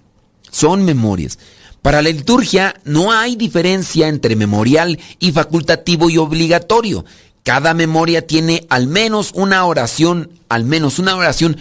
son 0.51 0.83
memorias. 0.83 1.39
Para 1.81 2.01
la 2.01 2.09
liturgia 2.09 2.75
no 2.83 3.11
hay 3.11 3.35
diferencia 3.35 4.09
entre 4.09 4.35
memorial 4.35 4.99
y 5.19 5.31
facultativo 5.31 6.09
y 6.09 6.17
obligatorio. 6.17 7.05
Cada 7.49 7.73
memoria 7.73 8.27
tiene 8.27 8.67
al 8.69 8.85
menos 8.85 9.31
una 9.33 9.65
oración, 9.65 10.29
al 10.49 10.65
menos 10.65 10.99
una 10.99 11.15
oración 11.15 11.57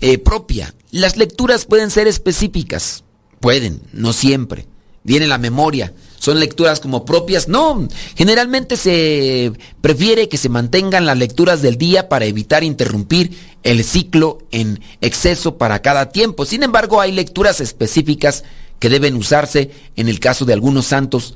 eh, 0.00 0.16
propia. 0.16 0.74
Las 0.90 1.18
lecturas 1.18 1.66
pueden 1.66 1.90
ser 1.90 2.06
específicas, 2.06 3.04
pueden, 3.38 3.82
no 3.92 4.14
siempre. 4.14 4.66
Viene 5.04 5.26
la 5.26 5.36
memoria, 5.36 5.92
son 6.18 6.40
lecturas 6.40 6.80
como 6.80 7.04
propias. 7.04 7.46
No, 7.46 7.86
generalmente 8.16 8.78
se 8.78 9.52
prefiere 9.82 10.30
que 10.30 10.38
se 10.38 10.48
mantengan 10.48 11.04
las 11.04 11.18
lecturas 11.18 11.60
del 11.60 11.76
día 11.76 12.08
para 12.08 12.24
evitar 12.24 12.64
interrumpir 12.64 13.38
el 13.64 13.84
ciclo 13.84 14.38
en 14.50 14.80
exceso 15.02 15.58
para 15.58 15.82
cada 15.82 16.08
tiempo. 16.08 16.46
Sin 16.46 16.62
embargo, 16.62 17.02
hay 17.02 17.12
lecturas 17.12 17.60
específicas 17.60 18.44
que 18.78 18.88
deben 18.88 19.14
usarse 19.16 19.72
en 19.94 20.08
el 20.08 20.20
caso 20.20 20.46
de 20.46 20.54
algunos 20.54 20.86
santos 20.86 21.34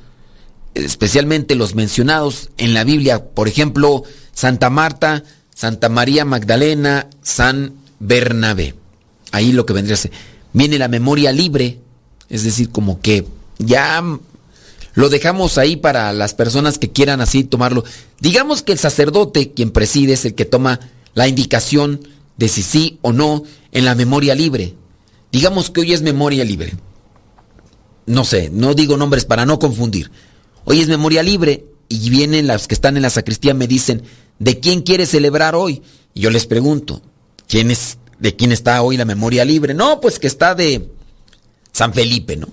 especialmente 0.75 1.55
los 1.55 1.75
mencionados 1.75 2.51
en 2.59 2.75
la 2.75 2.85
Biblia, 2.85 3.25
por 3.25 3.49
ejemplo, 3.49 4.05
Santa 4.33 4.71
Marta, 4.71 5.25
Santa 5.55 5.89
María 5.89 6.25
Magdalena, 6.25 7.09
San 7.23 7.75
Bernabé. 7.99 8.75
Ahí 9.33 9.53
lo 9.53 9.66
que 9.66 9.73
vendría 9.73 9.95
a 9.95 9.99
ser. 9.99 10.12
Viene 10.53 10.79
la 10.79 10.89
memoria 10.89 11.33
libre, 11.33 11.81
es 12.29 12.45
decir, 12.45 12.71
como 12.71 13.01
que 13.01 13.27
ya 13.59 14.03
lo 14.95 15.09
dejamos 15.09 15.59
ahí 15.59 15.77
para 15.77 16.12
las 16.12 16.35
personas 16.35 16.79
que 16.79 16.91
quieran 16.91 17.21
así 17.21 17.45
tomarlo. 17.45 17.85
Digamos 18.21 18.62
que 18.62 18.73
el 18.73 18.79
sacerdote, 18.79 19.53
quien 19.53 19.71
preside, 19.71 20.14
es 20.14 20.25
el 20.25 20.35
que 20.35 20.45
toma 20.45 20.81
la 21.14 21.29
indicación 21.29 22.01
de 22.37 22.49
si 22.49 22.62
sí 22.62 22.99
o 23.03 23.12
no 23.12 23.43
en 23.73 23.85
la 23.85 23.95
memoria 23.95 24.35
libre. 24.35 24.75
Digamos 25.31 25.71
que 25.71 25.83
hoy 25.83 25.93
es 25.93 26.03
memoria 26.03 26.45
libre. 26.45 26.75
No 28.07 28.25
sé, 28.25 28.51
no 28.51 28.75
digo 28.75 28.97
nombres 28.97 29.25
para 29.25 29.47
no 29.47 29.59
confundir. 29.59 30.11
Hoy 30.65 30.81
es 30.81 30.89
memoria 30.89 31.23
libre 31.23 31.67
y 31.89 32.11
vienen 32.11 32.47
las 32.47 32.69
que 32.69 32.75
están 32.75 32.97
en 32.97 33.03
la 33.03 33.11
sacristía 33.11 33.55
me 33.55 33.67
dicen, 33.67 34.03
¿de 34.39 34.61
quién 34.61 34.83
quiere 34.83 35.07
celebrar 35.07 35.55
hoy? 35.55 35.83
Y 36.15 36.21
yo 36.21 36.31
les 36.31 36.47
pregunto, 36.47 37.03
¿quién 37.49 37.71
es, 37.71 37.99
¿de 38.19 38.37
quién 38.37 38.53
está 38.53 38.83
hoy 38.83 38.97
la 38.97 39.05
memoria 39.05 39.45
libre? 39.45 39.75
No, 39.75 40.01
pues 40.01 40.19
que 40.19 40.27
está 40.27 40.55
de 40.55 40.89
San 41.73 41.93
Felipe, 41.93 42.37
¿no? 42.37 42.49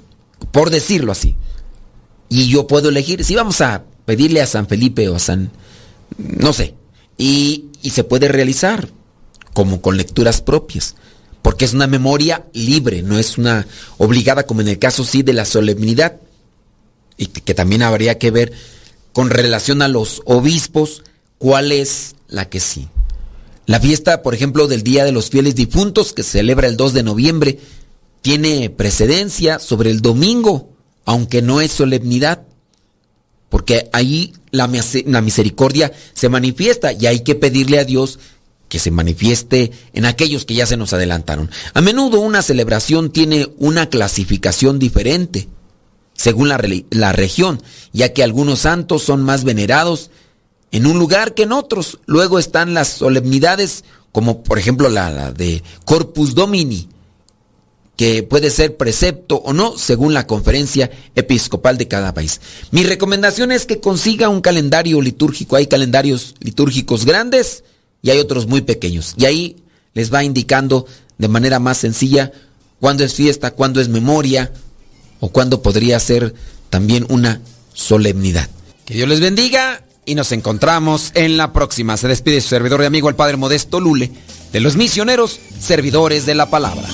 Por 0.51 0.69
decirlo 0.69 1.11
así. 1.11 1.35
Y 2.29 2.47
yo 2.49 2.67
puedo 2.67 2.89
elegir, 2.89 3.23
si 3.23 3.35
vamos 3.35 3.61
a 3.61 3.83
pedirle 4.05 4.41
a 4.41 4.47
San 4.47 4.67
Felipe 4.67 5.07
o 5.09 5.15
a 5.15 5.19
San, 5.19 5.51
no 6.17 6.53
sé, 6.53 6.75
y 7.17 7.69
se 7.91 8.03
puede 8.03 8.27
realizar 8.27 8.89
como 9.53 9.81
con 9.81 9.97
lecturas 9.97 10.41
propias 10.41 10.95
porque 11.47 11.63
es 11.63 11.73
una 11.73 11.87
memoria 11.87 12.45
libre, 12.51 13.01
no 13.03 13.17
es 13.17 13.37
una 13.37 13.65
obligada 13.97 14.45
como 14.45 14.59
en 14.59 14.67
el 14.67 14.79
caso 14.79 15.05
sí 15.05 15.23
de 15.23 15.31
la 15.31 15.45
solemnidad 15.45 16.17
y 17.17 17.27
que 17.27 17.53
también 17.53 17.81
habría 17.81 18.17
que 18.17 18.31
ver 18.31 18.53
con 19.11 19.29
relación 19.31 19.81
a 19.81 19.87
los 19.87 20.21
obispos, 20.25 21.03
cuál 21.39 21.71
es 21.71 22.15
la 22.27 22.49
que 22.49 22.59
sí. 22.59 22.87
La 23.65 23.79
fiesta, 23.79 24.21
por 24.21 24.33
ejemplo, 24.33 24.67
del 24.67 24.83
Día 24.83 25.03
de 25.03 25.11
los 25.11 25.29
Fieles 25.29 25.55
Difuntos, 25.55 26.13
que 26.13 26.23
se 26.23 26.33
celebra 26.33 26.67
el 26.67 26.77
2 26.77 26.93
de 26.93 27.03
noviembre, 27.03 27.59
tiene 28.21 28.69
precedencia 28.69 29.59
sobre 29.59 29.89
el 29.89 30.01
domingo, 30.01 30.69
aunque 31.03 31.41
no 31.41 31.61
es 31.61 31.71
solemnidad, 31.71 32.43
porque 33.49 33.89
ahí 33.91 34.33
la, 34.51 34.69
la 35.05 35.21
misericordia 35.21 35.91
se 36.13 36.29
manifiesta 36.29 36.93
y 36.93 37.07
hay 37.07 37.21
que 37.21 37.35
pedirle 37.35 37.79
a 37.79 37.85
Dios 37.85 38.19
que 38.69 38.79
se 38.79 38.91
manifieste 38.91 39.71
en 39.93 40.05
aquellos 40.05 40.45
que 40.45 40.53
ya 40.53 40.65
se 40.65 40.77
nos 40.77 40.93
adelantaron. 40.93 41.49
A 41.73 41.81
menudo 41.81 42.19
una 42.19 42.41
celebración 42.41 43.11
tiene 43.11 43.47
una 43.57 43.89
clasificación 43.89 44.77
diferente 44.77 45.47
según 46.17 46.49
la, 46.49 47.11
región, 47.13 47.61
ya 47.93 48.11
que 48.11 48.23
algunos 48.23 48.59
santos 48.59 49.03
son 49.03 49.21
más 49.23 49.43
venerados 49.43 50.09
en 50.71 50.85
un 50.85 50.99
lugar 50.99 51.33
que 51.33 51.43
en 51.43 51.53
otros. 51.53 51.99
Luego 52.07 52.39
están 52.39 52.73
las 52.73 52.89
solemnidades, 52.89 53.85
como 54.11 54.43
por 54.43 54.59
ejemplo 54.59 54.89
la, 54.89 55.09
la 55.11 55.31
de 55.31 55.63
Corpus 55.85 56.35
Domini, 56.35 56.89
que 57.95 58.23
puede 58.23 58.49
ser 58.49 58.77
precepto 58.77 59.37
o 59.37 59.53
no, 59.53 59.77
según 59.77 60.13
la 60.13 60.27
conferencia 60.27 60.89
episcopal 61.15 61.77
de 61.77 61.87
cada 61.87 62.13
país. 62.13 62.41
Mi 62.71 62.83
recomendación 62.83 63.51
es 63.51 63.65
que 63.65 63.79
consiga 63.79 64.27
un 64.27 64.41
calendario 64.41 65.01
litúrgico. 65.01 65.55
Hay 65.55 65.67
calendarios 65.67 66.35
litúrgicos 66.39 67.05
grandes 67.05 67.63
y 68.01 68.09
hay 68.09 68.19
otros 68.19 68.47
muy 68.47 68.61
pequeños. 68.61 69.13
Y 69.17 69.25
ahí 69.25 69.63
les 69.93 70.11
va 70.13 70.23
indicando 70.23 70.87
de 71.17 71.27
manera 71.27 71.59
más 71.59 71.77
sencilla 71.77 72.31
cuándo 72.79 73.03
es 73.03 73.13
fiesta, 73.13 73.51
cuándo 73.51 73.81
es 73.81 73.89
memoria, 73.89 74.51
o 75.19 75.29
cuándo 75.29 75.61
podría 75.61 75.99
ser 75.99 76.33
también 76.69 77.05
una 77.09 77.41
solemnidad. 77.73 78.49
Que 78.85 78.93
Dios 78.93 79.09
les 79.09 79.19
bendiga 79.19 79.83
y 80.05 80.15
nos 80.15 80.31
encontramos 80.31 81.11
en 81.13 81.37
la 81.37 81.53
próxima. 81.53 81.97
Se 81.97 82.07
despide 82.07 82.41
su 82.41 82.49
servidor 82.49 82.81
y 82.81 82.85
amigo 82.85 83.09
el 83.09 83.15
Padre 83.15 83.37
Modesto 83.37 83.79
Lule, 83.79 84.11
de 84.53 84.59
los 84.59 84.77
misioneros 84.77 85.39
servidores 85.59 86.25
de 86.25 86.35
la 86.35 86.49
palabra. 86.49 86.87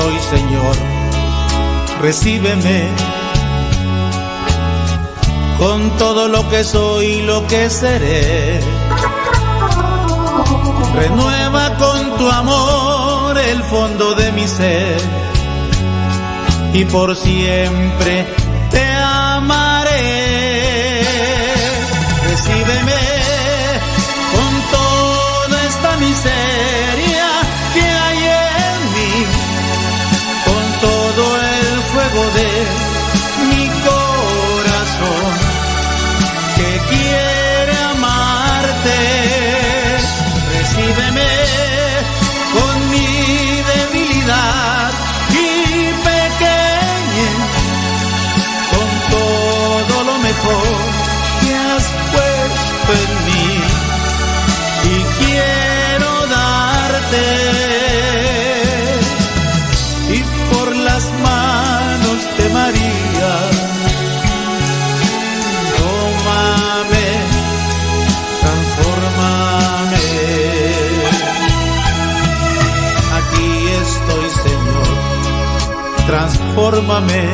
Estoy, 0.00 0.38
Señor, 0.38 0.76
recíbeme 2.00 2.88
con 5.58 5.90
todo 5.98 6.28
lo 6.28 6.48
que 6.48 6.64
soy 6.64 7.06
y 7.06 7.22
lo 7.22 7.46
que 7.46 7.68
seré. 7.68 8.60
Renueva 10.94 11.76
con 11.76 12.16
tu 12.16 12.30
amor 12.30 13.38
el 13.38 13.62
fondo 13.64 14.14
de 14.14 14.32
mi 14.32 14.46
ser 14.46 15.00
y 16.72 16.84
por 16.86 17.14
siempre 17.16 18.26
te 18.70 18.86
amaré. 18.92 19.79
transfórmame. 76.10 77.24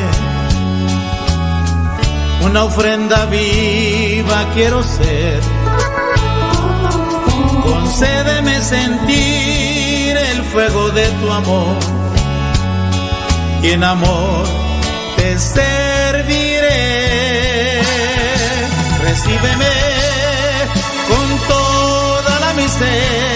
Una 2.43 2.65
ofrenda 2.65 3.25
viva 3.25 4.39
quiero 4.53 4.83
ser. 4.83 5.39
Concédeme 7.63 8.61
sentir 8.61 10.15
el 10.31 10.43
fuego 10.51 10.89
de 10.91 11.07
tu 11.19 11.31
amor. 11.31 11.75
Y 13.63 13.71
en 13.71 13.83
amor 13.83 14.45
te 15.15 15.39
serviré. 15.39 16.71
Recíbeme 19.07 19.73
con 21.09 21.27
toda 21.47 22.39
la 22.43 22.53
miseria 22.53 23.26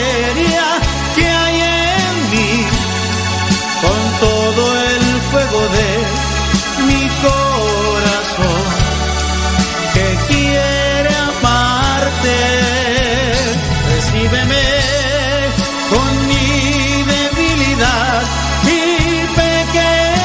fuego 5.32 5.61
de 5.69 6.86
mi 6.88 7.09
corazón. 7.21 7.51